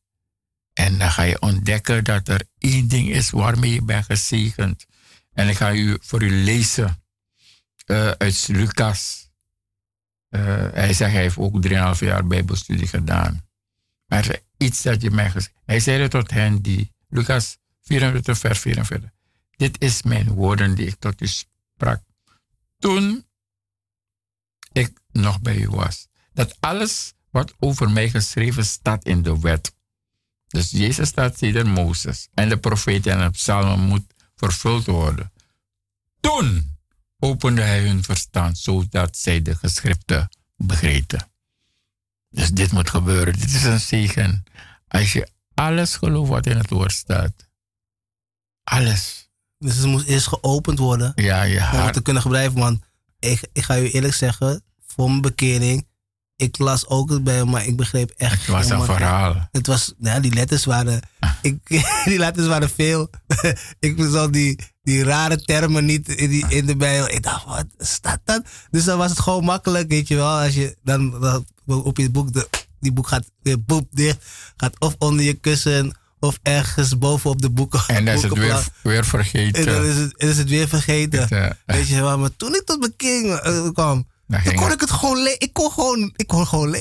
[0.73, 4.85] En dan ga je ontdekken dat er één ding is waarmee je bent gezegend.
[5.33, 7.03] En ik ga u voor u lezen
[7.85, 9.29] uh, uit Lucas.
[10.29, 10.41] Uh,
[10.73, 13.47] hij zegt, hij heeft ook 3,5 jaar bijbelstudie gedaan.
[14.05, 19.09] Maar iets dat je mij gezegd Hij zei tot hen die, Lucas 44, vers 44.
[19.55, 22.01] Dit is mijn woorden die ik tot u sprak.
[22.79, 23.25] Toen
[24.71, 26.07] ik nog bij u was.
[26.33, 29.75] Dat alles wat over mij geschreven staat in de wet.
[30.47, 32.27] Dus Jezus staat in Mozes.
[32.33, 35.31] En de profeten en de psalmen moet vervuld worden.
[36.19, 36.77] Toen
[37.19, 41.31] opende hij hun verstand, zodat zij de geschriften begrepen.
[42.29, 43.33] Dus dit moet gebeuren.
[43.33, 44.43] Dit is een zegen.
[44.87, 47.49] Als je alles gelooft wat in het woord staat.
[48.63, 49.29] Alles.
[49.57, 51.11] Dus het moet eerst geopend worden.
[51.15, 51.85] Ja, ja.
[51.85, 52.59] Om te kunnen gebruiken.
[52.59, 52.83] Want
[53.19, 55.87] ik, ik ga u eerlijk zeggen, voor mijn bekering,
[56.35, 58.39] ik las ook het bij maar ik begreep echt.
[58.39, 59.49] Het was een verhaal.
[59.51, 61.01] Het was, ja, die letters waren,
[61.41, 61.57] ik,
[62.05, 63.09] die letters waren veel.
[63.79, 67.09] ik al die, die rare termen niet in, die, in de Bijbel.
[67.09, 68.43] Ik dacht, wat staat dat?
[68.71, 70.39] Dus dan was het gewoon makkelijk, weet je wel.
[70.39, 72.49] Als je dan, dan op je boek, de,
[72.79, 74.17] die boek gaat weer boep dicht.
[74.57, 77.83] Gaat of onder je kussen of ergens bovenop de boeken.
[77.87, 79.67] En dan is het weer, weer vergeten.
[79.67, 81.29] En dan is het, is het weer vergeten.
[81.29, 84.07] Eh, weet je wel, maar toen ik tot mijn king uh, kwam.
[84.27, 86.71] Dan kon ik het gewoon Ik kon gewoon, ik kon gewoon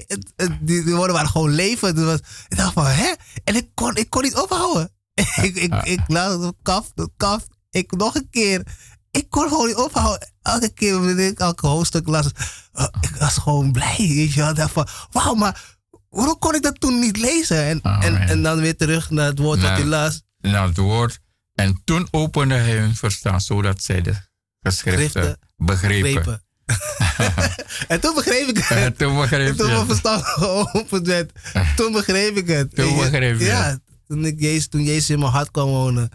[0.60, 1.94] die, die woorden waren gewoon leven.
[1.94, 3.12] Dus was, ik dacht van, hè?
[3.44, 4.90] En ik kon, ik kon niet ophouden.
[5.14, 8.66] ik, ik, ik, ik kaf, kaf, ik nog een keer.
[9.10, 10.32] Ik kon gewoon niet ophouden.
[10.42, 12.26] Elke keer wanneer ik elke hoofdstuk las,
[12.74, 13.96] uh, ik was gewoon blij.
[13.98, 14.50] Weet je wel.
[14.50, 15.76] Ik dacht van, wauw, maar
[16.08, 17.64] waarom kon ik dat toen niet lezen?
[17.64, 20.22] En, oh, en, en, dan weer terug naar het woord nou, wat hij las.
[20.40, 21.20] Naar het woord.
[21.54, 24.14] En toen opende hij hun verstand, zodat zij de
[24.60, 26.42] geschriften begrepen.
[27.88, 28.78] en toen begreep ik het.
[28.78, 29.58] En toen begreep ik het.
[29.58, 31.32] Toen mijn verstand geopend werd.
[31.76, 32.74] Toen begreep ik het.
[32.74, 36.08] Toen begreep je Ja, toen, ik Jezus, toen Jezus in mijn hart kwam wonen.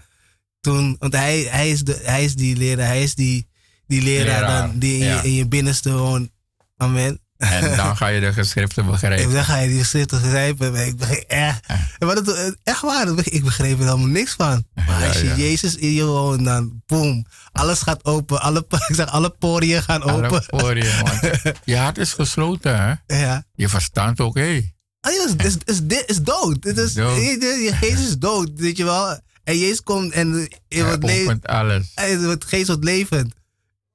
[0.61, 2.87] Toen, want hij, hij, is de, hij is die leraar.
[2.87, 3.47] Hij is die,
[3.87, 6.29] die leraar, leraar dan, die in, je, in je binnenste woont.
[6.77, 7.26] Amen.
[7.37, 9.25] En dan ga je de geschriften begrijpen.
[9.25, 10.87] En dan ga je die geschriften begrijpen.
[10.87, 11.67] Ik begreep echt.
[11.99, 14.65] Maar dat, echt waar, ik begreep er helemaal niks van.
[14.73, 17.25] Maar als je Jezus in je woont, dan boem.
[17.51, 18.41] Alles gaat open.
[18.41, 20.29] Alle, ik zeg, alle poriën gaan open.
[20.29, 21.53] Alle poriën, man.
[21.63, 23.19] Je hart is gesloten, hè?
[23.19, 23.43] Ja.
[23.55, 24.41] Je verstand ook, hé.
[24.41, 24.75] Hey.
[24.99, 26.57] Ah, is, is, is, is, is dood.
[26.63, 27.15] Het is, dood.
[27.15, 29.19] Je, je geest is dood, weet je wel.
[29.43, 31.47] En Jezus komt en je wordt levend.
[31.47, 31.91] alles.
[31.95, 33.33] Het geest wordt levend.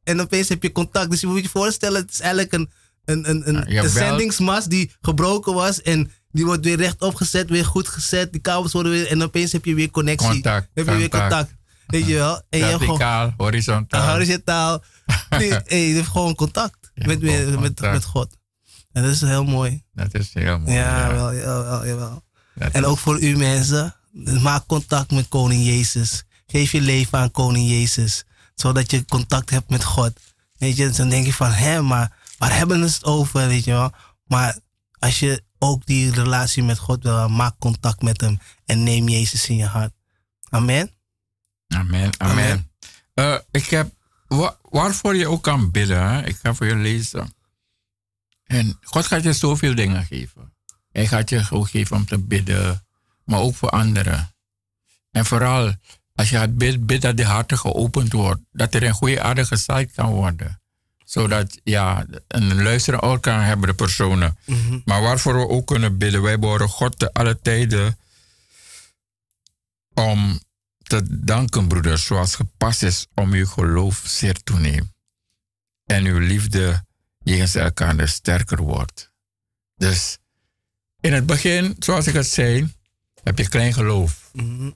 [0.05, 1.11] En opeens heb je contact.
[1.11, 2.71] Dus je moet je voorstellen, het is eigenlijk een
[3.05, 5.83] een, een, een, een zendingsmast die gebroken was.
[5.83, 8.33] En die wordt weer rechtop gezet, weer goed gezet.
[8.33, 9.07] Die kabels worden weer.
[9.07, 10.29] En opeens heb je weer connectie.
[10.29, 10.69] Contact.
[10.75, 11.55] Heb je weer contact.
[11.87, 12.43] Weet je wel?
[12.51, 14.11] En Verticaal, je horizontaal.
[14.11, 14.83] Horizontaal.
[15.31, 17.21] nee, je hebt gewoon contact met,
[17.61, 18.37] met, met God.
[18.93, 19.83] En dat is heel mooi.
[19.93, 20.73] Dat is heel mooi.
[20.73, 21.15] Ja, ja.
[21.15, 22.25] wel, jawel, jawel.
[22.55, 23.95] en ook voor u mensen,
[24.41, 26.25] maak contact met Koning Jezus.
[26.47, 28.25] Geef je leven aan Koning Jezus.
[28.55, 30.13] Zodat je contact hebt met God.
[30.59, 33.71] Weet je, dan denk je van, hé, maar waar hebben we het over, weet je
[33.71, 33.93] wel.
[34.27, 34.59] Maar
[34.99, 39.49] als je ook die relatie met God wil, maak contact met hem en neem Jezus
[39.49, 39.93] in je hart.
[40.49, 40.91] Amen.
[41.69, 42.71] Amen, amen.
[43.15, 43.93] Uh, ik heb,
[44.27, 46.25] wa waarvoor je ook kan bidden, hè?
[46.25, 47.35] ik ga voor je lezen.
[48.45, 50.55] En God gaat je zoveel dingen geven.
[50.93, 52.87] Hij gaat je ook geven om te bidden,
[53.25, 54.35] maar ook voor anderen.
[55.11, 55.75] En vooral,
[56.15, 58.41] als je gaat bidden, bid dat de harten geopend wordt.
[58.53, 60.62] Dat er een goede aarde gezaaid kan worden.
[61.13, 64.39] Zodat, ja, een luisteren oor kan hebben, de personen.
[64.47, 64.79] Mhm.
[64.85, 66.23] Maar waarvoor we ook kunnen bidden.
[66.23, 67.99] Wij behoren God te alle tijden
[69.95, 70.41] om
[70.83, 74.93] te danken, broeders, zoals gepast is om uw geloof zeer toeneemt.
[75.85, 76.85] En uw liefde
[77.19, 79.11] jegens elkaar sterker wordt.
[79.77, 80.19] Dus
[81.01, 82.75] in het begin, zoals ik het zei,
[83.23, 84.31] heb je klein geloof.
[84.33, 84.71] Mhm.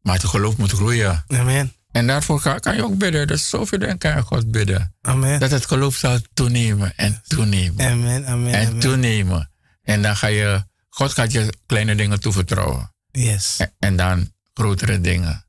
[0.00, 1.24] Maar het geloof moet groeien.
[1.26, 1.72] Amen.
[1.92, 3.26] En daarvoor kan, je ook bidden.
[3.26, 4.94] Dus zoveel dingen kan je God bidden.
[5.00, 5.40] Amen.
[5.40, 7.86] Dat het geloof zal toenemen en toenemen.
[7.90, 8.26] Amen.
[8.26, 8.52] Amen.
[8.52, 8.80] en amen.
[8.80, 9.50] toenemen.
[9.82, 12.94] En dan ga je, God gaat je kleine dingen toevertrouwen.
[13.10, 13.56] Yes.
[13.58, 15.46] En, en dan grotere dingen.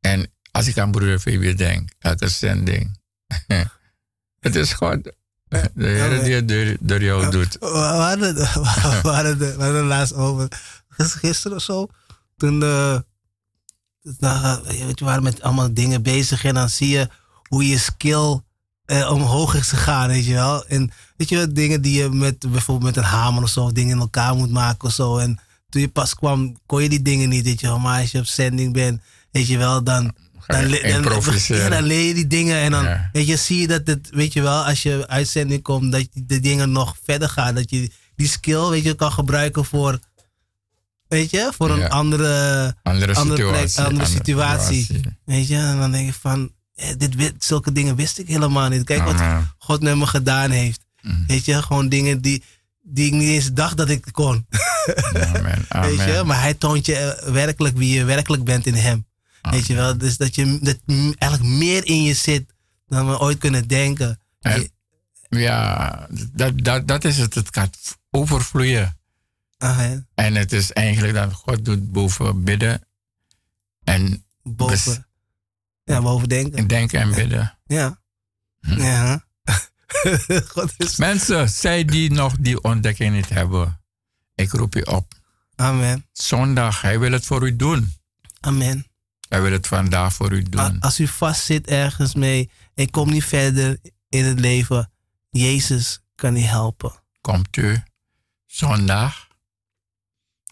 [0.00, 3.00] En als ik aan broeder Fabio denk, elke zending.
[4.40, 5.12] het is God.
[5.48, 7.56] De Heer die het door, door jou doet.
[7.58, 10.48] We hadden, we hadden, we hadden laatst over,
[10.88, 11.88] gisteren of zo,
[12.36, 13.04] toen de,
[14.18, 17.08] nou, weet je, waren met allemaal dingen bezig en dan zie je
[17.48, 18.40] hoe je skill
[18.84, 20.66] eh, omhoog is gegaan, weet je wel.
[20.66, 23.94] En weet je wel, dingen die je met bijvoorbeeld met een hamer of zo, dingen
[23.94, 25.16] in elkaar moet maken of zo.
[25.18, 27.78] En toen je pas kwam, kon je die dingen niet, weet je wel.
[27.78, 29.00] Maar als je op zending bent,
[29.30, 30.14] weet je wel, dan...
[31.70, 33.08] Dan leer je die dingen en dan Ja.
[33.12, 36.40] weet je, zie je dat het, weet je wel, als je uitzending komt, dat de
[36.40, 37.54] dingen nog verder gaan.
[37.54, 39.98] Dat je die skill, weet je, kan gebruiken voor,
[41.08, 41.86] weet je, voor een Ja.
[41.86, 43.74] andere, Andere andere, situatie.
[43.74, 44.84] plek, andere situatie.
[44.84, 45.16] situatie.
[45.24, 48.84] Weet je, en dan denk je van, eh, dit, zulke dingen wist ik helemaal niet.
[48.84, 49.54] Kijk wat Amen.
[49.58, 50.84] God met me gedaan heeft.
[51.02, 51.24] Mm.
[51.26, 52.42] Weet je, gewoon dingen die,
[52.82, 54.46] die ik niet eens dacht dat ik kon.
[55.34, 55.66] Amen.
[55.68, 56.26] Weet je, Amen.
[56.26, 59.06] maar hij toont je eh, werkelijk wie je werkelijk bent in hem.
[59.50, 60.76] Weet je wel, dus dat je dat
[61.18, 62.44] eigenlijk meer in je zit
[62.86, 64.20] dan we ooit kunnen denken.
[64.40, 64.70] En-
[65.28, 67.34] Ja, dat, dat, dat is het.
[67.34, 67.76] Het gaat
[68.10, 68.97] overvloeien.
[69.58, 70.08] Amen.
[70.14, 72.86] En het is eigenlijk dat God doet boven bidden
[73.84, 75.06] en Boven.
[75.84, 76.66] Ja, boven denken.
[76.66, 77.58] denken en bidden.
[77.66, 78.00] Ja.
[78.60, 78.80] Hm.
[78.80, 79.26] Ja.
[80.54, 80.96] God is.
[80.96, 83.80] Mensen, zij die nog die ontdekking niet hebben,
[84.34, 85.12] ik roep je op.
[85.56, 86.06] Amen.
[86.12, 87.92] Zondag, hij wil het voor u doen.
[88.40, 88.86] Amen.
[89.28, 90.80] Hij wil het vandaag voor u doen.
[90.80, 93.78] Als u vastzit ergens mee, ik kom niet verder
[94.08, 94.92] in het leven,
[95.30, 96.92] Jezus kan u helpen.
[97.20, 97.82] Komt u
[98.46, 99.27] zondag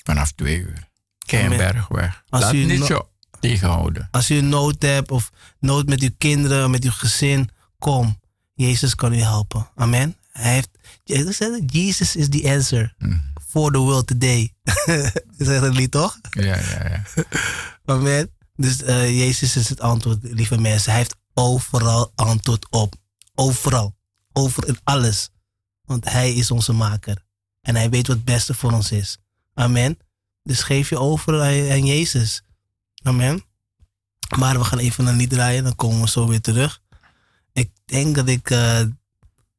[0.07, 0.89] vanaf twee uur.
[1.27, 2.23] Keienbergweg.
[2.29, 3.09] Laat u niet zo
[3.41, 4.09] tegenhouden.
[4.11, 8.21] Als u nood hebt of nood met uw kinderen, met uw gezin, kom.
[8.55, 9.69] Jezus kan u helpen.
[9.75, 10.17] Amen.
[10.33, 10.69] Hij heeft,
[11.05, 13.17] Jezus Jesus is the answer Hm.
[13.49, 14.55] for the world today.
[15.39, 16.19] is dat lied toch?
[16.31, 17.03] Ja, ja, ja.
[17.95, 18.31] Amen.
[18.57, 20.91] Dus eh, Jezus is het antwoord, lieve mensen.
[20.91, 22.95] Hij heeft overal antwoord op.
[23.35, 23.97] Overal.
[24.33, 25.31] Over in alles.
[25.85, 27.25] Want hij is onze maker.
[27.63, 29.19] En hij weet wat het beste voor ons is.
[29.59, 29.99] Amen.
[30.43, 32.43] Dus geef je over aan, Jezus.
[33.03, 33.45] Amen.
[34.39, 35.65] Maar we gaan even een lied draaien.
[35.65, 36.83] Dan komen we zo weer terug.
[37.53, 38.51] Ik denk dat ik...
[38.51, 38.83] eh,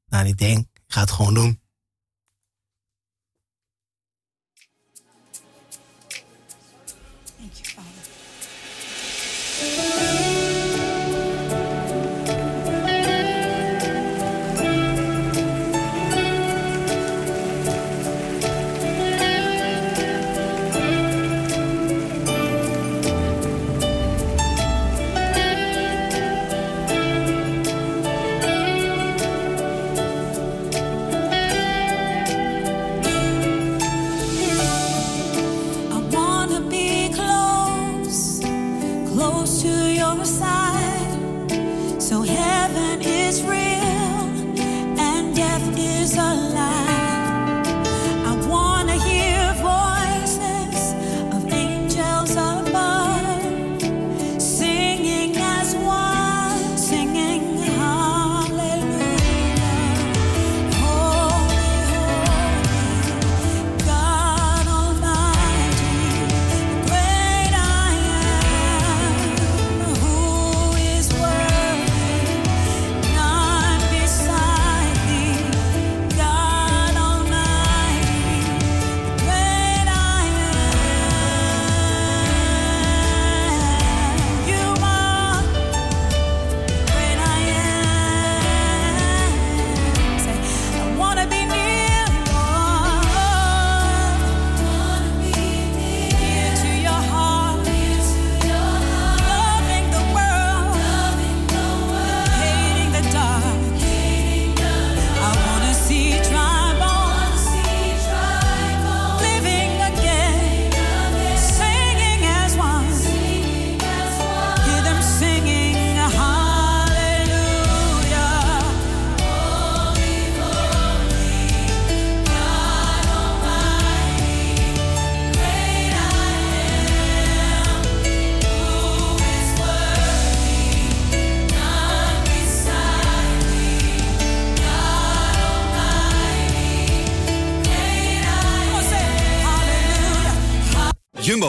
[0.08, 0.60] nou, niet denk.
[0.60, 1.62] Ik ga het gewoon doen.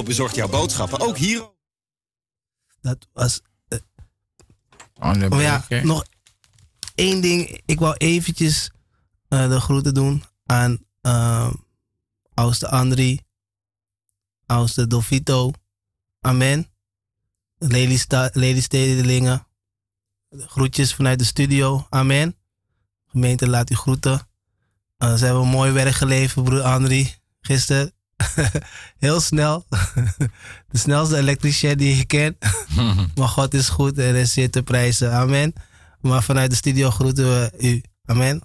[0.08, 1.50] Bezorgt jouw boodschappen ook hier.
[2.80, 3.40] Dat was.
[5.00, 6.04] On the Oh ja, nog
[6.94, 7.60] één ding.
[7.64, 8.70] Ik wou eventjes
[9.28, 11.52] eh, de groeten doen aan uh,
[12.34, 13.20] Auste Andri,
[14.46, 15.50] Auste Dolfito,
[16.20, 16.66] Amen,
[18.32, 19.46] Lelystedelingen.
[20.30, 22.36] Groetjes vanuit de studio, Amen.
[23.06, 24.28] Gemeente laat u groeten.
[24.96, 27.92] Eh, ze hebben mooi werk geleverd, broer Andri, gisteren.
[28.98, 29.66] Heel snel.
[30.70, 32.36] de snelste elektricien die je kent.
[33.16, 35.12] maar God is goed en is zeer te prijzen.
[35.12, 35.52] Amen.
[36.00, 37.82] Maar vanuit de studio groeten we u.
[38.04, 38.42] Amen.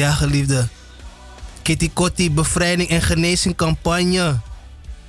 [0.00, 0.68] Ja, geliefde.
[1.62, 4.38] Kitty Kotti bevrijding en genezing campagne.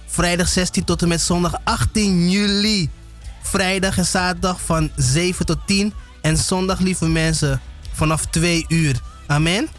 [0.05, 2.89] Vrijdag 16 tot en met zondag 18 juli.
[3.41, 5.93] Vrijdag en zaterdag van 7 tot 10.
[6.21, 7.61] En zondag, lieve mensen,
[7.93, 8.99] vanaf 2 uur.
[9.27, 9.69] Amen.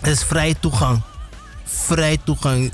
[0.00, 1.02] Het is vrije toegang.
[1.64, 2.72] Vrij toegang.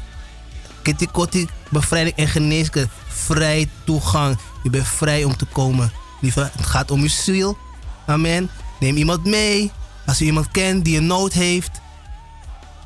[0.82, 2.88] Kitty Kotti, bevrijding en genezing.
[3.08, 4.38] Vrij toegang.
[4.62, 5.92] Je bent vrij om te komen.
[6.20, 7.58] Lieve, het gaat om uw ziel.
[8.06, 8.50] Amen.
[8.80, 9.72] Neem iemand mee.
[10.06, 11.70] Als u iemand kent die een nood heeft,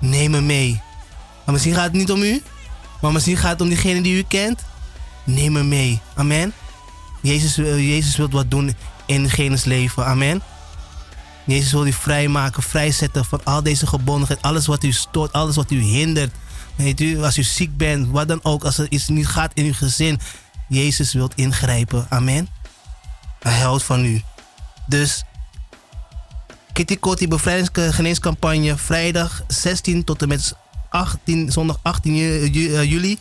[0.00, 0.80] neem hem mee.
[1.44, 2.42] Maar misschien gaat het niet om u,
[3.00, 4.60] maar misschien gaat het om diegene die u kent.
[5.24, 6.00] Neem hem mee.
[6.14, 6.52] Amen.
[7.22, 8.76] Jezus, wil- Jezus wil wat doen
[9.06, 10.06] in diegne's leven.
[10.06, 10.42] Amen.
[11.46, 14.42] Jezus wil u vrijmaken, vrijzetten van al deze gebondenheid.
[14.42, 16.34] Alles wat u stoort, alles wat u hindert.
[16.76, 19.64] Weet u, als u ziek bent, wat dan ook, als er iets niet gaat in
[19.64, 20.20] uw gezin.
[20.68, 22.06] Jezus wil ingrijpen.
[22.08, 22.48] Amen.
[23.38, 24.22] Hij houdt van u.
[24.86, 25.24] Dus
[26.84, 30.54] Kitty bevrijdingsgeneescampagne vrijdag 16 tot en met
[30.88, 33.18] 18, zondag 18 ju- ju- eh, juli.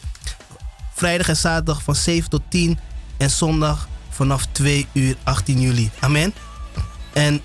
[0.96, 2.80] Vrijdag en zaterdag van 7 tot 10
[3.18, 5.90] en zondag vanaf 2 uur 18 juli.
[6.00, 6.34] Amen.
[7.14, 7.42] En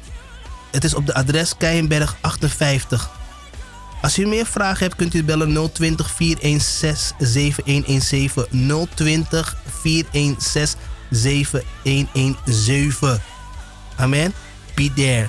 [0.70, 3.10] het is op de adres Keienberg 58.
[4.02, 8.86] Als u meer vragen hebt, kunt u bellen 020 416 7117.
[8.94, 10.80] 020 416
[11.10, 13.20] 7117.
[13.97, 14.32] Amen.
[14.74, 15.28] Be there.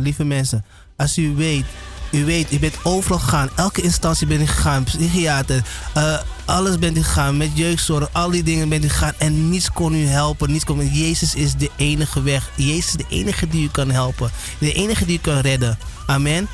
[0.00, 0.64] Lieve mensen.
[0.96, 1.64] Als u weet,
[2.10, 3.50] u weet, u bent overal gegaan.
[3.56, 4.84] Elke instantie bent u gegaan.
[4.84, 5.64] Psychiater,
[5.94, 7.36] eh, alles bent u gegaan.
[7.36, 9.14] Met jeugdzorg, al die dingen bent u gegaan.
[9.18, 10.50] En niets kon u helpen.
[10.50, 12.50] Niets kon, Jezus is de enige weg.
[12.56, 14.30] Jezus is de enige die u kan helpen.
[14.58, 15.78] De enige die u kan redden.
[16.06, 16.48] Amen.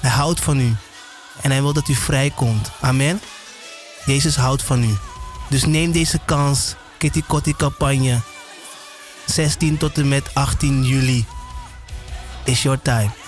[0.00, 0.76] Hij houdt van u.
[1.40, 2.70] En hij wil dat u vrijkomt.
[2.80, 3.20] Amen.
[4.06, 4.96] Jezus houdt van u.
[5.48, 6.74] Dus neem deze kans.
[6.98, 8.20] Kitty Kotti campagne.
[9.26, 11.24] 16 tot en met 18 juli.
[12.46, 13.21] It's your time.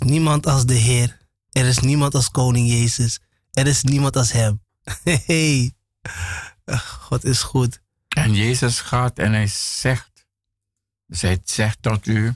[0.00, 1.18] Is niemand als de Heer.
[1.50, 3.20] Er is niemand als Koning Jezus.
[3.52, 4.62] Er is niemand als Hem.
[5.26, 5.74] Hey.
[6.66, 7.80] God is goed.
[8.08, 10.26] En Jezus gaat en hij zegt,
[11.06, 12.34] dus hij zegt tot u,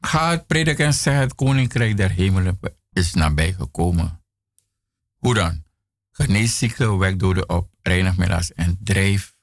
[0.00, 2.60] ga het prediken en zeg het koninkrijk der hemelen
[2.92, 4.22] is nabij gekomen.
[5.16, 5.64] Hoe dan?
[6.10, 9.34] Genees zieken, wek doden op, reinig en drijf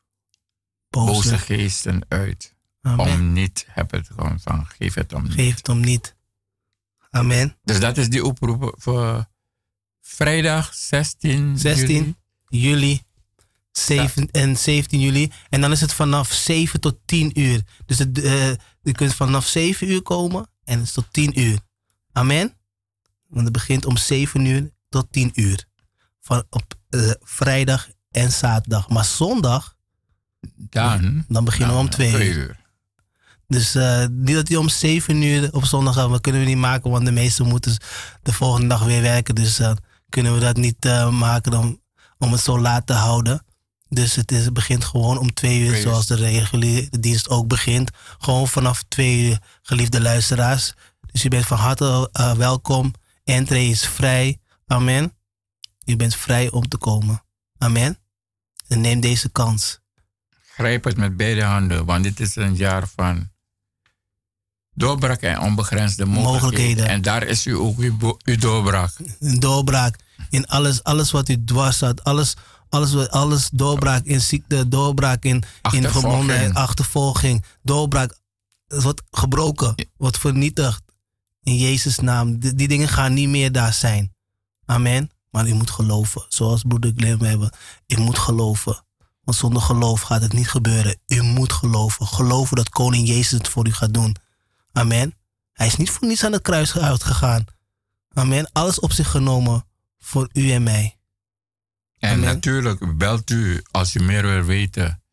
[0.89, 1.37] boze Boze.
[1.37, 2.55] geesten uit.
[2.81, 3.05] Amen.
[3.05, 5.33] Om niet, heb het gewoon van, geef het om niet.
[5.33, 6.17] Geef het om niet.
[7.09, 7.57] Amen.
[7.63, 9.25] Dus dat is die oproep voor
[10.01, 12.15] vrijdag 16, 16
[12.47, 12.69] juli.
[12.69, 13.01] juli.
[13.71, 15.31] 7, en 17 juli.
[15.49, 17.61] En dan is het vanaf 7 tot 10 uur.
[17.85, 18.49] Dus het, eh,
[18.81, 21.59] je kunt vanaf 7 uur komen en het is tot 10 uur.
[22.11, 22.57] Amen.
[23.27, 25.65] Want het begint om 7 uur tot 10 uur.
[26.19, 28.89] Van op eh, vrijdag en zaterdag.
[28.89, 29.75] Maar zondag,
[30.55, 32.35] Dan, dan beginnen we om 2 twee uur.
[32.37, 32.58] uur.
[33.49, 36.09] Dus eh, niet dat hij om 7 uur op zondag gaat.
[36.09, 37.77] Dat kunnen we niet maken, want de meesten moeten
[38.21, 39.35] de volgende dag weer werken.
[39.35, 39.71] Dus eh,
[40.09, 41.81] kunnen we dat niet eh, maken om,
[42.17, 43.45] om het zo laat te houden.
[43.87, 47.91] Dus het, is, het begint gewoon om twee uur, zoals de reguliere dienst ook begint.
[48.17, 50.73] Gewoon vanaf twee uur, geliefde luisteraars.
[51.11, 52.93] Dus je bent van harte welkom.
[53.23, 54.39] Entree is vrij.
[54.67, 55.13] Amen.
[55.79, 57.23] Je bent vrij om te komen.
[57.57, 57.97] Amen.
[58.67, 59.79] En neem deze kans.
[60.53, 63.29] Grijp het met beide handen, want dit is een jaar van
[64.79, 66.41] doorbraak en onbegrensde mogelijkheden.
[66.41, 66.87] Mogelijkheden.
[66.87, 68.93] En daar is u ook uw, uw doorbraak.
[69.19, 69.95] Een doorbraak
[70.29, 72.03] in alles, alles wat u dwars zat.
[72.03, 72.33] Alles,
[72.69, 75.85] alles, alles doorbraak in ziekte, doorbraak in, in
[76.53, 77.43] Achtervolging.
[77.63, 78.17] Doorbraak.
[78.67, 80.81] Het wordt gebroken, wordt vernietigd.
[81.43, 82.39] In Jezus' naam.
[82.39, 84.13] Die, die dingen gaan niet meer daar zijn.
[84.65, 85.11] Amen.
[85.31, 86.25] Maar u moet geloven.
[86.29, 87.51] Zoals broeder Glenn hebben.
[87.87, 88.85] U moet geloven.
[89.23, 90.99] Want zonder geloof gaat het niet gebeuren.
[91.07, 92.07] U moet geloven.
[92.07, 94.15] Geloven dat koning Jezus het voor u gaat doen.
[94.79, 95.13] Amen.
[95.53, 97.45] Hij is niet voor niets aan het kruis uitgegaan.
[98.13, 98.49] Amen.
[98.51, 99.65] Alles op zich genomen
[99.99, 100.97] voor u en mij.
[101.97, 102.25] En Amen.
[102.25, 105.03] natuurlijk belt u als u meer wil weten.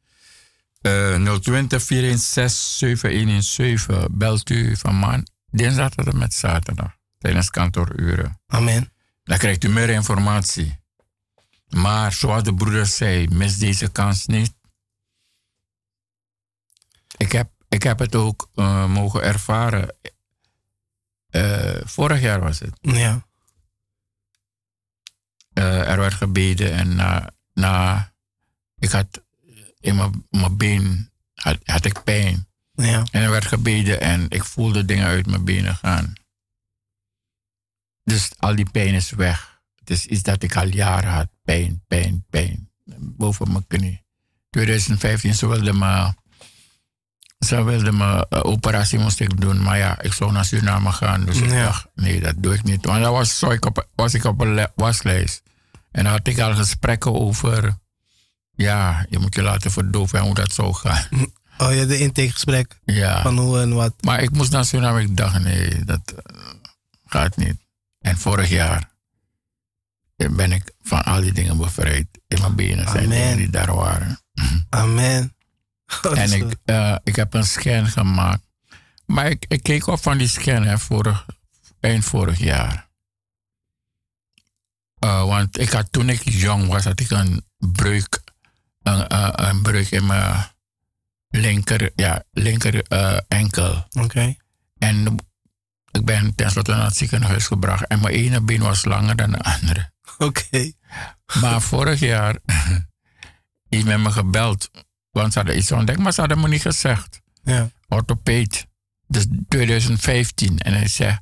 [0.80, 8.40] Eh 020 416 7117 belt u van maand, dinsdag tot en met zaterdag tijdens kantooruren.
[8.46, 8.92] Amen.
[9.24, 10.78] Dan krijgt u meer informatie.
[11.68, 14.54] Maar zoals de broeder zei, mis deze kans niet.
[17.16, 19.96] Ik heb, ik heb het ook eh, mogen ervaren.
[21.30, 22.78] Eh, vorig jaar was het.
[22.80, 23.26] Ja.
[25.52, 28.12] Eh, er werd gebeden en na, na
[28.78, 29.24] ik had
[29.80, 29.96] in
[30.30, 32.48] mijn- been had, had ik pijn.
[32.72, 33.04] Ja.
[33.10, 36.12] En er werd gebeden en ik voelde dingen uit mijn benen gaan.
[38.04, 39.60] Dus al die pijn is weg.
[39.74, 41.28] Het is iets dat ik al jaren had.
[41.42, 42.70] Pijn, pijn, pijn.
[42.98, 44.04] Boven mijn knie.
[44.50, 46.14] 2015, ze wilde me,
[47.38, 49.62] ze wilde me eh, operatie moest ik doen.
[49.62, 51.24] Maar ja, ik zou naar Suriname gaan.
[51.24, 52.84] Dus ik dacht, nee, dat doe ik niet.
[52.86, 55.42] Want dan was, zou ik op, was ik op een waslijst.
[55.92, 57.78] En dan had ik al gesprekken over...
[58.52, 61.04] Ja, je moet je laten verdoven en hoe dat zou gaan.
[61.58, 63.22] Oh ja, de intakegesprek Ja.
[63.22, 63.94] van hoe en wat.
[64.00, 65.00] Maar ik moest naar Suriname.
[65.00, 66.40] Ik dacht, nee, dat eh,
[67.04, 67.56] gaat niet.
[68.00, 68.90] En vorig jaar
[70.16, 72.06] ben ik van al die dingen bevrijd.
[72.28, 73.18] In mijn benen zijn Amen.
[73.18, 74.20] dingen die daar waren.
[74.70, 75.35] Amen.
[76.02, 78.46] Oh, en ik, eh, ik heb een scan gemaakt.
[79.06, 81.26] Maar ik, ik keek op van die scan hè, vorig,
[81.80, 82.88] eind vorig jaar.
[84.98, 88.22] Eh, want ik had, toen ik jong was, had ik een breuk,
[88.82, 90.48] een, eh, een breuk in mijn
[91.28, 92.82] linker, ja, linker
[93.28, 93.86] enkel.
[93.92, 94.36] Oké.
[94.78, 95.16] En
[95.90, 97.86] ik ben tenslotte naar het ziekenhuis gebracht.
[97.86, 99.92] En mijn ene been was langer dan de andere.
[100.18, 100.72] Oké.
[101.40, 102.38] Maar vorig jaar
[103.68, 104.70] is met me gebeld.
[105.20, 107.20] Want ze hadden iets ontdekt, maar ze hadden me niet gezegd.
[107.42, 107.70] Ja.
[107.88, 108.66] Orthopeed.
[109.06, 110.58] Dus 2015.
[110.58, 111.18] En hij zei,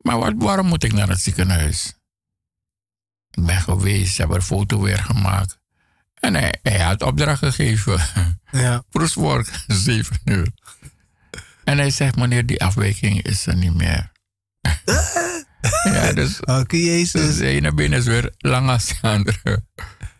[0.00, 1.94] maar wat, waarom moet ik naar het ziekenhuis?
[3.30, 5.58] Ik ben geweest, ze hebben een foto weer gemaakt.
[6.14, 8.00] En hij, hij had opdracht gegeven.
[8.50, 8.82] Ja.
[9.66, 10.48] Zeven uur.
[11.64, 14.12] En hij zegt, meneer, die afwijking is er niet meer.
[15.94, 17.36] ja, dus Oké, Jezus.
[17.36, 19.64] de ene been is weer lang als de andere.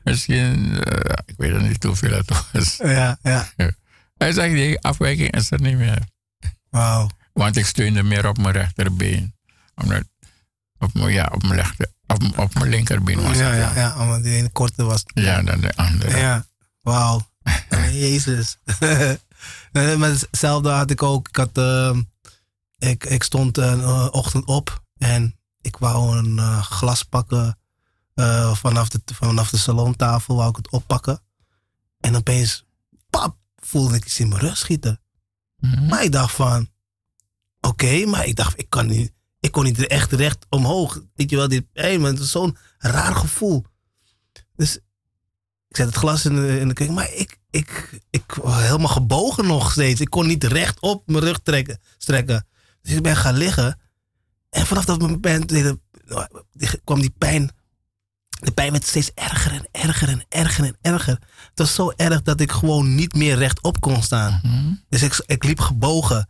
[0.08, 2.76] Misschien, eh, ik weet het niet hoeveel het was.
[2.76, 3.48] Ja, ja.
[4.18, 5.98] Hij zegt, die afwijking is er niet meer.
[6.70, 7.08] Wauw.
[7.32, 9.34] Want ik steunde meer op mijn rechterbeen.
[9.74, 10.02] Omdat,
[10.78, 13.74] op mijn, ja, op mijn, rechter, op, op mijn linkerbeen was Ja, het.
[13.74, 14.00] ja, ja.
[14.00, 15.02] Omdat die ene korte was.
[15.14, 16.16] Ja, dan de andere.
[16.18, 16.46] Ja.
[16.80, 17.28] Wauw.
[17.90, 18.58] Jezus.
[19.72, 21.28] Maar hetzelfde had ik ook.
[21.28, 22.02] Ik, had, ehm,
[22.78, 27.58] ik, ik stond een eh, ochtend op en ik wou een eh, glas pakken
[28.18, 31.20] eh, vanaf, de, vanaf de salontafel, wou ik het oppakken.
[32.00, 32.64] En opeens,
[33.10, 35.00] pap, voelde ik iets in mijn rug schieten.
[35.56, 35.86] Mhm.
[35.86, 36.68] Maar ik dacht van,
[37.60, 41.02] oké, maar ik dacht, ik kan niet, ik kon niet echt recht omhoog.
[41.14, 43.64] Weet je wel, dit, hey, maar het is zo'n raar gevoel.
[44.56, 44.76] Dus
[45.68, 48.88] ik zet het glas in de, in de keuken, maar ik, ik, ik was helemaal
[48.88, 50.00] gebogen nog steeds.
[50.00, 52.46] Ik kon niet recht op mijn rug trekken, strekken.
[52.82, 53.80] Dus ik ben gaan liggen.
[54.50, 55.72] En vanaf dat moment eh,
[56.84, 57.56] kwam die pijn.
[58.40, 61.18] De pijn werd steeds erger en erger en erger en erger.
[61.48, 64.40] Het was zo erg dat ik gewoon niet meer rechtop kon staan.
[64.42, 64.72] Mhm.
[64.88, 66.28] Dus ik, ik liep gebogen.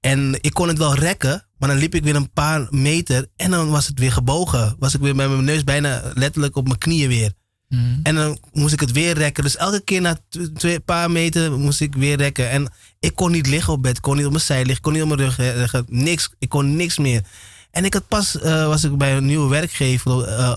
[0.00, 3.50] En ik kon het wel rekken, maar dan liep ik weer een paar meter en
[3.50, 4.76] dan was het weer gebogen.
[4.78, 7.32] Was ik weer met mijn neus bijna letterlijk op mijn knieën weer.
[7.68, 8.00] Mhm.
[8.02, 9.44] En dan moest ik het weer rekken.
[9.44, 12.50] Dus elke keer na tw- twee paar meter moest ik weer rekken.
[12.50, 14.82] En ik kon niet liggen op bed, ik kon niet op mijn zij liggen, ik
[14.82, 15.84] kon niet op mijn rug liggen.
[15.88, 17.22] Niks, ik kon niks meer.
[17.70, 20.52] En ik had pas, eh, was ik bij een nieuwe werkgever eh,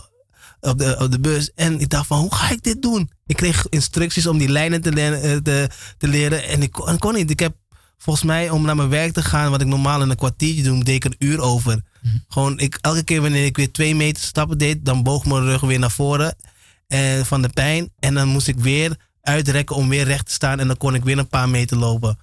[0.66, 1.52] op, de, op de bus.
[1.54, 3.10] En ik dacht van, hoe ga ik dit doen?
[3.26, 6.44] Ik kreeg instructies om die lijnen te, leren- eh, te, te leren.
[6.48, 7.30] En ik kon, kon niet.
[7.30, 7.56] Ik heb
[7.98, 10.84] volgens mij om naar mijn werk te gaan, wat ik normaal in een kwartiertje doe,
[10.84, 11.82] deed ik een uur over.
[12.28, 15.62] Gewoon, ik, elke keer wanneer ik weer twee meter stappen deed, dan boog mijn rug
[15.62, 16.36] weer naar voren
[16.88, 17.90] eh, van de pijn.
[18.00, 20.60] En dan moest ik weer uitrekken om weer recht te staan.
[20.60, 22.18] En dan kon ik weer een paar meter lopen.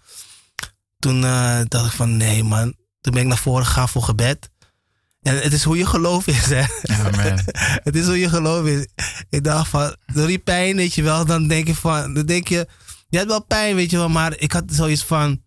[0.98, 2.74] Toen eh, dacht ik van nee man.
[3.00, 4.50] Toen ben ik naar voren gegaan voor gebed.
[5.22, 6.64] En het is hoe je geloof is, hè.
[6.82, 7.44] Amen.
[7.88, 8.86] het is hoe je geloof is.
[9.30, 12.48] Ik dacht van, door die pijn, weet je wel, dan denk je van, dan denk
[12.48, 12.66] je,
[13.08, 15.42] je hebt wel pijn, weet je wel, maar ik had zoiets van,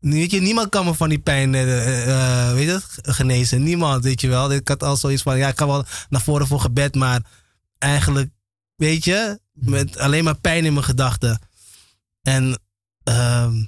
[0.00, 3.62] weet je, niemand kan me van die pijn, eh, eh, weet je, genezen.
[3.62, 4.52] Niemand, weet je wel.
[4.52, 7.20] Ik had al zoiets van, ja, ik ga wel naar voren voor gebed, maar
[7.78, 8.30] eigenlijk,
[8.76, 11.40] weet je, met alleen maar pijn in mijn gedachten.
[12.22, 12.60] En
[13.04, 13.64] ehm,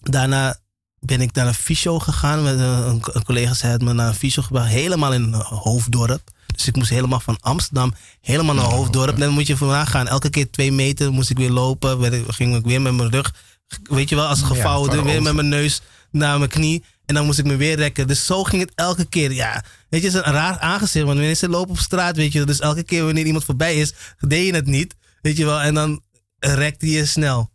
[0.00, 0.56] daarna
[1.00, 2.42] ben ik naar een fysio gegaan.
[2.42, 4.68] Met een, een, een collega zei het me naar een fysio gebracht.
[4.68, 6.30] Helemaal in een hoofddorp.
[6.56, 9.18] Dus ik moest helemaal van Amsterdam helemaal naar Hoofddorp.
[9.18, 10.08] Dan moet je vandaag gaan.
[10.08, 11.98] Elke keer twee meter moest ik weer lopen.
[11.98, 13.34] werd ging ik weer met mijn rug,
[13.82, 15.04] weet je wel, als gevouwen.
[15.04, 16.84] weer met mijn neus naar mijn knie.
[17.06, 18.06] En dan moest ik me weer rekken.
[18.06, 19.32] Dus zo ging het elke keer.
[19.32, 21.04] Ja, weet je, het is een raar aangezicht.
[21.04, 22.44] Want wanneer ze lopen op straat, weet je.
[22.44, 24.94] Dus elke keer wanneer iemand voorbij is, deed je het niet.
[25.22, 25.60] Weet je wel.
[25.60, 26.02] En dan
[26.38, 27.50] rekte je snel.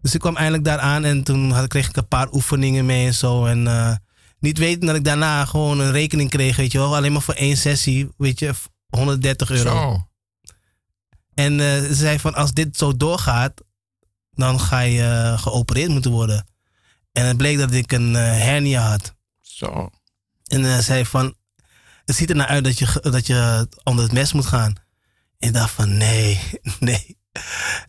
[0.00, 3.06] Dus ik kwam eindelijk daar aan en toen had, kreeg ik een paar oefeningen mee
[3.06, 3.46] en zo.
[3.46, 3.94] En eh,
[4.38, 6.96] niet weten dat ik daarna gewoon een rekening kreeg, weet je wel.
[6.96, 8.54] Alleen maar voor één sessie, weet je,
[8.88, 9.70] 130 euro.
[9.70, 10.08] Zo.
[11.34, 13.62] En eh, ze zei van, als dit zo doorgaat,
[14.30, 16.46] dan ga je eh, geopereerd moeten worden.
[17.12, 19.14] En het bleek dat ik een hernia had.
[19.40, 19.90] Zo.
[20.46, 21.34] En eh zei van,
[22.04, 24.74] het ziet er naar uit dat je, dat je onder het mes moet gaan.
[25.38, 26.40] En ik dacht van, nee,
[26.80, 27.17] nee.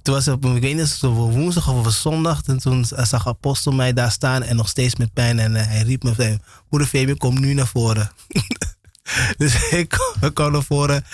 [0.02, 2.42] Toen was het op, ik weet niet, of het woensdag of op zondag.
[2.46, 5.40] En toen zag Apostel mij daar staan en nog steeds met pijn.
[5.40, 8.12] En eh, hij riep me, van, moeder Femi, kom nu naar voren.
[9.38, 11.06] dus ik kwam, ik kwam naar voren.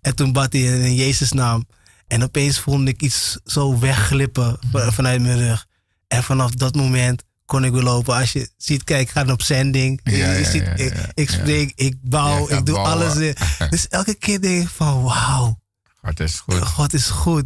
[0.00, 1.66] En toen bad hij in Jezus naam.
[2.06, 5.66] En opeens voelde ik iets zo wegglippen van- vanuit mijn rug.
[6.08, 8.14] En vanaf dat moment kon ik weer lopen.
[8.14, 10.00] Als je ziet, kijk, ik ga op zending.
[10.04, 12.92] Ja, je ja, ziet, ja, ik, ik spring, ik bouw, ik doe bouwen.
[13.14, 13.34] alles.
[13.70, 15.60] Dus elke keer denk ik van, wauw.
[16.02, 16.62] God is goed.
[16.66, 17.44] God is goed.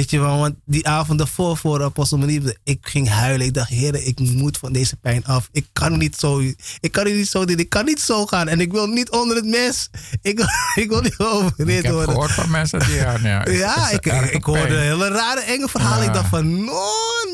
[0.00, 3.46] Weet je wel, want die avond daarvoor voor Apostel Marie, ik ging huilen.
[3.46, 5.48] Ik dacht, heren, ik moet van deze pijn af.
[5.52, 6.40] Ik kan niet zo,
[6.80, 7.58] ik kan niet zo doen.
[7.58, 8.48] Ik kan niet zo gaan.
[8.48, 9.90] En ik wil niet onder het mes.
[10.22, 10.46] Ik, wil-
[10.84, 12.10] ik wil niet Ik overreed heb worden.
[12.10, 14.78] gehoord van mensen die ja, ja, Ja, ik, ik hoorde pijn.
[14.80, 16.02] hele rare enge verhalen.
[16.02, 16.06] Ja.
[16.08, 16.82] Ik dacht van, no,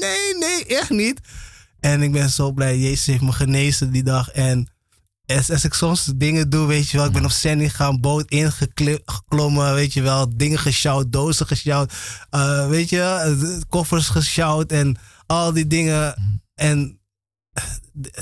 [0.01, 1.21] nee, nee, echt niet.
[1.81, 2.79] En ik ben zo blij.
[2.79, 4.31] Jezus heeft me genezen die dag.
[4.31, 4.69] En
[5.27, 7.07] als, ik soms dingen doe, weet je wel.
[7.07, 10.37] Ik ben op zending gaan, boot ingeklommen, weet je wel.
[10.37, 11.93] Dingen gesjouwd, dozen gesjouwd.
[12.31, 14.97] eh, weet je, koffers gesjouwd en
[15.27, 16.15] al die dingen.
[16.55, 17.01] En
[17.53, 17.65] eh,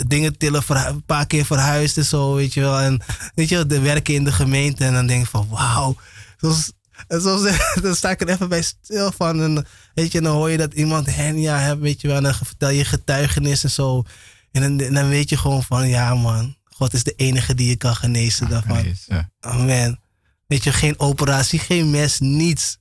[0.06, 2.80] dingen tillen, een paar keer verhuisd en zo, weet je wel.
[2.80, 3.02] En
[3.34, 4.84] weet je wel, de werken in de gemeente.
[4.84, 5.96] En dan denk ik van, wauw.
[6.36, 6.72] Soms,
[7.08, 9.42] soms dan sta ik er even bij stil van.
[9.42, 12.16] En weet je, dan hoor je dat iemand hernia hebt, weet je wel.
[12.16, 14.04] En dan vertel je getuigenis en zo.
[14.52, 16.56] En dan, en dan weet je gewoon van, ja man.
[16.74, 18.84] God is de enige die je kan genezen daarvan.
[18.84, 20.00] Is, eh, Amen.
[20.46, 22.78] Weet je, geen operatie, geen mes, niets.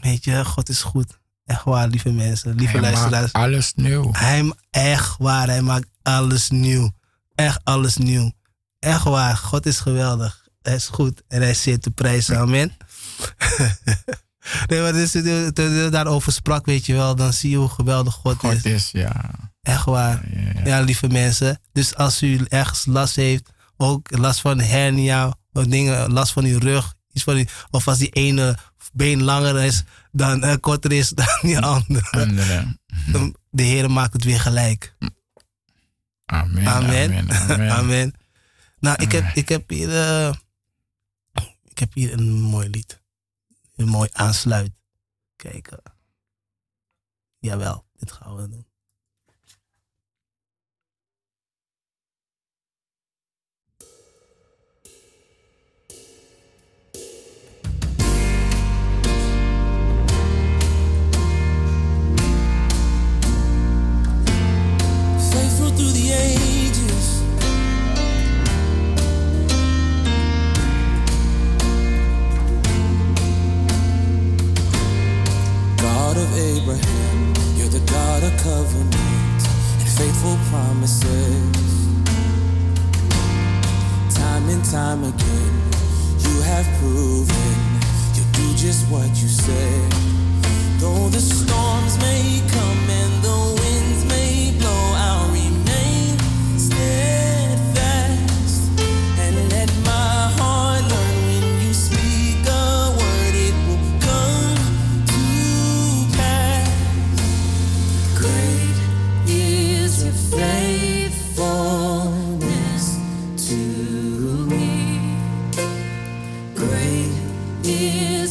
[0.00, 1.18] Weet je, God is goed.
[1.44, 3.32] Echt waar, lieve mensen, lieve hij luisteraars.
[3.32, 4.08] maakt alles nieuw.
[4.12, 6.90] Hij, echt waar, hij maakt alles nieuw.
[7.34, 8.32] Echt alles nieuw.
[8.78, 10.48] Echt waar, God is geweldig.
[10.62, 12.38] Hij is goed en hij zeer te prijzen.
[12.38, 12.76] Amen.
[14.68, 15.10] nee, maar dus,
[15.52, 18.64] toen daarover sprak, weet je wel, dan zie je hoe geweldig God, God is.
[18.64, 19.49] is, ja.
[19.62, 20.28] Echt waar.
[20.34, 20.64] ja, ja.
[20.64, 21.60] Ja, lieve mensen.
[21.72, 26.58] Dus als u ergens last heeft, ook last van hernia, of dingen, last van uw
[26.58, 28.56] rug, iets van of als die ene
[28.92, 32.78] been langer is dan eh, korter is dan die andere.
[33.50, 34.94] De Heer maakt het weer gelijk.
[36.26, 36.66] Amen.
[36.66, 37.12] Amen.
[37.18, 37.30] Amen.
[37.50, 37.70] Amen.
[37.78, 38.14] Amen.
[38.78, 40.34] Nou, ik heb, ik heb hier, eh,
[41.64, 43.00] ik heb hier een mooi lied.
[43.76, 44.72] Een mooi aansluit.
[45.36, 45.66] Kijk.
[45.68, 45.78] eh.
[47.38, 48.66] jawel, dit gaan we doen.
[65.80, 67.22] Through the ages.
[75.80, 79.44] God of Abraham, you're the God of covenants
[79.80, 81.86] and faithful promises.
[84.14, 85.54] Time and time again,
[86.24, 87.56] you have proven
[88.16, 89.92] you do just what you said.
[90.78, 93.59] Though the storms may come and the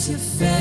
[0.10, 0.59] your face.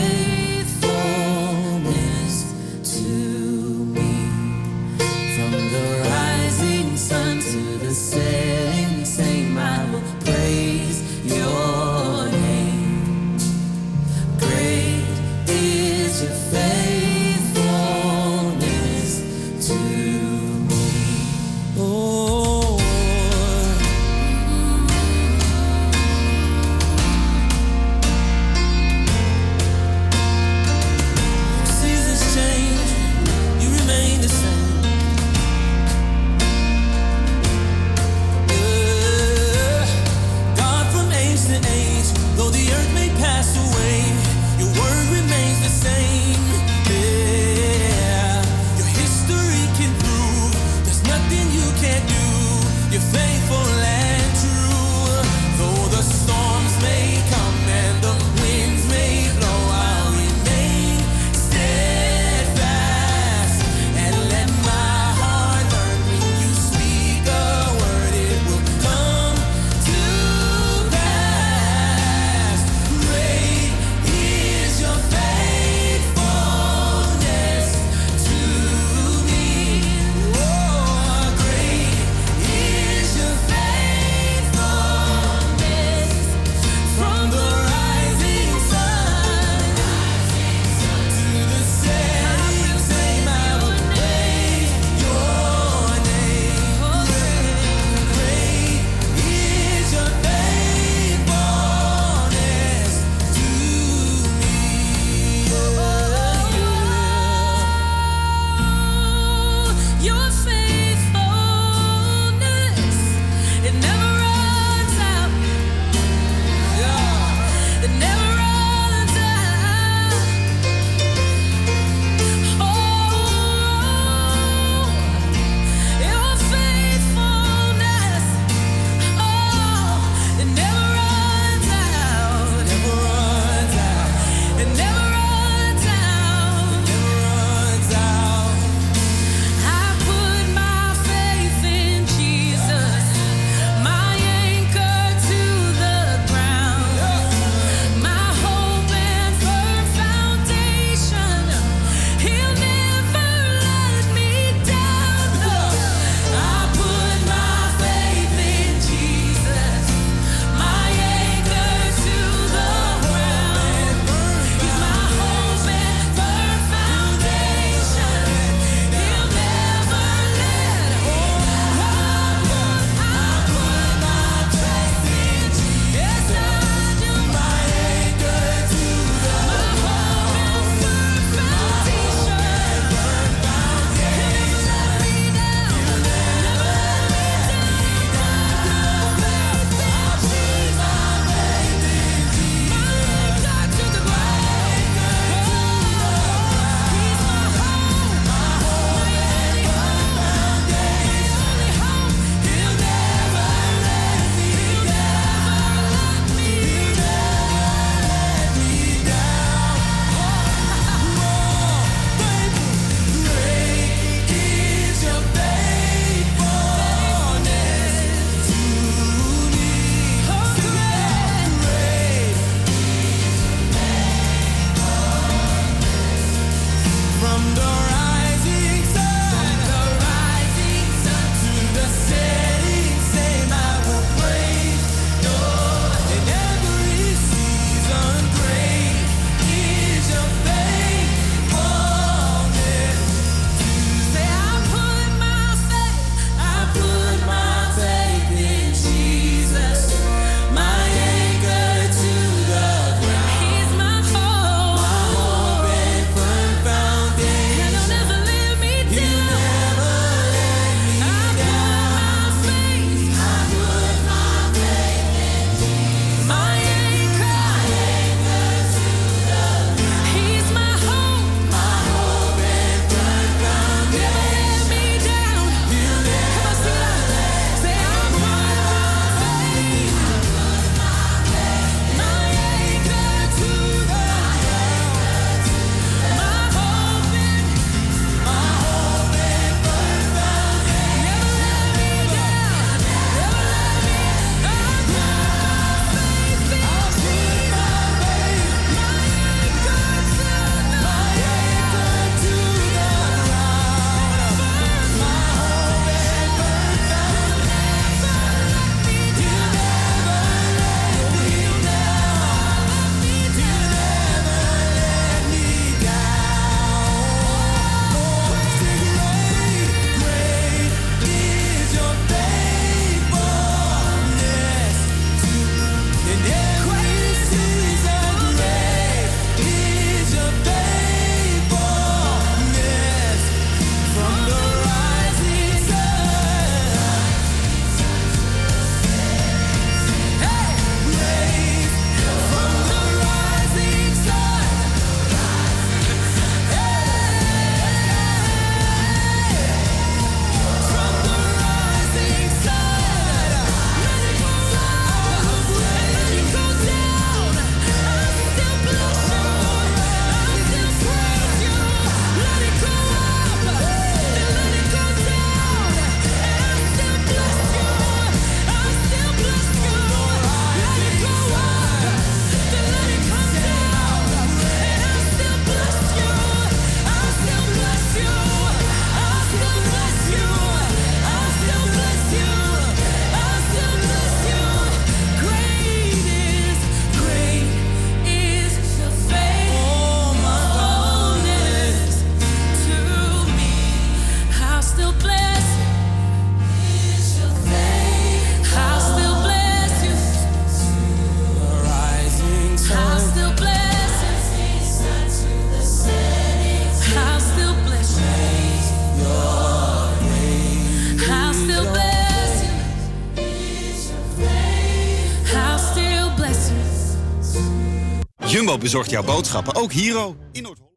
[418.69, 420.17] Bezorgt jouw boodschappen, ook Hero.
[420.33, 420.77] In Noord-Holland.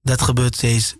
[0.00, 0.96] Dat gebeurt steeds.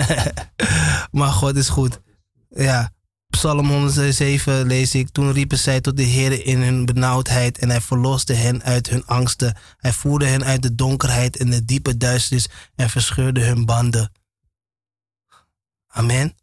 [1.18, 2.00] maar God is goed.
[2.48, 2.92] Ja.
[3.26, 5.08] Psalm 107 lees ik.
[5.08, 9.06] Toen riepen zij tot de Heer in hun benauwdheid en hij verloste hen uit hun
[9.06, 9.56] angsten.
[9.76, 14.12] Hij voerde hen uit de donkerheid en de diepe duisternis en verscheurde hun banden.
[15.86, 16.36] Amen.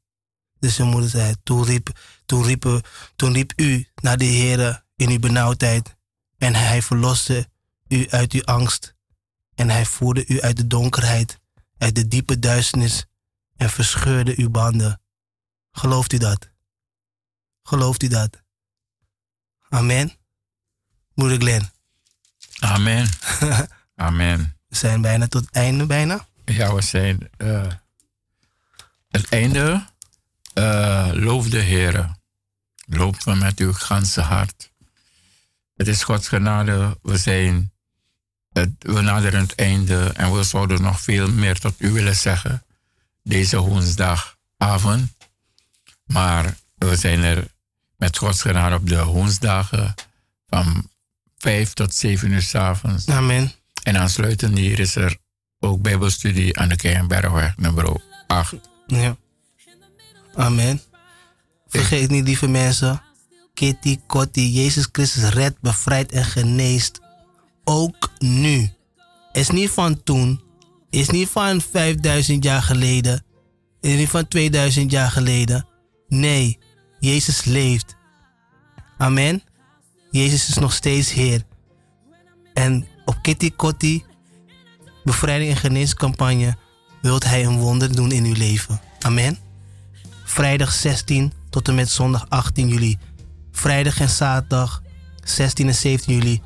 [0.59, 2.81] Dus zijn moeder zei, toen riep, toen, riepen,
[3.15, 5.95] toen riep u naar de Heer in uw benauwdheid
[6.37, 7.53] en hij verloste
[7.87, 8.93] u uit uw angst.
[9.55, 11.39] En hij voerde u uit de donkerheid,
[11.77, 13.05] uit de diepe duisternis
[13.55, 15.01] en verscheurde uw banden.
[15.71, 16.49] Gelooft u dat?
[17.63, 18.43] Gelooft u dat?
[19.69, 20.11] Amen.
[21.13, 21.69] Moeder Glenn,
[22.59, 23.09] Amen.
[23.95, 24.57] Amen.
[24.67, 26.27] we zijn bijna tot het einde bijna.
[26.45, 27.71] Ja, we zijn eh,
[29.09, 29.85] het einde.
[30.53, 32.15] eh loof de Heer.
[32.85, 34.71] Loop me met uw ganse hart.
[35.75, 36.97] Het is Gods genade.
[37.01, 37.73] We zijn
[38.59, 42.63] het, we naderen het einde en we zouden nog veel meer tot u willen zeggen
[43.23, 45.11] deze woensdagavond.
[46.05, 47.47] Maar we zijn er
[47.97, 49.93] met Gods genade op de woensdagen
[50.47, 50.89] van
[51.37, 53.07] 5 tot 7 uur s avonds.
[53.07, 53.51] Amen.
[53.83, 55.17] En aansluitend hier is er
[55.59, 58.55] ook Bijbelstudie aan de Keienbergweg nummer 8.
[58.87, 59.17] Ja.
[60.35, 60.81] Amen.
[61.67, 63.01] Vergeet niet, lieve mensen.
[63.53, 66.99] Kitty, Kotti, Jezus Christus redt, bevrijdt en geneest.
[67.67, 68.69] Ook nu.
[69.31, 70.41] Is niet van toen.
[70.89, 73.23] Is niet van 5000 jaar geleden.
[73.81, 75.67] Is niet van 2000 jaar geleden.
[76.07, 76.59] Nee,
[76.99, 77.95] Jezus leeft.
[78.97, 79.43] Amen.
[80.11, 81.43] Jezus is nog steeds Heer.
[82.53, 84.03] En op Kitty Kotti,
[85.03, 86.57] bevrijding en geneescampagne,
[87.01, 88.81] wilt Hij een wonder doen in uw leven.
[88.99, 89.37] Amen.
[90.23, 92.97] Vrijdag 16 tot en met zondag 18 juli.
[93.51, 94.81] Vrijdag en zaterdag
[95.23, 96.41] 16 en 17 juli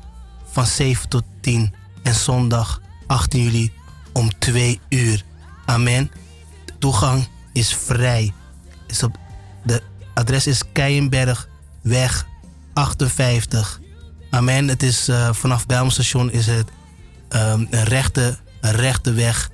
[0.50, 1.74] van 7 tot 10.
[2.02, 3.72] En zondag 18 juli
[4.12, 5.24] om 2 uur.
[5.66, 6.10] Amen.
[6.64, 8.32] De toegang is vrij.
[8.86, 9.16] Is op
[9.64, 9.82] de
[10.14, 12.26] adres is Keienbergweg
[12.72, 13.80] 58.
[14.30, 14.68] Amen.
[14.68, 16.68] Het is eh, vanaf Bijlmerstation is het
[17.28, 19.50] ehm, een rechte, een rechte weg.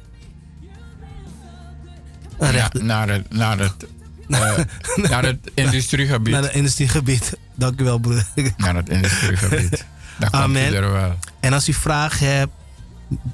[2.39, 3.86] Een Ja, rechte, naar het, naar het,
[4.28, 4.59] eh,
[5.10, 6.32] naar het industriegebied.
[6.32, 7.32] naar het industriegebied.
[7.55, 8.24] Dank u wel, broer.
[8.56, 9.85] Naar het industriegebied.
[10.30, 10.74] Amen.
[10.74, 11.14] er wel.
[11.40, 12.52] En als u vragen hebt,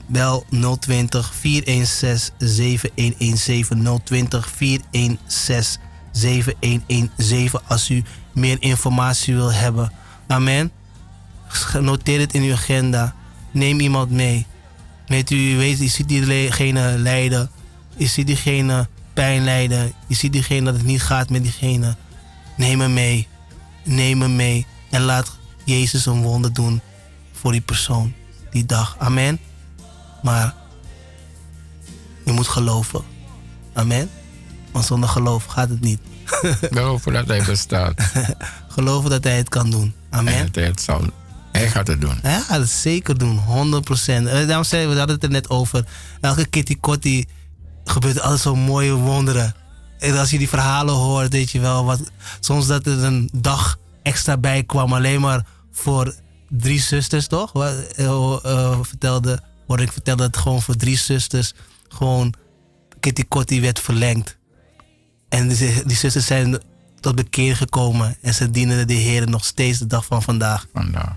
[0.07, 0.47] bel
[0.81, 5.81] 020 416 7117 020 416
[6.13, 8.03] 7117 als u
[8.33, 9.93] meer informatie wil hebben.
[10.27, 10.73] Amen.
[11.81, 13.15] Noteer het in uw agenda.
[13.51, 14.47] Neem iemand mee.
[15.07, 17.51] Weet u, u weet, je ziet diegene lijden.
[17.97, 19.93] Je ziet diegene pijn lijden.
[20.07, 21.97] Je ziet diegene dat het niet gaat met diegene.
[22.57, 23.29] Neem hem mee.
[23.85, 24.67] Neem hem mee.
[24.91, 26.81] En laat Jezus een wonder doen
[27.33, 28.13] voor die persoon
[28.51, 28.97] die dag.
[28.99, 29.39] Amen.
[30.23, 30.55] Maar
[32.25, 33.03] je moet geloven.
[33.73, 34.11] Amen.
[34.73, 36.01] Want zonder geloof gaat het niet.
[36.71, 38.13] Geloven dat hij bestaat.
[38.75, 39.95] Geloven dat hij het kan doen.
[40.11, 40.45] En Amen.
[40.47, 41.05] dat hij het zal.
[41.53, 42.19] Hij gaat het doen.
[42.23, 43.43] Hij gaat het zeker doen, 100%.
[43.47, 45.85] Uh, daarom zei we, we hadden het er net over.
[46.21, 47.27] Elke kitty kotti
[47.85, 49.55] gebeurt altijd zo'n mooie wonderen.
[49.99, 52.01] En als je die verhalen hoort, weet je wel, wat,
[52.41, 56.15] soms dat er een dag extra bij kwam, alleen maar voor
[56.49, 57.53] drie zusters, toch?
[57.53, 58.07] Wat, eh,
[58.43, 61.55] eh, vertelde, hoorde ik vertelde dat gewoon voor drie zusters
[61.89, 62.35] gewoon
[63.01, 64.39] kitty kotti werd verlengd.
[65.29, 66.63] En die, die zusters zijn
[67.01, 70.67] tot bekeer gekomen en ze dienen de Heer nog steeds de dag van vandaag.
[70.73, 71.17] Vandaag.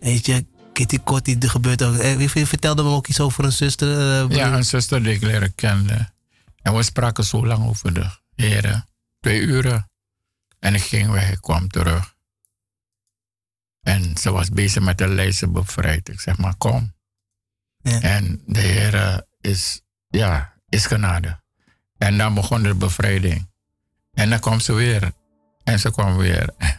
[0.00, 1.94] Weet je, Kitty Kotti, er gebeurt ook.
[1.96, 3.88] eh, Je vertelde me ook iets over een zuster.
[4.32, 6.08] Ja, een zuster die ik leren kende.
[6.62, 8.88] En we spraken zo lang over de heren.
[9.20, 9.90] Twee uren.
[10.58, 12.14] En ik ging weg, ik kwam terug.
[13.82, 16.08] En ze was bezig met de lijst bevrijd.
[16.08, 16.94] Ik zeg maar, kom.
[17.82, 18.00] Ja.
[18.00, 21.40] En de Heer is, ja, is genade.
[21.98, 23.50] En dan begon de bevrijding.
[24.12, 25.12] En dan kwam ze weer.
[25.64, 26.54] En ze kwam weer.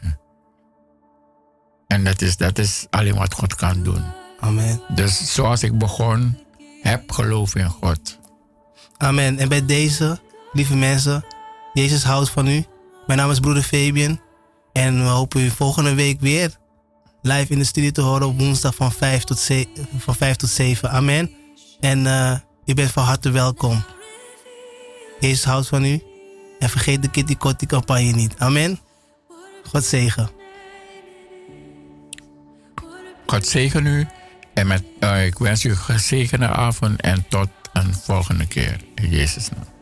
[1.87, 4.03] en dat is, dat is alleen wat God kan doen.
[4.39, 4.81] Amen.
[4.95, 6.37] Dus zoals ik begon,
[6.81, 8.19] heb geloof in God.
[8.97, 9.39] Amen.
[9.39, 10.19] En bij deze,
[10.53, 11.25] lieve mensen,
[11.73, 12.65] Jezus houdt van u.
[13.07, 14.21] Mijn naam is broeder Fabian.
[14.73, 16.58] En we hopen u volgende week weer
[17.21, 19.47] live in de studio te horen op woensdag van 5 tot,
[19.97, 20.91] van 5 tot 7.
[20.91, 21.31] Amen.
[21.79, 23.83] En eh, je bent van harte welkom.
[25.19, 26.01] Jezus houdt van u.
[26.59, 28.33] En vergeet de Kitty Kotti campagne niet.
[28.37, 28.79] Amen.
[29.63, 30.29] God zegen.
[33.25, 34.07] God zegen u.
[34.53, 37.01] En met, eh, ik wens u een gezegende avond.
[37.01, 38.79] En tot een volgende keer.
[38.95, 39.77] In Jezus' naam.